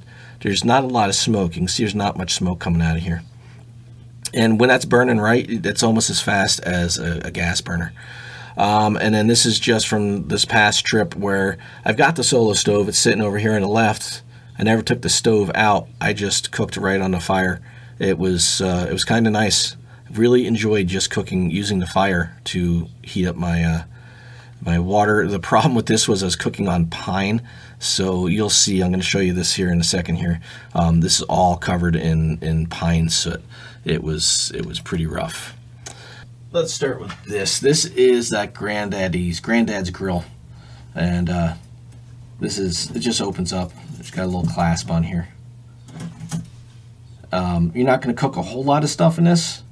there's 0.41 0.63
not 0.63 0.83
a 0.83 0.87
lot 0.87 1.09
of 1.09 1.15
smoke. 1.15 1.55
You 1.55 1.61
can 1.61 1.67
see 1.67 1.83
there's 1.83 1.95
not 1.95 2.17
much 2.17 2.33
smoke 2.33 2.59
coming 2.59 2.81
out 2.81 2.97
of 2.97 3.03
here 3.03 3.21
and 4.35 4.59
when 4.59 4.67
that's 4.67 4.85
burning 4.85 5.19
right, 5.19 5.45
it's 5.49 5.81
almost 5.81 6.09
as 6.09 6.21
fast 6.21 6.59
as 6.59 6.99
a, 6.99 7.21
a 7.23 7.31
gas 7.31 7.61
burner. 7.61 7.93
Um, 8.57 8.97
and 8.97 9.15
then 9.15 9.27
this 9.27 9.45
is 9.45 9.59
just 9.59 9.87
from 9.87 10.27
this 10.27 10.45
past 10.45 10.85
trip 10.85 11.15
where 11.15 11.57
I've 11.85 11.97
got 11.97 12.17
the 12.17 12.23
solo 12.23 12.53
stove. 12.53 12.89
It's 12.89 12.97
sitting 12.97 13.21
over 13.21 13.37
here 13.37 13.53
on 13.53 13.61
the 13.61 13.67
left. 13.67 14.23
I 14.59 14.63
never 14.63 14.81
took 14.81 15.01
the 15.01 15.09
stove 15.09 15.51
out. 15.55 15.87
I 16.01 16.13
just 16.13 16.51
cooked 16.51 16.77
right 16.77 17.01
on 17.01 17.11
the 17.11 17.19
fire. 17.19 17.61
It 17.97 18.17
was 18.17 18.61
uh, 18.61 18.87
it 18.89 18.93
was 18.93 19.05
kind 19.05 19.25
of 19.25 19.33
nice. 19.33 19.77
Really 20.11 20.47
enjoyed 20.47 20.87
just 20.87 21.09
cooking 21.09 21.49
using 21.49 21.79
the 21.79 21.87
fire 21.87 22.37
to 22.45 22.87
heat 23.01 23.27
up 23.27 23.35
my 23.35 23.63
uh, 23.63 23.83
my 24.65 24.79
water. 24.79 25.27
The 25.27 25.39
problem 25.39 25.75
with 25.75 25.85
this 25.85 26.07
was 26.07 26.23
I 26.23 26.27
was 26.27 26.35
cooking 26.35 26.67
on 26.67 26.87
pine, 26.87 27.41
so 27.79 28.27
you'll 28.27 28.49
see. 28.49 28.81
I'm 28.81 28.89
going 28.89 28.99
to 28.99 29.05
show 29.05 29.19
you 29.19 29.33
this 29.33 29.53
here 29.53 29.71
in 29.71 29.79
a 29.79 29.83
second. 29.83 30.15
Here, 30.15 30.41
um, 30.73 31.01
this 31.01 31.19
is 31.19 31.21
all 31.23 31.57
covered 31.57 31.95
in 31.95 32.39
in 32.41 32.67
pine 32.67 33.09
soot 33.09 33.41
it 33.85 34.03
was 34.03 34.51
it 34.53 34.65
was 34.65 34.79
pretty 34.79 35.05
rough. 35.05 35.55
Let's 36.51 36.73
start 36.73 36.99
with 36.99 37.13
this. 37.25 37.59
This 37.59 37.85
is 37.85 38.31
that 38.31 38.53
granddaddy's 38.53 39.39
granddad's 39.39 39.91
grill, 39.91 40.25
and 40.93 41.29
uh, 41.29 41.53
this 42.39 42.57
is 42.57 42.91
it 42.91 42.99
just 42.99 43.21
opens 43.21 43.53
up. 43.53 43.71
It's 43.99 44.11
got 44.11 44.23
a 44.23 44.25
little 44.25 44.47
clasp 44.47 44.89
on 44.89 45.03
here. 45.03 45.29
Um, 47.31 47.71
you're 47.75 47.85
not 47.85 48.01
going 48.01 48.15
to 48.15 48.19
cook 48.19 48.37
a 48.37 48.41
whole 48.41 48.63
lot 48.63 48.83
of 48.83 48.89
stuff 48.89 49.17
in 49.17 49.25
this. 49.25 49.63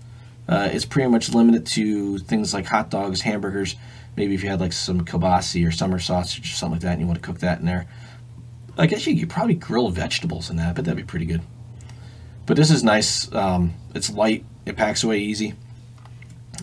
Uh, 0.48 0.70
it's 0.72 0.86
pretty 0.86 1.10
much 1.10 1.34
limited 1.34 1.66
to 1.66 2.20
things 2.20 2.54
like 2.54 2.66
hot 2.66 2.90
dogs, 2.90 3.22
hamburgers. 3.22 3.76
Maybe 4.16 4.36
if 4.36 4.44
you 4.44 4.50
had 4.50 4.60
like 4.60 4.74
some 4.74 5.06
kielbasa 5.06 5.68
or 5.68 5.72
summer 5.72 6.00
sausage 6.00 6.46
or 6.46 6.56
something 6.56 6.76
like 6.76 6.82
that, 6.82 6.94
and 6.94 7.02
you 7.02 7.08
want 7.08 7.22
to 7.22 7.26
cook 7.26 7.40
that 7.40 7.60
in 7.60 7.66
there. 7.66 7.88
I 8.78 8.88
guess 8.88 9.06
you 9.06 9.20
could 9.20 9.30
probably 9.30 9.56
grill 9.56 9.90
vegetables 9.90 10.50
in 10.50 10.56
that, 10.58 10.76
but 10.76 10.86
that'd 10.86 10.98
be 10.98 11.04
pretty 11.04 11.26
good. 11.26 11.42
But 12.46 12.58
this 12.58 12.72
is 12.72 12.84
nice. 12.84 13.32
Um, 13.34 13.74
it's 13.94 14.10
light. 14.10 14.46
It 14.66 14.76
packs 14.76 15.04
away 15.04 15.20
easy. 15.20 15.54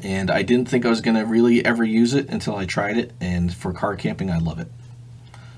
And 0.03 0.31
I 0.31 0.43
didn't 0.43 0.69
think 0.69 0.87
I 0.87 0.89
was 0.89 1.01
going 1.01 1.17
to 1.17 1.25
really 1.25 1.65
ever 1.65 1.85
use 1.85 2.15
it 2.15 2.29
until 2.29 2.57
I 2.57 2.65
tried 2.65 2.97
it. 2.97 3.13
And 3.21 3.53
for 3.53 3.73
car 3.73 3.97
camping, 3.97 4.31
I 4.31 4.39
love 4.39 4.59
it. 4.59 4.69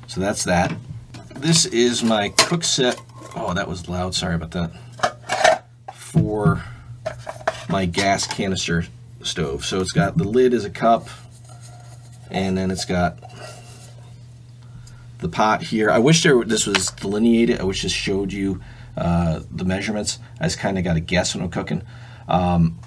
So 0.07 0.21
that's 0.21 0.45
that. 0.45 0.75
This 1.37 1.65
is 1.67 2.03
my 2.03 2.29
cook 2.31 2.65
set. 2.65 3.01
Oh, 3.35 3.55
that 3.55 3.69
was 3.69 3.89
loud. 3.89 4.15
Sorry 4.15 4.35
about 4.35 4.51
that. 4.53 5.65
For 5.95 6.63
my 7.69 7.87
gas 7.87 8.27
canister 8.27 8.85
stove. 9.23 9.65
So 9.65 9.81
it's 9.81 9.93
got 9.93 10.19
the 10.19 10.25
lid 10.25 10.55
as 10.55 10.65
a 10.65 10.71
cup. 10.71 11.09
And 12.33 12.57
then 12.57 12.71
it's 12.71 12.87
got 12.87 13.19
the 15.19 15.29
pot 15.29 15.63
here. 15.63 15.91
I 15.91 15.99
wish 15.99 16.23
there 16.23 16.43
this 16.45 16.67
was 16.67 16.89
delineated. 16.89 17.61
I 17.61 17.65
wish 17.65 17.83
this 17.83 17.93
showed 17.93 18.33
you 18.33 18.61
uh, 18.97 19.41
the 19.51 19.65
measurements. 19.65 20.19
I 20.41 20.45
just 20.45 20.59
kind 20.59 20.79
of 20.79 20.85
got 20.85 20.95
to 20.95 21.01
guess 21.01 21.35
when 21.35 21.45
I'm 21.45 21.51
cooking. 21.51 21.83
Um, 22.27 22.79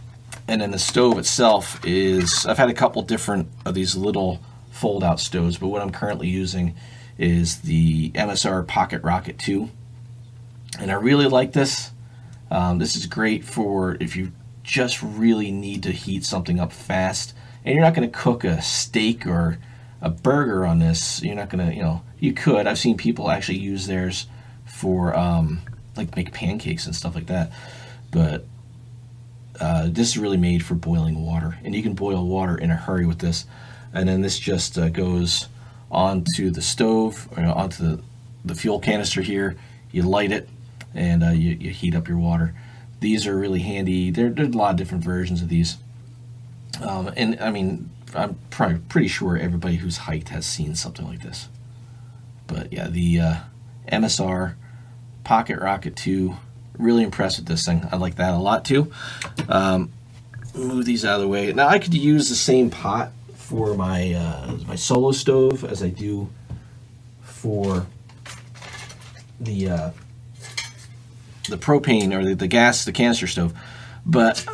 and 0.47 0.62
then 0.62 0.71
the 0.71 0.79
stove 0.79 1.17
itself 1.17 1.79
is, 1.86 2.45
I've 2.45 2.58
had 2.58 2.69
a 2.69 2.73
couple 2.73 3.01
different 3.03 3.47
of 3.65 3.73
these 3.73 3.95
little 3.95 4.41
fold 4.71 5.03
out 5.03 5.19
stoves, 5.19 5.58
but 5.58 5.67
what 5.67 5.81
I'm 5.81 5.91
currently 5.91 6.27
using 6.27 6.75
is 7.17 7.62
the 7.62 8.12
MSR 8.12 8.67
Pocket 8.67 9.01
Rocket 9.03 9.39
2. 9.39 9.69
And 10.79 10.91
I 10.91 10.95
really 10.95 11.27
like 11.27 11.53
this. 11.53 11.91
Um, 12.51 12.79
this 12.79 12.95
is 12.95 13.05
great 13.05 13.45
for 13.45 13.97
if 13.99 14.15
you 14.15 14.34
just 14.63 15.01
really 15.01 15.51
need 15.51 15.84
to 15.84 15.91
heat 15.91 16.25
something 16.25 16.60
up 16.60 16.73
fast 16.73 17.34
and 17.65 17.73
you're 17.73 17.84
not 17.84 17.95
going 17.95 18.10
to 18.10 18.17
cook 18.17 18.43
a 18.43 18.62
steak 18.62 19.25
or 19.25 19.58
a 20.01 20.10
burger 20.10 20.65
on 20.65 20.80
this. 20.80 21.21
You're 21.23 21.36
not 21.36 21.49
going 21.49 21.67
to, 21.67 21.75
you 21.75 21.82
know, 21.82 22.04
you 22.19 22.32
could. 22.32 22.67
I've 22.67 22.78
seen 22.78 22.95
people 22.95 23.32
actually 23.32 23.58
use 23.58 23.88
theirs 23.88 24.28
for 24.65 25.17
um, 25.17 25.62
like 25.97 26.15
make 26.15 26.32
pancakes 26.32 26.86
and 26.86 26.95
stuff 26.95 27.15
like 27.15 27.28
that, 27.28 27.51
but 28.12 28.45
uh, 29.60 29.88
this 29.89 30.10
is 30.10 30.17
really 30.17 30.38
made 30.38 30.63
for 30.63 30.75
boiling 30.75 31.25
water, 31.25 31.58
and 31.63 31.73
you 31.73 31.82
can 31.82 31.93
boil 31.93 32.28
water 32.28 32.58
in 32.58 32.71
a 32.71 32.75
hurry 32.75 33.06
with 33.06 33.19
this. 33.19 33.45
And 33.93 34.10
then 34.10 34.21
this 34.21 34.38
just 34.38 34.78
uh, 34.78 34.89
goes 34.89 35.47
onto 35.89 36.49
the 36.49 36.62
stove, 36.62 37.30
or 37.38 37.45
onto 37.45 37.84
the, 37.84 38.04
the 38.43 38.56
fuel 38.56 38.80
canister 38.80 39.21
here. 39.21 39.56
You 39.91 40.04
light 40.04 40.34
it, 40.34 40.49
and 40.93 41.23
uh, 41.23 41.30
you, 41.30 41.51
you 41.51 41.69
heat 41.69 41.95
up 41.95 42.08
your 42.08 42.17
water. 42.17 42.54
These 42.99 43.25
are 43.28 43.38
really 43.38 43.62
handy. 43.62 44.12
There, 44.12 44.30
there's 44.30 44.54
a 44.54 44.58
lot 44.58 44.71
of 44.71 44.78
different 44.78 45.06
versions 45.06 45.41
of 45.41 45.47
these. 45.47 45.78
Um, 46.81 47.11
and 47.15 47.39
I 47.39 47.51
mean, 47.51 47.89
I'm 48.13 48.38
probably 48.49 48.79
pretty 48.89 49.07
sure 49.07 49.38
everybody 49.38 49.75
who's 49.75 49.97
hiked 49.97 50.29
has 50.29 50.45
seen 50.45 50.75
something 50.75 51.07
like 51.07 51.21
this. 51.21 51.49
But 52.47 52.71
yeah, 52.71 52.88
the 52.88 53.19
uh, 53.19 53.35
MSR 53.91 54.55
Pocket 55.23 55.59
Rocket 55.59 55.95
2 55.95 56.35
really 56.77 57.03
impressed 57.03 57.39
with 57.39 57.47
this 57.47 57.65
thing. 57.65 57.88
I 57.91 57.97
like 57.97 58.15
that 58.15 58.33
a 58.33 58.38
lot 58.38 58.65
too. 58.65 58.91
Um, 59.47 59.91
move 60.53 60.85
these 60.85 61.05
out 61.05 61.15
of 61.15 61.21
the 61.21 61.27
way. 61.27 61.51
Now 61.53 61.67
I 61.67 61.79
could 61.79 61.93
use 61.93 62.29
the 62.29 62.35
same 62.35 62.69
pot 62.69 63.11
for 63.35 63.75
my 63.75 64.13
uh, 64.13 64.57
my 64.67 64.75
solo 64.75 65.11
stove 65.11 65.63
as 65.63 65.83
I 65.83 65.89
do 65.89 66.29
for 67.21 67.85
the 69.39 69.69
uh, 69.69 69.91
the 71.49 71.57
propane 71.57 72.13
or 72.13 72.23
the, 72.23 72.35
the 72.35 72.47
gas, 72.47 72.85
the 72.85 72.91
canister 72.91 73.27
stove. 73.27 73.53
But 74.05 74.45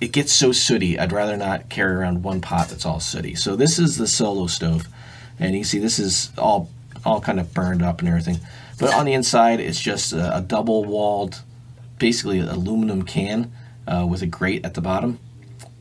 it 0.00 0.12
gets 0.12 0.32
so 0.32 0.52
sooty, 0.52 0.98
I'd 0.98 1.12
rather 1.12 1.36
not 1.36 1.68
carry 1.68 1.94
around 1.94 2.22
one 2.22 2.40
pot 2.40 2.68
that's 2.68 2.86
all 2.86 3.00
sooty. 3.00 3.34
So 3.34 3.56
this 3.56 3.78
is 3.78 3.96
the 3.96 4.06
solo 4.06 4.46
stove. 4.46 4.86
And 5.38 5.56
you 5.56 5.64
see 5.64 5.78
this 5.78 5.98
is 5.98 6.30
all 6.38 6.70
all 7.04 7.20
kind 7.20 7.40
of 7.40 7.52
burned 7.52 7.82
up 7.82 7.98
and 7.98 8.08
everything. 8.08 8.38
But 8.78 8.94
on 8.94 9.06
the 9.06 9.12
inside, 9.12 9.58
it's 9.58 9.80
just 9.80 10.12
a, 10.12 10.36
a 10.36 10.40
double-walled 10.40 11.42
basically 11.98 12.38
aluminum 12.38 13.02
can 13.02 13.52
uh, 13.86 14.06
with 14.08 14.22
a 14.22 14.26
grate 14.26 14.64
at 14.64 14.74
the 14.74 14.80
bottom 14.80 15.18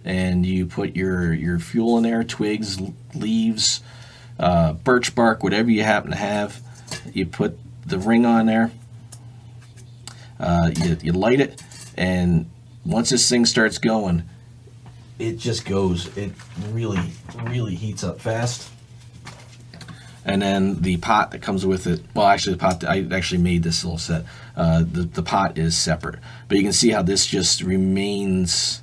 and 0.03 0.45
you 0.45 0.65
put 0.65 0.95
your 0.95 1.33
your 1.33 1.59
fuel 1.59 1.97
in 1.97 2.03
there 2.03 2.23
twigs 2.23 2.79
leaves 3.13 3.81
uh, 4.39 4.73
birch 4.73 5.13
bark 5.15 5.43
whatever 5.43 5.69
you 5.69 5.83
happen 5.83 6.11
to 6.11 6.17
have 6.17 6.61
you 7.13 7.25
put 7.25 7.57
the 7.85 7.99
ring 7.99 8.25
on 8.25 8.45
there 8.45 8.71
uh, 10.39 10.71
you, 10.75 10.97
you 11.01 11.11
light 11.11 11.39
it 11.39 11.61
and 11.97 12.49
once 12.85 13.09
this 13.09 13.29
thing 13.29 13.45
starts 13.45 13.77
going 13.77 14.23
it 15.21 15.37
just 15.37 15.65
goes. 15.65 16.15
It 16.17 16.31
really 16.71 16.99
really 17.43 17.75
heats 17.75 18.03
up 18.03 18.19
fast. 18.19 18.69
And 20.25 20.41
then 20.41 20.81
the 20.81 20.97
pot 20.97 21.31
that 21.31 21.41
comes 21.41 21.65
with 21.65 21.87
it 21.87 22.01
well 22.13 22.27
actually 22.27 22.53
the 22.53 22.59
pot 22.59 22.83
i 22.83 23.05
actually 23.11 23.41
made 23.41 23.63
this 23.63 23.83
little 23.83 23.97
set 23.97 24.25
uh, 24.55 24.79
the, 24.79 25.03
the 25.03 25.23
pot 25.23 25.57
is 25.57 25.77
separate. 25.77 26.19
But 26.47 26.57
you 26.57 26.63
can 26.63 26.73
see 26.73 26.89
how 26.89 27.01
this 27.01 27.25
just 27.25 27.61
remains 27.61 28.81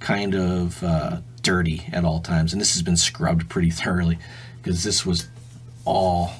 kind 0.00 0.34
of 0.34 0.82
uh, 0.82 1.20
dirty 1.42 1.88
at 1.92 2.04
all 2.04 2.20
times. 2.20 2.52
And 2.52 2.60
this 2.60 2.74
has 2.74 2.82
been 2.82 2.96
scrubbed 2.96 3.48
pretty 3.48 3.70
thoroughly 3.70 4.18
because 4.62 4.84
this 4.84 5.06
was 5.06 5.28
all 5.84 6.32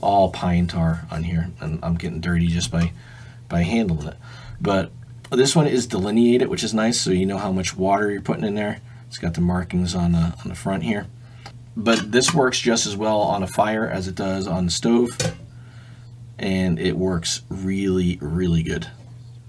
all 0.00 0.30
pine 0.30 0.66
tar 0.68 1.06
on 1.10 1.24
here. 1.24 1.50
And 1.60 1.80
I'm 1.82 1.96
getting 1.96 2.20
dirty 2.20 2.46
just 2.46 2.70
by 2.70 2.92
by 3.48 3.62
handling 3.62 4.08
it. 4.08 4.16
But 4.60 4.92
this 5.30 5.56
one 5.56 5.66
is 5.66 5.86
delineated 5.86 6.48
which 6.48 6.62
is 6.62 6.72
nice 6.72 7.00
so 7.00 7.10
you 7.10 7.26
know 7.26 7.38
how 7.38 7.52
much 7.52 7.76
water 7.76 8.10
you're 8.10 8.20
putting 8.20 8.44
in 8.44 8.54
there. 8.54 8.80
It's 9.08 9.18
got 9.18 9.34
the 9.34 9.40
markings 9.40 9.94
on 9.94 10.12
the 10.12 10.34
on 10.42 10.48
the 10.48 10.54
front 10.54 10.82
here. 10.82 11.06
But 11.76 12.10
this 12.10 12.32
works 12.32 12.58
just 12.58 12.86
as 12.86 12.96
well 12.96 13.20
on 13.20 13.42
a 13.42 13.46
fire 13.46 13.88
as 13.88 14.08
it 14.08 14.14
does 14.14 14.46
on 14.46 14.66
the 14.66 14.70
stove 14.70 15.10
and 16.38 16.78
it 16.78 16.96
works 16.96 17.42
really 17.48 18.18
really 18.20 18.62
good. 18.62 18.88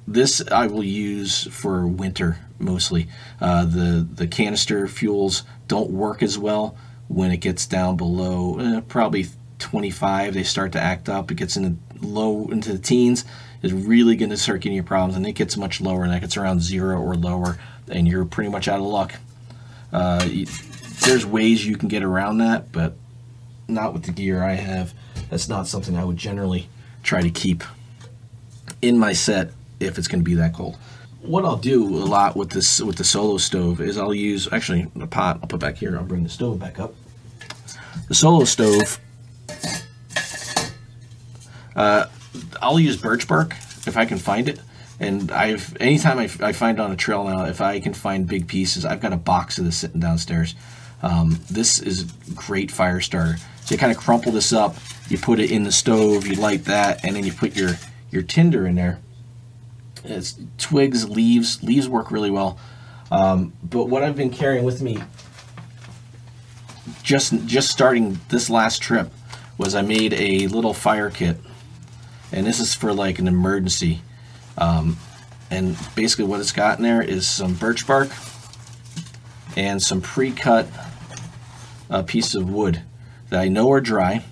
This 0.08 0.42
I 0.52 0.68
will 0.68 0.84
use 0.84 1.48
for 1.54 1.86
winter 1.86 2.40
mostly. 2.60 3.08
Uh, 3.40 3.66
the 3.66 4.08
the 4.12 4.28
canister 4.28 4.88
fuels 4.88 5.44
don't 5.68 5.90
work 5.90 6.24
as 6.24 6.38
well 6.38 6.78
when 7.08 7.32
it 7.32 7.38
gets 7.38 7.66
down 7.66 7.98
below 7.98 8.60
eh, 8.60 8.82
probably 8.88 9.28
25 9.60 10.34
they 10.34 10.44
start 10.44 10.72
to 10.74 10.82
act 10.82 11.10
up. 11.10 11.32
It 11.32 11.36
gets 11.36 11.58
into 11.58 11.78
low 12.02 12.48
into 12.50 12.72
the 12.72 12.80
teens 12.80 13.26
is 13.62 13.74
really 13.74 14.16
going 14.16 14.30
to 14.30 14.38
start 14.38 14.62
getting 14.62 14.76
you 14.76 14.84
problems 14.84 15.16
and 15.16 15.26
it 15.26 15.34
gets 15.34 15.58
much 15.58 15.82
lower 15.82 16.04
and 16.04 16.12
that 16.12 16.22
gets 16.22 16.38
around 16.38 16.62
zero 16.62 17.00
or 17.00 17.16
lower 17.16 17.58
and 17.90 18.08
you're 18.08 18.26
pretty 18.26 18.50
much 18.50 18.68
out 18.68 18.80
of 18.80 18.86
luck 18.86 19.16
uh, 19.92 20.28
there's 21.02 21.26
ways 21.26 21.66
you 21.66 21.78
can 21.78 21.88
get 21.88 22.04
around 22.04 22.40
that, 22.40 22.72
but 22.72 22.96
not 23.68 23.94
with 23.94 24.04
the 24.04 24.12
gear 24.12 24.44
I 24.44 24.54
have. 24.54 24.94
That's 25.30 25.48
not 25.48 25.68
something 25.68 25.96
I 25.96 26.04
would 26.04 26.18
generally 26.18 26.70
try 27.04 27.22
to 27.22 27.30
keep 27.30 27.64
in 28.82 28.98
my 28.98 29.14
set 29.14 29.52
if 29.80 29.98
it's 29.98 30.08
going 30.08 30.20
to 30.20 30.26
be 30.26 30.36
that 30.36 30.54
cold. 30.54 30.78
What 31.22 31.46
I'll 31.46 31.58
do 31.58 31.84
a 31.84 32.06
lot 32.06 32.36
with 32.36 32.52
this 32.52 32.82
with 32.82 32.98
the 32.98 33.04
solo 33.04 33.38
stove 33.38 33.82
is 33.82 33.98
I'll 33.98 34.14
use 34.14 34.48
actually 34.52 34.88
the 34.96 35.08
pot 35.08 35.40
I'll 35.42 35.48
put 35.48 35.60
back 35.60 35.76
here. 35.76 35.98
I'll 35.98 36.04
bring 36.04 36.24
the 36.24 36.30
stove 36.30 36.60
back 36.60 36.80
up. 36.80 36.94
The 38.08 38.16
solo 38.16 38.46
stove. 38.46 39.00
Uh, 41.76 42.06
I'll 42.62 42.80
use 42.80 42.98
birch 42.98 43.28
bark 43.28 43.56
if 43.86 43.98
I 43.98 44.06
can 44.06 44.18
find 44.18 44.50
it. 44.50 44.60
And 45.00 45.32
I've 45.32 45.78
anytime 45.80 46.18
I, 46.18 46.30
I 46.42 46.52
find 46.54 46.80
on 46.80 46.92
a 46.92 46.96
trail 46.96 47.24
now, 47.24 47.46
if 47.46 47.62
I 47.62 47.80
can 47.80 47.94
find 47.94 48.28
big 48.28 48.48
pieces, 48.48 48.86
I've 48.86 49.00
got 49.00 49.14
a 49.14 49.18
box 49.18 49.58
of 49.58 49.66
this 49.66 49.78
sitting 49.78 50.00
downstairs. 50.00 50.56
Um, 51.04 51.40
this 51.50 51.80
is 51.80 52.04
a 52.04 52.32
great 52.34 52.72
fire 52.72 53.00
starter. 53.00 53.38
So 53.62 53.76
you 53.76 53.80
kind 53.80 53.92
of 53.92 53.98
crumple 53.98 54.32
this 54.32 54.54
up, 54.54 54.76
you 55.10 55.18
put 55.18 55.40
it 55.40 55.52
in 55.52 55.64
the 55.64 55.72
stove, 55.72 56.26
you 56.26 56.36
light 56.36 56.66
that, 56.66 57.04
and 57.06 57.16
then 57.16 57.26
you 57.26 57.34
put 57.34 57.56
your, 57.56 57.72
your 58.12 58.24
tinder 58.24 58.66
in 58.66 58.76
there. 58.76 59.00
It's 60.04 60.40
twigs, 60.58 61.10
leaves. 61.10 61.62
Leaves 61.62 61.88
work 61.90 62.10
really 62.10 62.32
well. 62.32 62.58
Um, 63.12 63.54
but 63.64 63.90
what 63.90 64.04
I've 64.04 64.16
been 64.16 64.30
carrying 64.30 64.64
with 64.64 64.82
me 64.82 65.00
just 67.04 67.46
just 67.46 67.70
starting 67.70 68.20
this 68.30 68.50
last 68.50 68.82
trip 68.82 69.12
was 69.58 69.76
I 69.76 69.82
made 69.82 70.14
a 70.14 70.48
little 70.48 70.74
fire 70.74 71.10
kit. 71.10 71.38
And 72.32 72.46
this 72.46 72.60
is 72.60 72.74
for 72.74 72.94
like 72.94 73.20
an 73.20 73.28
emergency. 73.28 74.02
Um, 74.58 74.98
and 75.50 75.78
basically 75.96 76.26
what 76.26 76.40
it's 76.40 76.52
got 76.52 76.78
in 76.78 76.84
there 76.84 77.02
is 77.02 77.28
some 77.28 77.54
birch 77.54 77.88
bark 77.88 78.10
and 79.56 79.82
some 79.82 80.02
pre-cut 80.02 80.68
uh, 81.90 82.04
pieces 82.04 82.36
of 82.36 82.50
wood 82.50 82.82
that 83.30 83.40
I 83.40 83.48
know 83.48 83.72
are 83.72 83.82
dry 83.82 84.24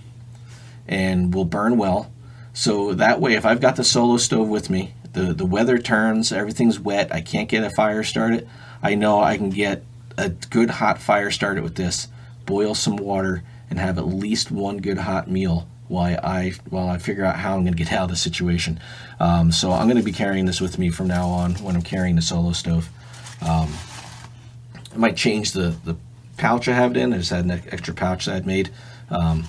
and 0.87 1.33
will 1.33 1.45
burn 1.45 1.77
well. 1.77 2.11
So 2.53 2.93
that 2.93 3.19
way, 3.19 3.33
if 3.33 3.45
I've 3.45 3.59
got 3.59 3.75
the 3.75 3.83
solo 3.83 4.17
stove 4.17 4.47
with 4.47 4.69
me, 4.69 4.93
the, 5.13 5.33
the 5.33 5.45
weather 5.45 5.77
turns, 5.77 6.31
everything's 6.31 6.79
wet, 6.79 7.13
I 7.13 7.21
can't 7.21 7.49
get 7.49 7.63
a 7.63 7.69
fire 7.69 8.03
started, 8.03 8.47
I 8.81 8.95
know 8.95 9.21
I 9.21 9.37
can 9.37 9.49
get 9.49 9.83
a 10.17 10.29
good 10.29 10.69
hot 10.69 10.99
fire 10.99 11.31
started 11.31 11.63
with 11.63 11.75
this, 11.75 12.07
boil 12.45 12.75
some 12.75 12.97
water, 12.97 13.43
and 13.69 13.79
have 13.79 13.97
at 13.97 14.07
least 14.07 14.51
one 14.51 14.77
good 14.77 14.99
hot 14.99 15.29
meal 15.29 15.67
while 15.87 16.19
I 16.23 16.53
while 16.69 16.89
I 16.89 16.97
figure 16.97 17.25
out 17.25 17.35
how 17.35 17.55
I'm 17.55 17.63
going 17.63 17.73
to 17.73 17.83
get 17.83 17.91
out 17.91 18.05
of 18.05 18.09
the 18.09 18.15
situation. 18.15 18.79
Um, 19.19 19.51
so 19.51 19.71
I'm 19.71 19.87
going 19.87 19.97
to 19.97 20.03
be 20.03 20.11
carrying 20.11 20.45
this 20.45 20.59
with 20.59 20.77
me 20.77 20.89
from 20.89 21.07
now 21.07 21.27
on 21.27 21.55
when 21.55 21.75
I'm 21.75 21.81
carrying 21.81 22.15
the 22.15 22.21
solo 22.21 22.53
stove. 22.53 22.89
Um, 23.41 23.73
I 24.93 24.97
might 24.97 25.15
change 25.15 25.51
the 25.51 25.75
the 25.83 25.95
pouch 26.37 26.67
I 26.67 26.73
have 26.73 26.91
it 26.91 26.97
in. 26.97 27.13
I 27.13 27.17
just 27.17 27.29
had 27.29 27.45
an 27.45 27.51
extra 27.51 27.93
pouch 27.93 28.25
that 28.25 28.35
I'd 28.35 28.45
made. 28.45 28.69
Um, 29.09 29.45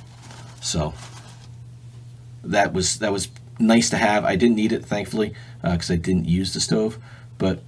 so 0.61 0.95
that 2.45 2.73
was 2.73 2.99
that 2.99 3.13
was 3.13 3.29
nice 3.59 3.91
to 3.91 3.97
have. 3.97 4.25
I 4.25 4.37
didn't 4.37 4.57
need 4.57 4.73
it 4.73 4.85
thankfully 4.85 5.35
because 5.63 5.91
uh, 5.91 5.95
I 5.95 5.97
didn't 5.97 6.27
use 6.27 6.55
the 6.55 6.61
stove, 6.61 6.99
but 7.39 7.63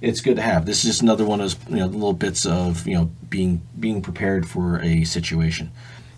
it's 0.00 0.20
good 0.20 0.36
to 0.36 0.42
have. 0.42 0.66
This 0.66 0.84
is 0.84 0.90
just 0.90 1.02
another 1.02 1.24
one 1.24 1.40
of 1.40 1.44
those 1.44 1.68
you 1.68 1.80
know 1.80 1.86
little 1.86 2.12
bits 2.12 2.46
of 2.46 2.86
you 2.86 2.94
know 2.94 3.10
being 3.28 3.62
being 3.78 4.02
prepared 4.02 4.46
for 4.48 4.80
a 4.80 5.04
situation. 5.04 5.72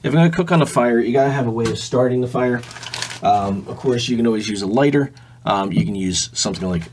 If 0.06 0.12
I'm 0.12 0.20
going 0.20 0.30
to 0.30 0.36
cook 0.36 0.52
on 0.52 0.62
a 0.62 0.66
fire, 0.66 1.00
you 1.00 1.12
got 1.12 1.24
to 1.24 1.32
have 1.32 1.48
a 1.48 1.50
way 1.50 1.64
of 1.64 1.76
starting 1.76 2.20
the 2.20 2.28
fire. 2.28 2.62
Um, 3.24 3.66
of 3.66 3.76
course, 3.76 4.08
you 4.08 4.16
can 4.16 4.24
always 4.24 4.48
use 4.48 4.62
a 4.62 4.66
lighter. 4.68 5.12
Um, 5.44 5.72
you 5.72 5.84
can 5.84 5.96
use 5.96 6.30
something 6.32 6.68
like 6.68 6.84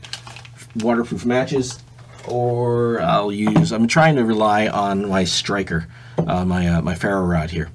waterproof 0.74 1.24
matches, 1.24 1.78
or 2.26 3.00
I'll 3.00 3.30
use. 3.30 3.70
I'm 3.70 3.86
trying 3.86 4.16
to 4.16 4.24
rely 4.24 4.66
on 4.66 5.08
my 5.08 5.22
striker, 5.22 5.86
uh, 6.18 6.44
my 6.44 6.66
uh, 6.66 6.82
my 6.82 6.96
ferro 6.96 7.24
rod 7.24 7.52
here, 7.52 7.70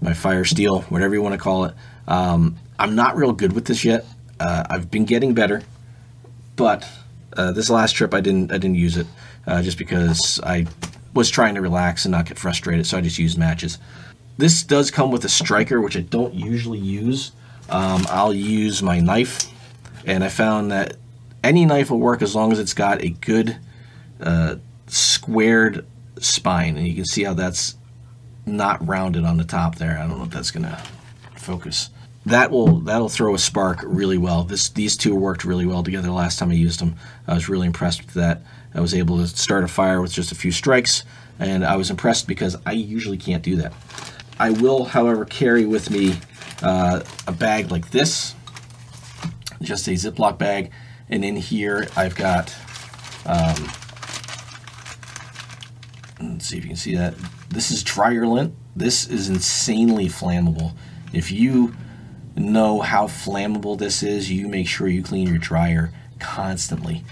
my 0.00 0.14
fire 0.14 0.44
steel, 0.44 0.82
whatever 0.82 1.14
you 1.14 1.22
want 1.22 1.32
to 1.32 1.40
call 1.40 1.64
it. 1.64 1.74
Um, 2.06 2.54
I'm 2.78 2.94
not 2.94 3.16
real 3.16 3.32
good 3.32 3.54
with 3.54 3.64
this 3.64 3.84
yet. 3.84 4.06
Uh, 4.38 4.66
I've 4.70 4.88
been 4.88 5.04
getting 5.04 5.34
better, 5.34 5.64
but 6.54 6.88
uh, 7.36 7.50
this 7.50 7.68
last 7.70 7.96
trip 7.96 8.14
I 8.14 8.20
didn't 8.20 8.52
I 8.52 8.58
didn't 8.58 8.76
use 8.76 8.96
it 8.96 9.08
uh, 9.48 9.62
just 9.62 9.78
because 9.78 10.38
I 10.44 10.66
was 11.12 11.28
trying 11.28 11.56
to 11.56 11.60
relax 11.60 12.04
and 12.04 12.12
not 12.12 12.26
get 12.26 12.38
frustrated, 12.38 12.86
so 12.86 12.98
I 12.98 13.00
just 13.00 13.18
used 13.18 13.36
matches. 13.36 13.78
This 14.38 14.62
does 14.62 14.90
come 14.90 15.10
with 15.10 15.24
a 15.24 15.28
striker, 15.28 15.80
which 15.80 15.96
I 15.96 16.00
don't 16.00 16.34
usually 16.34 16.78
use. 16.78 17.32
Um, 17.70 18.06
I'll 18.08 18.34
use 18.34 18.82
my 18.82 19.00
knife, 19.00 19.50
and 20.04 20.22
I 20.22 20.28
found 20.28 20.70
that 20.70 20.96
any 21.42 21.64
knife 21.64 21.90
will 21.90 22.00
work 22.00 22.22
as 22.22 22.34
long 22.34 22.52
as 22.52 22.58
it's 22.58 22.74
got 22.74 23.02
a 23.02 23.08
good 23.08 23.56
uh, 24.20 24.56
squared 24.86 25.86
spine, 26.20 26.76
and 26.76 26.86
you 26.86 26.94
can 26.94 27.04
see 27.04 27.24
how 27.24 27.34
that's 27.34 27.76
not 28.44 28.86
rounded 28.86 29.24
on 29.24 29.36
the 29.36 29.44
top 29.44 29.76
there. 29.76 29.98
I 29.98 30.06
don't 30.06 30.18
know 30.18 30.24
if 30.24 30.30
that's 30.30 30.50
gonna 30.50 30.82
focus. 31.36 31.90
That 32.26 32.50
will 32.50 32.80
that'll 32.80 33.08
throw 33.08 33.34
a 33.34 33.38
spark 33.38 33.80
really 33.84 34.18
well. 34.18 34.44
This 34.44 34.68
these 34.68 34.96
two 34.96 35.14
worked 35.14 35.44
really 35.44 35.66
well 35.66 35.82
together 35.82 36.10
last 36.10 36.38
time 36.38 36.50
I 36.50 36.54
used 36.54 36.80
them. 36.80 36.96
I 37.26 37.34
was 37.34 37.48
really 37.48 37.66
impressed 37.66 38.04
with 38.04 38.14
that. 38.14 38.42
I 38.74 38.80
was 38.80 38.94
able 38.94 39.18
to 39.18 39.26
start 39.26 39.64
a 39.64 39.68
fire 39.68 40.02
with 40.02 40.12
just 40.12 40.32
a 40.32 40.34
few 40.34 40.52
strikes, 40.52 41.04
and 41.38 41.64
I 41.64 41.76
was 41.76 41.90
impressed 41.90 42.26
because 42.26 42.56
I 42.66 42.72
usually 42.72 43.16
can't 43.16 43.42
do 43.42 43.56
that. 43.56 43.72
I 44.38 44.50
will, 44.50 44.84
however, 44.84 45.24
carry 45.24 45.64
with 45.64 45.90
me 45.90 46.16
uh, 46.62 47.02
a 47.26 47.32
bag 47.32 47.70
like 47.70 47.90
this, 47.90 48.34
just 49.62 49.88
a 49.88 49.92
Ziploc 49.92 50.38
bag, 50.38 50.70
and 51.08 51.24
in 51.24 51.36
here 51.36 51.88
I've 51.96 52.14
got. 52.14 52.54
Um, 53.24 53.70
let's 56.20 56.46
see 56.46 56.58
if 56.58 56.64
you 56.64 56.68
can 56.68 56.76
see 56.76 56.94
that. 56.96 57.14
This 57.48 57.70
is 57.70 57.82
dryer 57.82 58.26
lint. 58.26 58.54
This 58.74 59.06
is 59.08 59.28
insanely 59.28 60.06
flammable. 60.06 60.72
If 61.12 61.30
you 61.32 61.74
know 62.36 62.80
how 62.80 63.06
flammable 63.06 63.78
this 63.78 64.02
is, 64.02 64.30
you 64.30 64.48
make 64.48 64.68
sure 64.68 64.88
you 64.88 65.02
clean 65.02 65.28
your 65.28 65.38
dryer 65.38 65.92
constantly. 66.18 67.04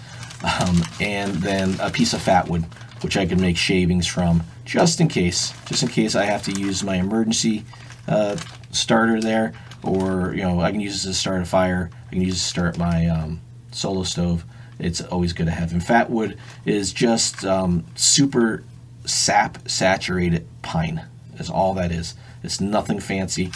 Um, 0.61 0.83
and 1.01 1.33
then 1.37 1.81
a 1.81 1.91
piece 1.91 2.13
of 2.13 2.21
fat 2.21 2.49
wood, 2.49 2.65
which 3.01 3.17
I 3.17 3.25
can 3.25 3.41
make 3.41 3.57
shavings 3.57 4.07
from, 4.07 4.43
just 4.65 5.01
in 5.01 5.09
case, 5.09 5.53
just 5.67 5.83
in 5.83 5.89
case 5.89 6.15
I 6.15 6.25
have 6.25 6.43
to 6.45 6.53
use 6.53 6.83
my 6.83 6.97
emergency 6.97 7.65
uh, 8.09 8.37
starter 8.71 9.21
there, 9.21 9.53
or 9.83 10.35
you 10.35 10.43
know 10.43 10.61
I 10.61 10.71
can 10.71 10.81
use 10.81 11.05
this 11.05 11.15
to 11.15 11.15
start 11.15 11.43
a 11.43 11.45
fire. 11.45 11.91
I 12.09 12.11
can 12.11 12.23
use 12.23 12.35
to 12.35 12.49
start 12.49 12.79
my 12.79 13.07
um, 13.07 13.41
solo 13.71 14.03
stove. 14.03 14.45
It's 14.79 15.01
always 15.01 15.33
good 15.33 15.47
to 15.47 15.53
have. 15.53 15.73
And 15.73 15.85
fat 15.85 16.11
wood 16.11 16.39
is 16.65 16.93
just 16.93 17.45
um, 17.45 17.85
super 17.95 18.65
sap 19.05 19.69
saturated 19.69 20.47
pine. 20.63 21.05
Is 21.39 21.51
all 21.51 21.75
that 21.75 21.93
is. 21.93 22.15
It's 22.43 22.61
nothing 22.61 23.01
fancy. 23.01 23.51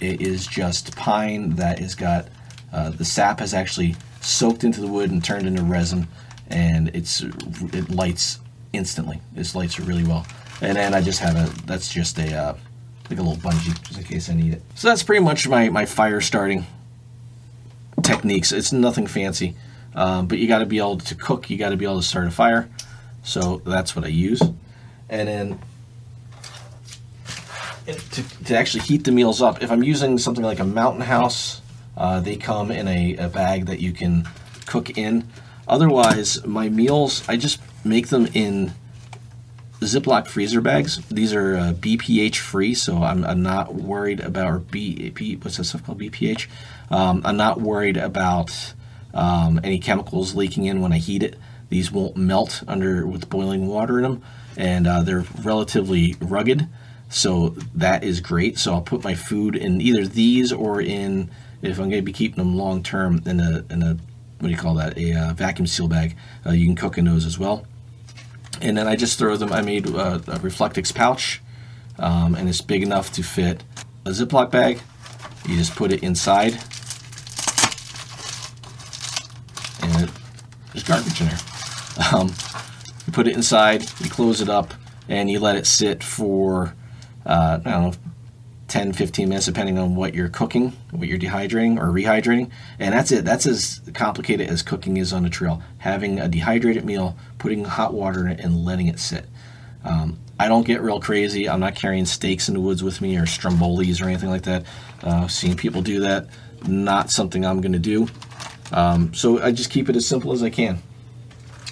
It 0.00 0.20
is 0.20 0.46
just 0.46 0.96
pine 0.96 1.56
that 1.56 1.78
has 1.78 1.94
got 1.94 2.28
uh, 2.72 2.90
the 2.90 3.04
sap 3.04 3.40
has 3.40 3.52
actually 3.52 3.96
soaked 4.20 4.64
into 4.64 4.80
the 4.80 4.86
wood 4.86 5.10
and 5.10 5.22
turned 5.22 5.46
into 5.46 5.62
resin, 5.62 6.06
and 6.48 6.88
it's 6.94 7.22
it 7.22 7.90
lights 7.90 8.38
instantly. 8.72 9.20
This 9.32 9.54
lights 9.54 9.78
are 9.78 9.82
really 9.82 10.04
well. 10.04 10.26
And 10.60 10.76
then 10.76 10.94
I 10.94 11.00
just 11.00 11.20
have 11.20 11.36
a 11.36 11.62
that's 11.66 11.92
just 11.92 12.18
a 12.18 12.34
uh, 12.34 12.54
like 13.08 13.18
a 13.18 13.22
little 13.22 13.36
bungee 13.36 13.80
just 13.82 13.98
in 13.98 14.04
case 14.04 14.28
I 14.28 14.34
need 14.34 14.54
it. 14.54 14.62
So 14.74 14.88
that's 14.88 15.02
pretty 15.02 15.24
much 15.24 15.48
my 15.48 15.68
my 15.68 15.86
fire 15.86 16.20
starting 16.20 16.66
techniques. 18.02 18.52
It's 18.52 18.72
nothing 18.72 19.06
fancy, 19.06 19.54
um, 19.94 20.26
but 20.26 20.38
you 20.38 20.48
got 20.48 20.58
to 20.58 20.66
be 20.66 20.78
able 20.78 20.98
to 20.98 21.14
cook. 21.14 21.50
You 21.50 21.56
got 21.56 21.70
to 21.70 21.76
be 21.76 21.84
able 21.84 22.00
to 22.00 22.06
start 22.06 22.26
a 22.26 22.30
fire. 22.30 22.68
So 23.22 23.62
that's 23.64 23.94
what 23.94 24.04
I 24.04 24.08
use. 24.08 24.42
And 25.08 25.28
then 25.28 25.58
to, 27.86 28.44
to 28.44 28.56
actually 28.56 28.82
heat 28.82 29.04
the 29.04 29.12
meals 29.12 29.42
up, 29.42 29.62
if 29.62 29.70
I'm 29.70 29.82
using 29.82 30.18
something 30.18 30.44
like 30.44 30.58
a 30.58 30.64
Mountain 30.64 31.02
House, 31.02 31.60
uh, 31.96 32.20
they 32.20 32.36
come 32.36 32.70
in 32.70 32.86
a, 32.88 33.16
a 33.16 33.28
bag 33.28 33.66
that 33.66 33.80
you 33.80 33.92
can 33.92 34.28
cook 34.66 34.96
in. 34.96 35.28
Otherwise, 35.66 36.44
my 36.46 36.68
meals, 36.68 37.22
I 37.28 37.36
just 37.36 37.60
make 37.84 38.08
them 38.08 38.26
in 38.34 38.72
Ziploc 39.80 40.26
freezer 40.26 40.60
bags. 40.60 40.98
These 41.08 41.32
are 41.32 41.56
uh, 41.56 41.72
BPH 41.72 42.36
free, 42.36 42.74
so 42.74 43.02
I'm, 43.02 43.24
I'm, 43.24 43.42
not 43.42 43.74
worried 43.74 44.20
about, 44.20 44.70
B, 44.70 45.10
B, 45.10 45.36
what's 45.36 45.56
that 45.56 45.64
stuff 45.64 45.84
called, 45.84 46.00
BPH? 46.00 46.48
Um, 46.90 47.22
I'm 47.24 47.38
not 47.38 47.60
worried 47.60 47.96
about 47.96 48.74
um, 49.14 49.58
any 49.64 49.78
chemicals 49.78 50.34
leaking 50.34 50.66
in 50.66 50.82
when 50.82 50.92
I 50.92 50.98
heat 50.98 51.22
it. 51.22 51.38
These 51.70 51.90
won't 51.90 52.16
melt 52.16 52.62
under 52.68 53.06
with 53.06 53.30
boiling 53.30 53.68
water 53.68 53.98
in 53.98 54.02
them, 54.02 54.22
and 54.56 54.86
uh, 54.86 55.02
they're 55.02 55.24
relatively 55.42 56.16
rugged, 56.20 56.68
so 57.08 57.50
that 57.74 58.04
is 58.04 58.20
great. 58.20 58.58
So 58.58 58.74
I'll 58.74 58.82
put 58.82 59.02
my 59.02 59.14
food 59.14 59.56
in 59.56 59.80
either 59.80 60.06
these 60.06 60.52
or 60.52 60.82
in, 60.82 61.30
if 61.62 61.78
I'm 61.78 61.88
going 61.88 62.02
to 62.02 62.02
be 62.02 62.12
keeping 62.12 62.36
them 62.36 62.56
long 62.56 62.82
term, 62.82 63.22
in 63.24 63.40
a, 63.40 63.64
in 63.70 63.82
a 63.82 63.96
what 64.40 64.48
do 64.48 64.52
you 64.54 64.56
call 64.56 64.74
that, 64.74 64.96
a 64.96 65.12
uh, 65.12 65.32
vacuum 65.34 65.66
seal 65.66 65.86
bag. 65.86 66.16
Uh, 66.46 66.52
you 66.52 66.64
can 66.64 66.74
cook 66.74 66.96
in 66.96 67.04
those 67.04 67.26
as 67.26 67.38
well. 67.38 67.66
And 68.62 68.76
then 68.76 68.88
I 68.88 68.96
just 68.96 69.18
throw 69.18 69.36
them, 69.36 69.52
I 69.52 69.60
made 69.60 69.86
uh, 69.86 70.18
a 70.26 70.38
Reflectix 70.38 70.94
pouch, 70.94 71.42
um, 71.98 72.34
and 72.34 72.48
it's 72.48 72.62
big 72.62 72.82
enough 72.82 73.12
to 73.12 73.22
fit 73.22 73.62
a 74.06 74.10
Ziploc 74.10 74.50
bag. 74.50 74.80
You 75.46 75.56
just 75.56 75.76
put 75.76 75.92
it 75.92 76.02
inside, 76.02 76.54
and 79.82 80.04
it, 80.04 80.10
there's 80.72 80.84
garbage 80.84 81.20
in 81.20 81.28
there. 81.28 81.38
Um, 82.14 82.28
you 83.06 83.12
put 83.12 83.28
it 83.28 83.36
inside, 83.36 83.82
you 84.00 84.08
close 84.08 84.40
it 84.40 84.48
up, 84.48 84.72
and 85.06 85.30
you 85.30 85.38
let 85.38 85.56
it 85.56 85.66
sit 85.66 86.02
for, 86.02 86.74
uh, 87.26 87.60
I 87.62 87.70
don't 87.70 87.82
know, 87.82 87.92
10, 88.70 88.92
15 88.92 89.28
minutes, 89.28 89.46
depending 89.46 89.78
on 89.78 89.96
what 89.96 90.14
you're 90.14 90.28
cooking, 90.28 90.72
what 90.92 91.08
you're 91.08 91.18
dehydrating 91.18 91.76
or 91.76 91.86
rehydrating. 91.88 92.50
And 92.78 92.94
that's 92.94 93.10
it. 93.10 93.24
That's 93.24 93.44
as 93.44 93.80
complicated 93.94 94.48
as 94.48 94.62
cooking 94.62 94.96
is 94.96 95.12
on 95.12 95.26
a 95.26 95.30
trail. 95.30 95.60
Having 95.78 96.20
a 96.20 96.28
dehydrated 96.28 96.84
meal, 96.84 97.18
putting 97.38 97.64
hot 97.64 97.92
water 97.92 98.26
in 98.26 98.32
it, 98.32 98.40
and 98.40 98.64
letting 98.64 98.86
it 98.86 99.00
sit. 99.00 99.26
Um, 99.84 100.20
I 100.38 100.46
don't 100.46 100.64
get 100.64 100.82
real 100.82 101.00
crazy. 101.00 101.48
I'm 101.48 101.58
not 101.58 101.74
carrying 101.74 102.06
steaks 102.06 102.48
in 102.48 102.54
the 102.54 102.60
woods 102.60 102.82
with 102.82 103.00
me 103.00 103.16
or 103.16 103.22
strombolis 103.22 104.00
or 104.00 104.06
anything 104.06 104.30
like 104.30 104.42
that. 104.42 104.64
Uh, 105.02 105.26
seeing 105.26 105.56
people 105.56 105.82
do 105.82 106.00
that, 106.00 106.28
not 106.66 107.10
something 107.10 107.44
I'm 107.44 107.60
going 107.60 107.72
to 107.72 107.78
do. 107.78 108.06
Um, 108.72 109.12
so 109.14 109.42
I 109.42 109.50
just 109.50 109.70
keep 109.70 109.88
it 109.88 109.96
as 109.96 110.06
simple 110.06 110.32
as 110.32 110.44
I 110.44 110.50
can. 110.50 110.80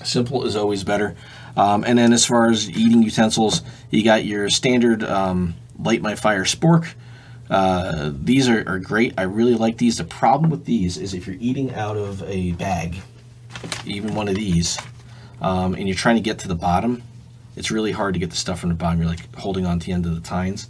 Simple 0.03 0.45
is 0.45 0.57
always 0.57 0.83
better. 0.83 1.17
Um, 1.57 1.85
and 1.85 1.97
then 1.99 2.13
as 2.13 2.27
far 2.27 2.51
as 2.51 2.69
eating 2.69 3.03
utensils, 3.03 3.63
you 3.91 4.03
got 4.03 4.25
your 4.25 4.51
standard 4.51 5.05
um, 5.05 5.55
light 5.79 6.03
my 6.03 6.14
fire 6.14 6.45
spork. 6.45 6.95
Uh, 7.51 8.11
these 8.14 8.49
are, 8.49 8.69
are, 8.69 8.79
great. 8.79 9.14
I 9.17 9.23
really 9.23 9.55
like 9.55 9.79
these. 9.79 9.97
The 9.97 10.05
problem 10.05 10.51
with 10.51 10.67
these 10.67 10.99
is 10.99 11.14
if 11.14 11.27
you're 11.27 11.37
eating 11.41 11.73
out 11.75 11.97
of 11.97 12.23
a 12.25 12.53
bag, 12.53 12.97
even 13.87 14.14
one 14.14 14.29
of 14.29 14.35
these, 14.35 14.79
um, 15.41 15.75
and 15.75 15.88
you're 15.88 15.97
trying 15.97 16.17
to 16.17 16.23
get 16.23 16.41
to 16.41 16.49
the 16.49 16.55
bottom, 16.55 17.03
it's 17.57 17.71
really 17.71 17.93
hard 17.93 18.14
to 18.14 18.21
get 18.21 18.31
the 18.31 18.37
stuff 18.37 18.61
from 18.61 18.69
the 18.69 18.75
bottom. 18.75 19.01
You're 19.01 19.09
like 19.09 19.35
holding 19.37 19.64
on 19.64 19.79
to 19.79 19.87
the 19.87 19.93
end 19.93 20.05
of 20.05 20.14
the 20.14 20.21
tines. 20.21 20.69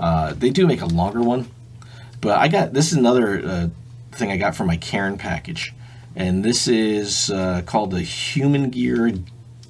Uh, 0.00 0.32
they 0.32 0.50
do 0.50 0.66
make 0.66 0.80
a 0.80 0.86
longer 0.86 1.20
one, 1.20 1.48
but 2.20 2.38
I 2.38 2.48
got 2.48 2.72
this 2.72 2.90
is 2.90 2.98
another 2.98 3.42
uh, 3.44 3.68
thing 4.12 4.30
I 4.30 4.36
got 4.38 4.56
from 4.56 4.66
my 4.66 4.76
Cairn 4.78 5.18
package, 5.18 5.74
and 6.16 6.42
this 6.44 6.66
is 6.66 7.30
uh, 7.30 7.62
called 7.66 7.90
the 7.90 8.00
Human 8.00 8.70
Gear 8.70 9.12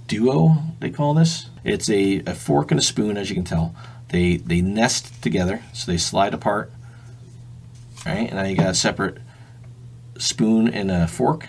Duo. 0.06 0.56
They 0.80 0.90
call 0.90 1.14
this. 1.14 1.50
It's 1.64 1.90
a, 1.90 2.22
a 2.26 2.34
fork 2.34 2.70
and 2.70 2.78
a 2.78 2.82
spoon, 2.82 3.16
as 3.16 3.28
you 3.28 3.34
can 3.34 3.44
tell. 3.44 3.74
They 4.14 4.36
they 4.36 4.60
nest 4.60 5.20
together, 5.24 5.64
so 5.72 5.90
they 5.90 5.98
slide 5.98 6.34
apart. 6.34 6.70
Right, 8.06 8.28
and 8.28 8.34
now 8.34 8.44
you 8.44 8.54
got 8.54 8.70
a 8.70 8.74
separate 8.74 9.18
spoon 10.18 10.68
and 10.68 10.88
a 10.88 11.08
fork. 11.08 11.48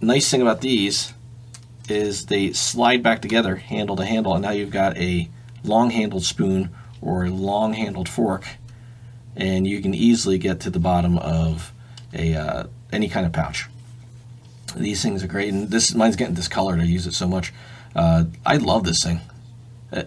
Nice 0.00 0.30
thing 0.30 0.40
about 0.40 0.60
these 0.60 1.12
is 1.88 2.26
they 2.26 2.52
slide 2.52 3.02
back 3.02 3.20
together, 3.20 3.56
handle 3.56 3.96
to 3.96 4.04
handle, 4.04 4.32
and 4.32 4.42
now 4.44 4.52
you've 4.52 4.70
got 4.70 4.96
a 4.96 5.28
long-handled 5.64 6.24
spoon 6.24 6.70
or 7.00 7.24
a 7.24 7.30
long-handled 7.30 8.08
fork, 8.08 8.46
and 9.34 9.66
you 9.66 9.82
can 9.82 9.92
easily 9.92 10.38
get 10.38 10.60
to 10.60 10.70
the 10.70 10.78
bottom 10.78 11.18
of 11.18 11.72
a 12.14 12.36
uh, 12.36 12.66
any 12.92 13.08
kind 13.08 13.26
of 13.26 13.32
pouch. 13.32 13.66
These 14.76 15.02
things 15.02 15.24
are 15.24 15.26
great, 15.26 15.52
and 15.52 15.68
this 15.68 15.92
mine's 15.96 16.14
getting 16.14 16.36
discolored. 16.36 16.78
I 16.78 16.84
use 16.84 17.08
it 17.08 17.14
so 17.14 17.26
much. 17.26 17.52
Uh, 17.96 18.26
I 18.46 18.58
love 18.58 18.84
this 18.84 19.02
thing. 19.02 19.20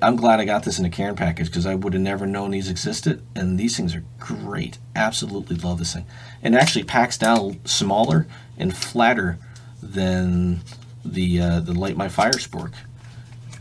I'm 0.02 0.16
glad 0.16 0.40
I 0.40 0.46
got 0.46 0.64
this 0.64 0.80
in 0.80 0.86
a 0.86 0.90
Cairn 0.90 1.16
package 1.16 1.48
because 1.48 1.66
I 1.66 1.76
would 1.76 1.94
have 1.94 2.02
never 2.02 2.26
known 2.26 2.52
these 2.52 2.70
existed. 2.70 3.22
And 3.36 3.60
these 3.60 3.78
things 3.78 3.96
are 3.96 4.04
great. 4.20 4.80
Absolutely 4.96 5.58
love 5.58 5.78
this 5.78 5.94
thing. 5.94 6.06
And 6.42 6.56
actually 6.56 6.84
packs 6.86 7.18
down 7.18 7.60
smaller 7.66 8.28
and 8.58 8.76
flatter 8.76 9.38
than 9.84 10.62
the 11.04 11.40
uh, 11.40 11.60
the 11.60 11.74
Light 11.74 11.98
My 11.98 12.10
Fire 12.10 12.32
Spork. 12.32 12.74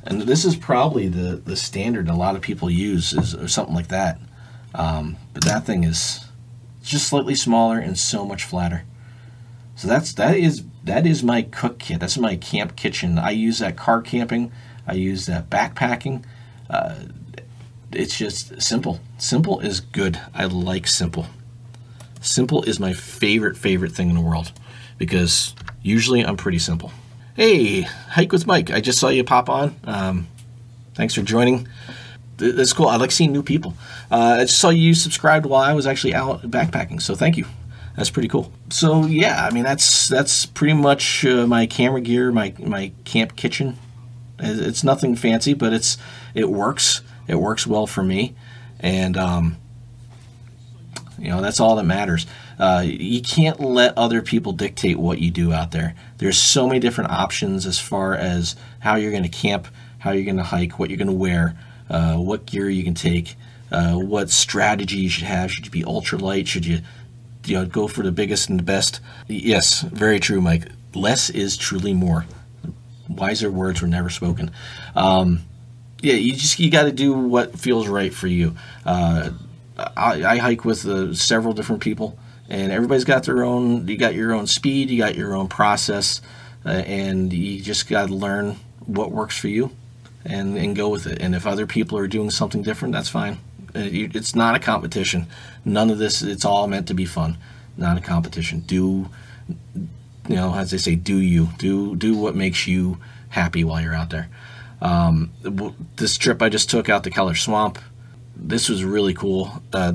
And 0.04 0.22
this 0.22 0.44
is 0.44 0.56
probably 0.56 1.08
the, 1.08 1.36
the 1.36 1.56
standard 1.56 2.08
a 2.08 2.14
lot 2.14 2.36
of 2.36 2.42
people 2.42 2.70
use 2.70 3.12
is 3.12 3.34
or 3.34 3.48
something 3.48 3.74
like 3.74 3.88
that. 3.88 4.18
Um, 4.74 5.16
but 5.32 5.44
that 5.44 5.64
thing 5.64 5.84
is 5.84 6.24
just 6.82 7.06
slightly 7.06 7.34
smaller 7.34 7.78
and 7.78 7.98
so 7.98 8.24
much 8.26 8.44
flatter. 8.44 8.84
So 9.76 9.88
that's 9.88 10.12
that 10.14 10.36
is 10.36 10.64
that 10.84 11.06
is 11.06 11.22
my 11.22 11.42
cook 11.42 11.78
kit. 11.78 12.00
That's 12.00 12.18
my 12.18 12.36
camp 12.36 12.76
kitchen. 12.76 13.18
I 13.18 13.30
use 13.30 13.58
that 13.58 13.76
car 13.76 14.00
camping. 14.00 14.52
I 14.86 14.94
use 14.94 15.26
that 15.26 15.50
backpacking. 15.50 16.24
Uh, 16.68 16.96
it's 17.92 18.16
just 18.16 18.60
simple. 18.60 19.00
Simple 19.18 19.60
is 19.60 19.80
good. 19.80 20.20
I 20.34 20.44
like 20.44 20.86
simple. 20.86 21.26
Simple 22.20 22.62
is 22.62 22.80
my 22.80 22.92
favorite, 22.92 23.56
favorite 23.56 23.92
thing 23.92 24.08
in 24.08 24.16
the 24.16 24.20
world 24.20 24.52
because 24.98 25.54
usually 25.82 26.24
I'm 26.24 26.36
pretty 26.36 26.58
simple. 26.58 26.92
Hey, 27.36 27.82
Hike 27.82 28.32
with 28.32 28.46
Mike. 28.46 28.70
I 28.70 28.80
just 28.80 28.98
saw 28.98 29.08
you 29.08 29.24
pop 29.24 29.48
on. 29.48 29.74
Um, 29.84 30.28
thanks 30.94 31.14
for 31.14 31.22
joining. 31.22 31.68
That's 32.36 32.72
cool. 32.72 32.88
I 32.88 32.96
like 32.96 33.10
seeing 33.10 33.32
new 33.32 33.42
people. 33.42 33.74
Uh, 34.10 34.38
I 34.40 34.44
just 34.44 34.58
saw 34.58 34.70
you 34.70 34.94
subscribed 34.94 35.46
while 35.46 35.62
I 35.62 35.72
was 35.72 35.86
actually 35.86 36.14
out 36.14 36.42
backpacking, 36.42 37.00
so 37.00 37.14
thank 37.14 37.36
you. 37.36 37.46
That's 37.96 38.10
pretty 38.10 38.28
cool. 38.28 38.52
So 38.70 39.06
yeah, 39.06 39.46
I 39.46 39.54
mean 39.54 39.62
that's 39.62 40.08
that's 40.08 40.46
pretty 40.46 40.74
much 40.74 41.24
uh, 41.24 41.46
my 41.46 41.66
camera 41.66 42.00
gear, 42.00 42.32
my 42.32 42.52
my 42.58 42.90
camp 43.04 43.36
kitchen 43.36 43.78
It's 44.38 44.82
nothing 44.82 45.16
fancy, 45.16 45.54
but 45.54 45.72
it's 45.72 45.96
it 46.34 46.50
works. 46.50 47.02
It 47.26 47.36
works 47.36 47.66
well 47.66 47.86
for 47.86 48.02
me, 48.02 48.34
and 48.80 49.16
um, 49.16 49.56
you 51.18 51.28
know 51.28 51.40
that's 51.40 51.60
all 51.60 51.76
that 51.76 51.84
matters. 51.84 52.26
Uh, 52.58 52.84
you 52.86 53.20
can't 53.20 53.60
let 53.60 53.96
other 53.96 54.22
people 54.22 54.52
dictate 54.52 54.98
what 54.98 55.18
you 55.18 55.30
do 55.30 55.52
out 55.52 55.72
there. 55.72 55.94
There's 56.18 56.38
so 56.38 56.66
many 56.66 56.78
different 56.78 57.10
options 57.10 57.66
as 57.66 57.78
far 57.78 58.14
as 58.14 58.54
how 58.80 58.94
you're 58.94 59.10
going 59.10 59.24
to 59.24 59.28
camp, 59.28 59.66
how 59.98 60.12
you're 60.12 60.24
going 60.24 60.36
to 60.36 60.44
hike, 60.44 60.78
what 60.78 60.90
you're 60.90 60.98
going 60.98 61.08
to 61.08 61.12
wear, 61.12 61.56
uh, 61.90 62.14
what 62.14 62.46
gear 62.46 62.68
you 62.70 62.84
can 62.84 62.94
take, 62.94 63.34
uh, 63.72 63.94
what 63.94 64.30
strategy 64.30 64.98
you 64.98 65.08
should 65.08 65.24
have. 65.24 65.50
Should 65.50 65.66
you 65.66 65.72
be 65.72 65.82
ultralight? 65.82 66.46
Should 66.46 66.66
you, 66.66 66.80
you 67.44 67.58
know, 67.58 67.66
go 67.66 67.88
for 67.88 68.02
the 68.02 68.12
biggest 68.12 68.48
and 68.48 68.58
the 68.58 68.64
best? 68.64 69.00
Yes, 69.26 69.80
very 69.80 70.20
true, 70.20 70.40
Mike. 70.40 70.68
Less 70.94 71.28
is 71.30 71.56
truly 71.56 71.92
more. 71.92 72.24
Wiser 73.08 73.50
words 73.50 73.82
were 73.82 73.88
never 73.88 74.10
spoken. 74.10 74.50
Um, 74.94 75.40
yeah, 76.00 76.14
you 76.14 76.32
just 76.32 76.58
you 76.58 76.70
got 76.70 76.84
to 76.84 76.92
do 76.92 77.14
what 77.14 77.58
feels 77.58 77.88
right 77.88 78.12
for 78.12 78.26
you. 78.26 78.56
Uh, 78.84 79.30
I, 79.76 80.24
I, 80.24 80.36
hike 80.38 80.64
with 80.64 80.86
uh, 80.86 81.14
several 81.14 81.52
different 81.52 81.82
people 81.82 82.18
and 82.48 82.70
everybody's 82.70 83.04
got 83.04 83.24
their 83.24 83.42
own 83.42 83.88
you 83.88 83.96
got 83.96 84.14
your 84.14 84.32
own 84.32 84.46
speed 84.46 84.90
you 84.90 84.98
got 84.98 85.16
your 85.16 85.34
own 85.34 85.48
process 85.48 86.20
uh, 86.64 86.68
and 86.68 87.32
you 87.32 87.60
just 87.60 87.88
got 87.88 88.08
to 88.08 88.14
learn 88.14 88.56
what 88.86 89.10
works 89.10 89.36
for 89.36 89.48
you 89.48 89.70
and, 90.24 90.56
and 90.56 90.76
go 90.76 90.88
with 90.88 91.06
it. 91.06 91.20
And 91.20 91.34
if 91.34 91.46
other 91.46 91.66
people 91.66 91.98
are 91.98 92.06
doing 92.06 92.30
something 92.30 92.62
different 92.62 92.94
that's 92.94 93.08
fine. 93.08 93.38
Uh, 93.76 93.80
it's 93.90 94.36
not 94.36 94.54
a 94.54 94.60
competition. 94.60 95.26
None 95.64 95.90
of 95.90 95.98
this 95.98 96.22
it's 96.22 96.44
all 96.44 96.68
meant 96.68 96.86
to 96.88 96.94
be 96.94 97.04
fun. 97.04 97.38
Not 97.76 97.98
a 97.98 98.00
competition. 98.00 98.60
Do 98.60 99.08
you 100.28 100.36
know 100.36 100.54
as 100.54 100.70
they 100.70 100.78
say 100.78 100.94
do 100.94 101.18
you 101.18 101.48
do 101.58 101.96
do 101.96 102.16
what 102.16 102.34
makes 102.34 102.66
you 102.66 102.98
happy 103.30 103.64
while 103.64 103.80
you're 103.80 103.94
out 103.94 104.10
there 104.10 104.28
um, 104.80 105.32
this 105.96 106.16
trip 106.16 106.42
i 106.42 106.48
just 106.48 106.70
took 106.70 106.88
out 106.88 107.04
to 107.04 107.10
keller 107.10 107.34
swamp 107.34 107.78
this 108.36 108.68
was 108.68 108.84
really 108.84 109.14
cool. 109.14 109.62
Uh, 109.72 109.92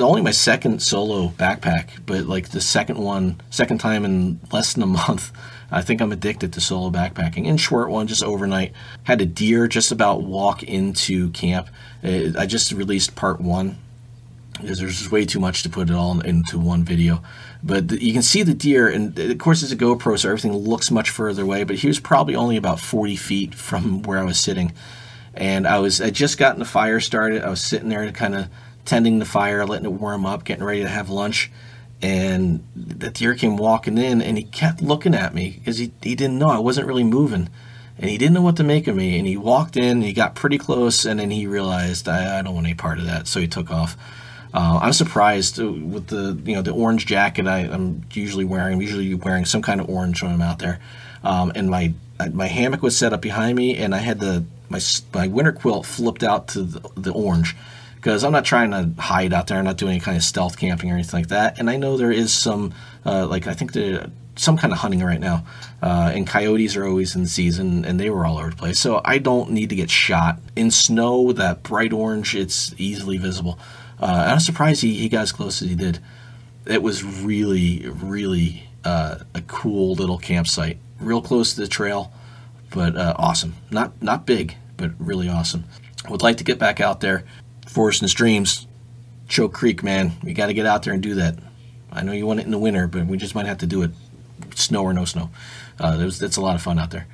only 0.00 0.22
my 0.22 0.30
second 0.30 0.82
solo 0.82 1.28
backpack, 1.28 1.88
but 2.06 2.26
like 2.26 2.48
the 2.50 2.60
second 2.60 2.98
one, 2.98 3.40
second 3.50 3.78
time 3.78 4.04
in 4.04 4.40
less 4.50 4.72
than 4.72 4.82
a 4.82 4.86
month. 4.86 5.32
I 5.70 5.80
think 5.80 6.02
I'm 6.02 6.12
addicted 6.12 6.52
to 6.52 6.60
solo 6.60 6.90
backpacking. 6.90 7.48
And 7.48 7.58
short 7.58 7.88
one, 7.88 8.06
just 8.06 8.22
overnight. 8.22 8.72
Had 9.04 9.22
a 9.22 9.26
deer 9.26 9.66
just 9.68 9.90
about 9.90 10.22
walk 10.22 10.62
into 10.62 11.30
camp. 11.30 11.68
Uh, 12.04 12.38
I 12.38 12.44
just 12.46 12.72
released 12.72 13.14
part 13.14 13.40
one 13.40 13.78
because 14.60 14.78
there's 14.78 14.98
just 14.98 15.10
way 15.10 15.24
too 15.24 15.40
much 15.40 15.62
to 15.62 15.70
put 15.70 15.90
it 15.90 15.94
all 15.94 16.20
into 16.20 16.58
one 16.58 16.84
video. 16.84 17.22
But 17.62 17.88
the, 17.88 18.02
you 18.02 18.12
can 18.12 18.22
see 18.22 18.42
the 18.42 18.54
deer, 18.54 18.88
and 18.88 19.18
of 19.18 19.38
course 19.38 19.62
it's 19.62 19.72
a 19.72 19.76
GoPro, 19.76 20.18
so 20.18 20.28
everything 20.28 20.52
looks 20.52 20.90
much 20.90 21.10
further 21.10 21.42
away. 21.42 21.64
But 21.64 21.76
he 21.76 21.88
was 21.88 22.00
probably 22.00 22.34
only 22.34 22.56
about 22.56 22.80
40 22.80 23.16
feet 23.16 23.54
from 23.54 24.02
where 24.02 24.18
I 24.18 24.24
was 24.24 24.38
sitting 24.38 24.72
and 25.34 25.66
I 25.66 25.78
was 25.78 26.00
I 26.00 26.10
just 26.10 26.38
gotten 26.38 26.58
the 26.58 26.64
fire 26.64 27.00
started. 27.00 27.42
I 27.42 27.50
was 27.50 27.62
sitting 27.62 27.88
there 27.88 28.10
kind 28.12 28.34
of 28.34 28.48
tending 28.84 29.18
the 29.18 29.24
fire, 29.24 29.64
letting 29.64 29.86
it 29.86 29.92
warm 29.92 30.26
up, 30.26 30.44
getting 30.44 30.64
ready 30.64 30.82
to 30.82 30.88
have 30.88 31.10
lunch. 31.10 31.50
And 32.00 32.66
the 32.74 33.10
deer 33.10 33.34
came 33.34 33.56
walking 33.56 33.96
in, 33.96 34.20
and 34.20 34.36
he 34.36 34.42
kept 34.42 34.82
looking 34.82 35.14
at 35.14 35.34
me 35.34 35.50
because 35.58 35.78
he, 35.78 35.92
he 36.02 36.16
didn't 36.16 36.38
know 36.38 36.48
I 36.48 36.58
wasn't 36.58 36.88
really 36.88 37.04
moving, 37.04 37.48
and 37.96 38.10
he 38.10 38.18
didn't 38.18 38.34
know 38.34 38.42
what 38.42 38.56
to 38.56 38.64
make 38.64 38.88
of 38.88 38.96
me. 38.96 39.18
And 39.18 39.26
he 39.26 39.36
walked 39.36 39.76
in, 39.76 39.98
and 39.98 40.02
he 40.02 40.12
got 40.12 40.34
pretty 40.34 40.58
close, 40.58 41.04
and 41.04 41.20
then 41.20 41.30
he 41.30 41.46
realized 41.46 42.08
I, 42.08 42.40
I 42.40 42.42
don't 42.42 42.54
want 42.54 42.66
any 42.66 42.74
part 42.74 42.98
of 42.98 43.06
that, 43.06 43.28
so 43.28 43.38
he 43.38 43.46
took 43.46 43.70
off. 43.70 43.96
Uh, 44.54 44.80
I'm 44.82 44.92
surprised 44.92 45.58
with 45.58 46.08
the 46.08 46.38
you 46.44 46.54
know 46.54 46.62
the 46.62 46.72
orange 46.72 47.06
jacket 47.06 47.46
I, 47.46 47.60
am 47.60 48.04
usually 48.12 48.44
wearing. 48.44 48.74
I'm 48.74 48.82
usually 48.82 49.14
wearing 49.14 49.44
some 49.44 49.62
kind 49.62 49.80
of 49.80 49.88
orange 49.88 50.22
when 50.22 50.32
I'm 50.32 50.42
out 50.42 50.58
there, 50.58 50.80
um, 51.24 51.52
and 51.54 51.70
my 51.70 51.94
my 52.32 52.46
hammock 52.46 52.82
was 52.82 52.96
set 52.96 53.12
up 53.12 53.22
behind 53.22 53.56
me, 53.56 53.76
and 53.76 53.94
I 53.94 53.98
had 53.98 54.20
the 54.20 54.44
my 54.68 54.80
my 55.14 55.28
winter 55.28 55.52
quilt 55.52 55.86
flipped 55.86 56.22
out 56.22 56.48
to 56.48 56.62
the, 56.62 56.88
the 56.96 57.12
orange 57.12 57.56
because 57.96 58.24
I'm 58.24 58.32
not 58.32 58.44
trying 58.44 58.72
to 58.72 58.90
hide 59.00 59.32
out 59.32 59.46
there. 59.46 59.58
I'm 59.58 59.64
not 59.64 59.76
doing 59.76 59.92
any 59.92 60.00
kind 60.00 60.16
of 60.16 60.24
stealth 60.24 60.58
camping 60.58 60.90
or 60.90 60.94
anything 60.94 61.20
like 61.20 61.28
that. 61.28 61.60
And 61.60 61.70
I 61.70 61.76
know 61.76 61.96
there 61.96 62.10
is 62.10 62.32
some, 62.32 62.74
uh, 63.06 63.28
like 63.28 63.46
I 63.46 63.54
think 63.54 63.72
there 63.72 64.10
some 64.34 64.56
kind 64.56 64.72
of 64.72 64.78
hunting 64.78 65.02
right 65.02 65.20
now, 65.20 65.44
uh, 65.82 66.10
and 66.14 66.26
coyotes 66.26 66.74
are 66.74 66.86
always 66.86 67.14
in 67.14 67.26
season, 67.26 67.84
and 67.84 68.00
they 68.00 68.10
were 68.10 68.24
all 68.24 68.38
over 68.38 68.50
the 68.50 68.56
place. 68.56 68.78
So 68.78 69.00
I 69.04 69.18
don't 69.18 69.50
need 69.50 69.68
to 69.70 69.76
get 69.76 69.90
shot 69.90 70.38
in 70.56 70.70
snow. 70.70 71.32
That 71.32 71.62
bright 71.62 71.92
orange, 71.92 72.34
it's 72.34 72.74
easily 72.78 73.18
visible. 73.18 73.58
Uh, 74.02 74.26
I'm 74.32 74.40
surprised 74.40 74.82
he, 74.82 74.94
he 74.94 75.08
got 75.08 75.22
as 75.22 75.32
close 75.32 75.62
as 75.62 75.68
he 75.68 75.76
did. 75.76 76.00
It 76.66 76.82
was 76.82 77.04
really, 77.04 77.88
really 77.88 78.68
uh, 78.84 79.18
a 79.32 79.40
cool 79.42 79.94
little 79.94 80.18
campsite, 80.18 80.78
real 80.98 81.22
close 81.22 81.54
to 81.54 81.60
the 81.60 81.68
trail, 81.68 82.12
but 82.70 82.96
uh, 82.96 83.14
awesome. 83.16 83.54
Not 83.70 84.02
not 84.02 84.26
big, 84.26 84.56
but 84.76 84.90
really 84.98 85.28
awesome. 85.28 85.64
Would 86.08 86.22
like 86.22 86.38
to 86.38 86.44
get 86.44 86.58
back 86.58 86.80
out 86.80 87.00
there. 87.00 87.24
Forest 87.68 88.02
and 88.02 88.10
Streams, 88.10 88.66
Choke 89.28 89.54
Creek, 89.54 89.84
man. 89.84 90.12
We 90.24 90.32
got 90.32 90.48
to 90.48 90.54
get 90.54 90.66
out 90.66 90.82
there 90.82 90.92
and 90.92 91.02
do 91.02 91.14
that. 91.14 91.38
I 91.92 92.02
know 92.02 92.12
you 92.12 92.26
want 92.26 92.40
it 92.40 92.46
in 92.46 92.50
the 92.50 92.58
winter, 92.58 92.88
but 92.88 93.06
we 93.06 93.16
just 93.16 93.36
might 93.36 93.46
have 93.46 93.58
to 93.58 93.66
do 93.66 93.82
it, 93.82 93.92
snow 94.56 94.82
or 94.82 94.92
no 94.92 95.04
snow. 95.04 95.30
Uh, 95.78 95.96
was, 96.00 96.18
that's 96.18 96.36
a 96.36 96.40
lot 96.40 96.56
of 96.56 96.62
fun 96.62 96.78
out 96.78 96.90
there. 96.90 97.06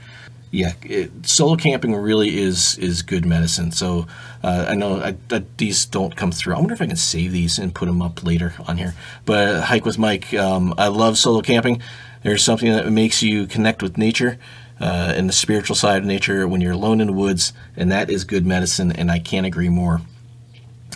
Yeah, 0.51 0.73
it, 0.83 1.27
solo 1.27 1.57
camping 1.57 1.95
really 1.95 2.39
is 2.39 2.79
is 2.79 3.03
good 3.03 3.27
medicine. 3.27 3.71
So 3.71 4.07
uh, 4.43 4.67
I 4.69 4.75
know 4.75 5.01
I, 5.01 5.17
I, 5.31 5.45
these 5.59 5.85
don't 5.85 6.17
come 6.17 6.33
through. 6.33 6.55
I 6.55 6.59
wonder 6.59 6.75
if 6.75 6.81
I 6.81 6.87
can 6.87 6.97
save 6.97 7.33
these 7.33 7.59
and 7.59 7.75
put 7.75 7.87
them 7.87 8.01
up 8.01 8.25
later 8.25 8.55
on 8.67 8.79
here. 8.79 8.95
But 9.27 9.65
hike 9.65 9.85
with 9.85 9.99
Mike. 9.99 10.33
Um, 10.33 10.75
I 10.79 10.89
love 10.89 11.19
solo 11.19 11.43
camping. 11.43 11.83
There's 12.23 12.43
something 12.43 12.73
that 12.73 12.91
makes 12.91 13.23
you 13.23 13.47
connect 13.47 13.83
with 13.83 13.99
nature 13.99 14.39
uh, 14.81 15.13
and 15.15 15.29
the 15.29 15.33
spiritual 15.33 15.77
side 15.77 15.99
of 15.99 16.05
nature 16.05 16.49
when 16.49 16.61
you're 16.61 16.73
alone 16.73 17.01
in 17.01 17.09
the 17.09 17.13
woods, 17.13 17.53
and 17.77 17.93
that 17.93 18.11
is 18.11 18.25
good 18.25 18.47
medicine. 18.47 18.91
And 18.93 19.11
I 19.11 19.19
can't 19.19 19.47
agree 19.47 19.69
more. 19.69 20.01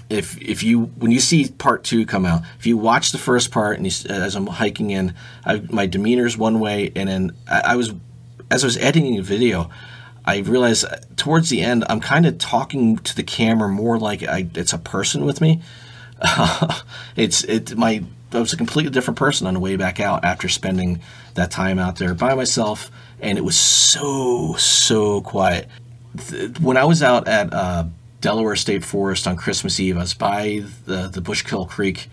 If 0.08 0.40
if 0.40 0.62
you 0.62 0.84
when 0.96 1.10
you 1.10 1.20
see 1.20 1.48
part 1.48 1.84
two 1.84 2.06
come 2.06 2.24
out, 2.24 2.42
if 2.58 2.66
you 2.66 2.78
watch 2.78 3.12
the 3.12 3.18
first 3.18 3.50
part 3.50 3.76
and 3.76 3.86
you, 3.86 4.10
as 4.10 4.34
I'm 4.34 4.46
hiking 4.46 4.90
in, 4.90 5.14
I, 5.44 5.62
my 5.70 5.86
demeanor 5.86 6.26
is 6.26 6.38
one 6.38 6.58
way, 6.58 6.90
and 6.96 7.08
then 7.08 7.32
I, 7.50 7.60
I 7.66 7.76
was 7.76 7.92
as 8.52 8.62
I 8.62 8.66
was 8.66 8.76
editing 8.76 9.16
the 9.16 9.22
video. 9.22 9.70
I 10.24 10.38
realized 10.38 10.84
towards 11.16 11.48
the 11.48 11.62
end, 11.62 11.84
I'm 11.88 12.00
kind 12.00 12.26
of 12.26 12.38
talking 12.38 12.98
to 12.98 13.16
the 13.16 13.24
camera 13.24 13.68
more 13.68 13.98
like 13.98 14.22
I, 14.22 14.46
it's 14.54 14.72
a 14.72 14.78
person 14.78 15.24
with 15.24 15.40
me. 15.40 15.62
it's 17.16 17.42
it 17.44 17.76
my 17.76 18.04
I 18.32 18.38
was 18.38 18.52
a 18.52 18.56
completely 18.56 18.92
different 18.92 19.18
person 19.18 19.46
on 19.46 19.54
the 19.54 19.60
way 19.60 19.76
back 19.76 19.98
out 19.98 20.24
after 20.24 20.48
spending 20.48 21.00
that 21.34 21.50
time 21.50 21.78
out 21.78 21.96
there 21.96 22.14
by 22.14 22.34
myself 22.34 22.90
and 23.20 23.38
it 23.38 23.44
was 23.44 23.56
so 23.56 24.54
so 24.58 25.22
quiet. 25.22 25.68
When 26.60 26.76
I 26.76 26.84
was 26.84 27.02
out 27.02 27.26
at 27.26 27.52
uh, 27.54 27.84
Delaware 28.20 28.56
State 28.56 28.84
Forest 28.84 29.26
on 29.26 29.36
Christmas 29.36 29.80
Eve, 29.80 29.96
I 29.96 30.00
was 30.00 30.14
by 30.14 30.64
the 30.84 31.08
the 31.08 31.22
Bushkill 31.22 31.68
Creek, 31.68 32.10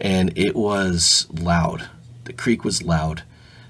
and 0.00 0.32
it 0.36 0.56
was 0.56 1.26
loud. 1.30 1.88
The 2.24 2.32
creek 2.32 2.64
was 2.64 2.82
loud, 2.82 3.24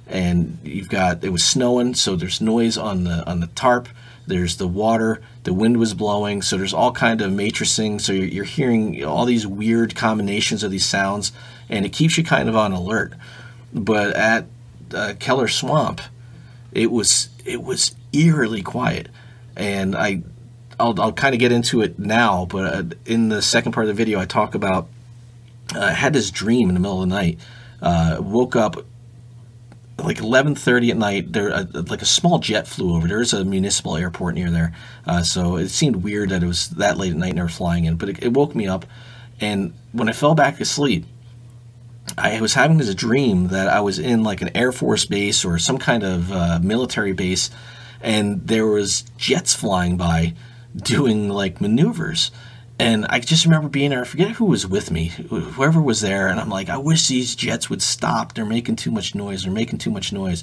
and 0.07 0.59
you've 0.62 0.88
got 0.88 1.25
it 1.25 1.31
was 1.31 1.45
snowing, 1.45 1.95
so 1.95 2.17
there's 2.17 2.41
noise 2.41 2.77
on 2.77 3.05
the 3.05 3.29
on 3.29 3.41
the 3.41 3.47
tarp. 3.49 3.88
There's 4.27 4.57
the 4.57 4.69
water. 4.69 5.21
The 5.43 5.53
wind 5.53 5.79
was 5.79 5.95
blowing, 5.95 6.43
so 6.43 6.57
there's 6.57 6.75
all 6.75 6.93
kind 6.93 7.21
of 7.21 7.33
matricing. 7.33 7.99
So 7.99 8.12
you're, 8.12 8.27
you're 8.27 8.45
hearing 8.45 9.05
all 9.05 9.25
these 9.25 9.47
weird 9.47 9.97
combinations 9.97 10.62
of 10.62 10.71
these 10.71 10.87
sounds, 10.87 11.33
and 11.69 11.85
it 11.85 11.93
keeps 11.93 12.17
you 12.17 12.25
kind 12.25 12.49
of 12.49 12.57
on 12.57 12.73
alert. 12.73 13.15
But 13.75 14.15
at 14.15 14.47
uh, 14.95 15.15
Keller 15.19 15.49
Swamp, 15.49 16.01
it 16.73 16.91
was 16.91 17.31
it 17.45 17.62
was 17.62 17.95
eerily 18.12 18.62
quiet, 18.62 19.09
and 19.57 19.97
I 19.97 20.23
I'll, 20.79 21.01
I'll 21.01 21.12
kind 21.12 21.35
of 21.35 21.38
get 21.38 21.53
into 21.53 21.81
it 21.81 21.99
now, 21.99 22.47
but 22.47 22.75
uh, 22.75 22.83
in 23.07 23.29
the 23.29 23.43
second 23.43 23.73
part 23.73 23.85
of 23.85 23.88
the 23.88 23.95
video, 23.95 24.19
I 24.19 24.25
talk 24.25 24.55
about 24.55 24.88
uh, 25.75 25.81
I 25.81 25.93
had 25.93 26.12
this 26.12 26.31
dream 26.31 26.69
in 26.69 26.75
the 26.75 26.81
middle 26.81 27.03
of 27.03 27.09
the 27.09 27.15
night. 27.15 27.38
Uh, 27.81 28.19
woke 28.21 28.55
up 28.55 28.85
like 29.99 30.19
11:30 30.19 30.91
at 30.91 30.97
night. 30.97 31.33
There, 31.33 31.53
uh, 31.53 31.65
like 31.89 32.03
a 32.03 32.07
small 32.07 32.39
jet 32.39 32.67
flew 32.67 32.95
over. 32.95 33.07
There's 33.07 33.33
a 33.33 33.45
municipal 33.45 33.97
airport 33.97 34.35
near 34.35 34.51
there, 34.51 34.73
uh, 35.07 35.23
so 35.23 35.57
it 35.57 35.69
seemed 35.69 35.97
weird 35.97 36.31
that 36.31 36.43
it 36.43 36.47
was 36.47 36.71
that 36.71 36.99
late 36.99 37.13
at 37.13 37.19
night 37.19 37.31
and 37.31 37.38
they 37.38 37.43
were 37.43 37.49
flying 37.49 37.85
in. 37.85 37.97
But 37.97 38.11
it, 38.11 38.23
it 38.23 38.33
woke 38.33 38.55
me 38.55 38.67
up, 38.67 38.87
and 39.40 39.73
when 39.93 40.09
I 40.09 40.13
fell 40.13 40.35
back 40.35 40.61
asleep, 40.61 41.05
I 42.19 42.40
was 42.40 42.55
having 42.55 42.79
this 42.79 42.95
dream 42.95 43.49
that 43.49 43.69
I 43.69 43.81
was 43.81 43.99
in 43.99 44.23
like 44.23 44.43
an 44.43 44.51
Air 44.57 44.73
Force 44.73 45.05
base 45.05 45.45
or 45.45 45.59
some 45.59 45.79
kind 45.79 46.03
of 46.03 46.33
uh, 46.33 46.59
military 46.63 47.13
base, 47.13 47.51
and 48.01 48.47
there 48.47 48.67
was 48.67 49.03
jets 49.17 49.55
flying 49.55 49.97
by, 49.97 50.35
doing 50.77 51.29
like 51.29 51.61
maneuvers. 51.61 52.31
And 52.79 53.06
I 53.06 53.20
just 53.20 53.44
remember 53.44 53.68
being 53.68 53.90
there. 53.90 54.00
I 54.00 54.04
forget 54.04 54.33
who 54.33 54.46
was 54.46 54.66
with 54.66 54.90
me, 54.90 55.06
whoever 55.08 55.81
was 55.81 56.00
there, 56.00 56.27
and 56.27 56.40
I'm 56.40 56.48
like, 56.48 56.68
I 56.68 56.79
wish 56.79 57.06
these 57.06 57.37
jets 57.37 57.70
would 57.70 57.83
stop. 57.83 58.35
They're 58.35 58.44
making 58.44 58.77
too 58.77 58.90
much 58.90 59.14
noise. 59.14 59.42
They're 59.42 59.52
making 59.52 59.79
too 59.79 59.90
much 59.90 60.12
noise. 60.12 60.42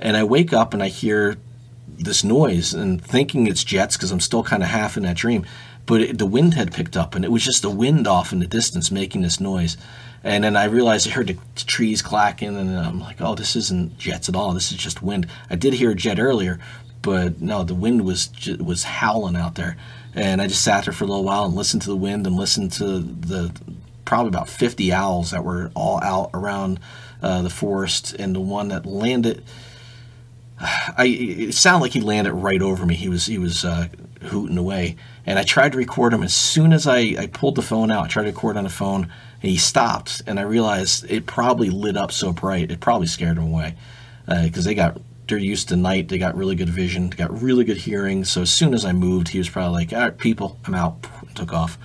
And 0.00 0.16
I 0.16 0.24
wake 0.24 0.52
up 0.52 0.72
and 0.72 0.82
I 0.82 0.88
hear 0.88 1.36
this 1.88 2.24
noise 2.24 2.74
and 2.74 3.02
thinking 3.02 3.46
it's 3.46 3.64
jets 3.64 3.96
because 3.96 4.10
I'm 4.10 4.20
still 4.20 4.42
kind 4.42 4.62
of 4.62 4.68
half 4.68 4.96
in 4.96 5.02
that 5.04 5.16
dream. 5.16 5.44
But 5.86 6.00
it, 6.00 6.18
the 6.18 6.26
wind 6.26 6.54
had 6.54 6.72
picked 6.72 6.96
up 6.96 7.14
and 7.14 7.24
it 7.24 7.30
was 7.30 7.44
just 7.44 7.62
the 7.62 7.70
wind 7.70 8.06
off 8.06 8.32
in 8.32 8.40
the 8.40 8.46
distance 8.46 8.90
making 8.90 9.22
this 9.22 9.40
noise. 9.40 9.76
And 10.24 10.42
then 10.42 10.56
I 10.56 10.64
realized 10.64 11.06
I 11.06 11.12
heard 11.12 11.28
the 11.28 11.38
trees 11.54 12.02
clacking, 12.02 12.56
and 12.56 12.76
I'm 12.76 12.98
like, 12.98 13.20
oh, 13.20 13.36
this 13.36 13.54
isn't 13.54 13.96
jets 13.96 14.28
at 14.28 14.34
all. 14.34 14.52
This 14.54 14.72
is 14.72 14.78
just 14.78 15.00
wind. 15.00 15.28
I 15.48 15.54
did 15.54 15.74
hear 15.74 15.92
a 15.92 15.94
jet 15.94 16.18
earlier, 16.18 16.58
but 17.00 17.40
no, 17.40 17.62
the 17.62 17.76
wind 17.76 18.04
was 18.04 18.30
was 18.58 18.82
howling 18.82 19.36
out 19.36 19.54
there, 19.54 19.76
and 20.16 20.40
I 20.40 20.46
just 20.46 20.64
sat 20.64 20.84
there 20.84 20.94
for 20.94 21.04
a 21.04 21.06
little 21.06 21.24
while 21.24 21.44
and 21.44 21.54
listened 21.54 21.82
to 21.82 21.90
the 21.90 21.96
wind 21.96 22.26
and 22.26 22.34
listened 22.34 22.72
to 22.72 23.00
the 23.00 23.54
probably 24.06 24.28
about 24.28 24.48
50 24.48 24.92
owls 24.92 25.32
that 25.32 25.44
were 25.44 25.70
all 25.74 26.02
out 26.02 26.30
around 26.32 26.80
uh, 27.22 27.42
the 27.42 27.50
forest, 27.50 28.14
and 28.18 28.34
the 28.34 28.40
one 28.40 28.68
that 28.68 28.86
landed. 28.86 29.44
I 30.60 31.06
it 31.06 31.54
sounded 31.54 31.82
like 31.82 31.92
he 31.92 32.00
landed 32.00 32.32
right 32.32 32.62
over 32.62 32.86
me. 32.86 32.94
He 32.94 33.08
was 33.08 33.26
he 33.26 33.38
was 33.38 33.64
uh, 33.64 33.88
hooting 34.22 34.56
away, 34.56 34.96
and 35.26 35.38
I 35.38 35.42
tried 35.42 35.72
to 35.72 35.78
record 35.78 36.14
him. 36.14 36.22
As 36.22 36.34
soon 36.34 36.72
as 36.72 36.86
I, 36.86 36.98
I 37.18 37.26
pulled 37.26 37.56
the 37.56 37.62
phone 37.62 37.90
out, 37.90 38.04
I 38.04 38.08
tried 38.08 38.24
to 38.24 38.30
record 38.30 38.56
on 38.56 38.64
the 38.64 38.70
phone, 38.70 39.04
and 39.42 39.50
he 39.50 39.58
stopped. 39.58 40.22
And 40.26 40.40
I 40.40 40.42
realized 40.42 41.10
it 41.10 41.26
probably 41.26 41.68
lit 41.68 41.96
up 41.96 42.12
so 42.12 42.32
bright, 42.32 42.70
it 42.70 42.80
probably 42.80 43.06
scared 43.06 43.36
him 43.36 43.44
away 43.44 43.74
because 44.26 44.66
uh, 44.66 44.68
they 44.68 44.74
got 44.74 44.98
they're 45.28 45.38
used 45.38 45.68
to 45.68 45.76
night. 45.76 46.08
They 46.08 46.18
got 46.18 46.36
really 46.36 46.54
good 46.54 46.68
vision, 46.68 47.10
they 47.10 47.16
got 47.16 47.42
really 47.42 47.64
good 47.64 47.78
hearing. 47.78 48.24
So 48.24 48.42
as 48.42 48.50
soon 48.50 48.74
as 48.74 48.84
I 48.84 48.92
moved, 48.92 49.28
he 49.28 49.38
was 49.38 49.48
probably 49.48 49.72
like, 49.72 49.92
"All 49.92 50.00
right, 50.00 50.16
people, 50.16 50.58
I'm 50.66 50.74
out." 50.74 51.06
Took 51.34 51.52
off. 51.52 51.78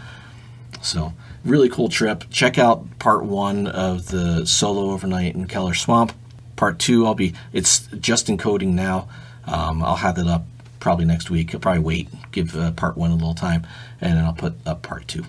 So 0.82 1.14
really 1.44 1.70
cool 1.70 1.90
trip. 1.90 2.26
Check 2.30 2.58
out 2.58 3.00
part 3.00 3.24
one 3.26 3.68
of 3.68 4.08
the 4.08 4.46
solo 4.46 4.92
overnight 4.92 5.36
in 5.36 5.48
Keller 5.48 5.74
Swamp. 5.74 6.14
Part 6.56 6.80
two, 6.80 7.06
I'll 7.06 7.16
be 7.16 7.34
it's 7.54 7.88
just 8.00 8.28
encoding 8.28 8.74
now. 8.74 9.10
Um, 9.46 9.84
I'll 9.84 9.96
have 9.96 10.16
that 10.16 10.28
up 10.28 10.46
probably 10.80 11.06
next 11.06 11.30
week. 11.30 11.54
I'll 11.54 11.60
probably 11.60 11.82
wait, 11.82 12.10
give 12.32 12.56
uh, 12.56 12.72
part 12.72 12.98
one 12.98 13.12
a 13.12 13.16
little 13.16 13.34
time, 13.34 13.66
and 14.00 14.18
then 14.18 14.24
I'll 14.26 14.34
put 14.34 14.56
up 14.66 14.82
part 14.82 15.08
two. 15.08 15.26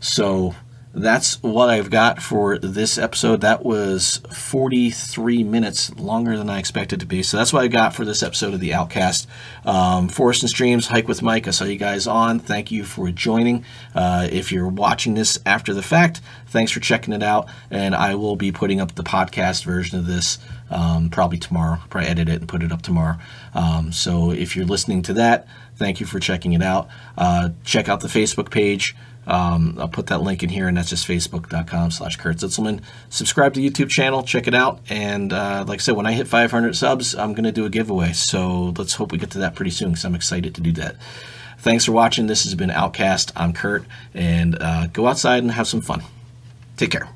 So 0.00 0.54
that's 0.94 1.42
what 1.42 1.68
I've 1.68 1.90
got 1.90 2.22
for 2.22 2.58
this 2.58 2.96
episode. 2.98 3.42
That 3.42 3.64
was 3.64 4.22
43 4.32 5.44
minutes 5.44 5.94
longer 5.96 6.36
than 6.36 6.48
I 6.48 6.58
expected 6.58 7.00
to 7.00 7.06
be. 7.06 7.22
So 7.22 7.36
that's 7.36 7.52
what 7.52 7.62
I 7.62 7.68
got 7.68 7.94
for 7.94 8.04
this 8.04 8.22
episode 8.22 8.54
of 8.54 8.60
The 8.60 8.74
Outcast. 8.74 9.28
Um, 9.64 10.08
Forest 10.08 10.42
and 10.42 10.50
Streams, 10.50 10.86
Hike 10.86 11.06
with 11.06 11.22
Mike. 11.22 11.46
I 11.46 11.50
saw 11.50 11.64
you 11.64 11.76
guys 11.76 12.06
on. 12.06 12.38
Thank 12.38 12.70
you 12.70 12.84
for 12.84 13.10
joining. 13.10 13.64
Uh, 13.94 14.28
if 14.30 14.50
you're 14.50 14.68
watching 14.68 15.14
this 15.14 15.38
after 15.44 15.74
the 15.74 15.82
fact, 15.82 16.20
thanks 16.46 16.72
for 16.72 16.80
checking 16.80 17.12
it 17.12 17.22
out. 17.22 17.48
And 17.70 17.94
I 17.94 18.14
will 18.14 18.36
be 18.36 18.50
putting 18.50 18.80
up 18.80 18.94
the 18.94 19.04
podcast 19.04 19.64
version 19.64 19.98
of 19.98 20.06
this 20.06 20.38
um, 20.70 21.10
probably 21.10 21.38
tomorrow. 21.38 21.80
Probably 21.90 22.08
edit 22.08 22.28
it 22.28 22.40
and 22.40 22.48
put 22.48 22.62
it 22.62 22.72
up 22.72 22.82
tomorrow. 22.82 23.18
Um, 23.54 23.92
so 23.92 24.30
if 24.30 24.56
you're 24.56 24.66
listening 24.66 25.02
to 25.02 25.12
that, 25.14 25.46
thank 25.76 26.00
you 26.00 26.06
for 26.06 26.18
checking 26.18 26.54
it 26.54 26.62
out. 26.62 26.88
Uh, 27.16 27.50
check 27.64 27.88
out 27.88 28.00
the 28.00 28.08
Facebook 28.08 28.50
page. 28.50 28.96
Um, 29.28 29.76
I'll 29.78 29.88
put 29.88 30.06
that 30.06 30.22
link 30.22 30.42
in 30.42 30.48
here, 30.48 30.66
and 30.66 30.76
that's 30.76 30.88
just 30.88 31.06
facebook.com 31.06 31.90
slash 31.90 32.16
Kurt 32.16 32.38
Zitzelman. 32.38 32.82
Subscribe 33.10 33.54
to 33.54 33.60
the 33.60 33.70
YouTube 33.70 33.90
channel, 33.90 34.22
check 34.22 34.48
it 34.48 34.54
out. 34.54 34.80
And 34.88 35.32
uh, 35.32 35.64
like 35.68 35.80
I 35.80 35.82
said, 35.82 35.96
when 35.96 36.06
I 36.06 36.12
hit 36.12 36.26
500 36.26 36.74
subs, 36.74 37.14
I'm 37.14 37.34
going 37.34 37.44
to 37.44 37.52
do 37.52 37.66
a 37.66 37.70
giveaway. 37.70 38.12
So 38.12 38.74
let's 38.76 38.94
hope 38.94 39.12
we 39.12 39.18
get 39.18 39.30
to 39.32 39.38
that 39.40 39.54
pretty 39.54 39.70
soon 39.70 39.90
because 39.90 40.04
I'm 40.04 40.14
excited 40.14 40.54
to 40.54 40.60
do 40.60 40.72
that. 40.72 40.96
Thanks 41.58 41.84
for 41.84 41.92
watching. 41.92 42.26
This 42.26 42.44
has 42.44 42.54
been 42.54 42.70
Outcast. 42.70 43.32
I'm 43.36 43.52
Kurt, 43.52 43.84
and 44.14 44.56
uh, 44.60 44.86
go 44.88 45.06
outside 45.06 45.42
and 45.42 45.52
have 45.52 45.68
some 45.68 45.82
fun. 45.82 46.02
Take 46.76 46.92
care. 46.92 47.08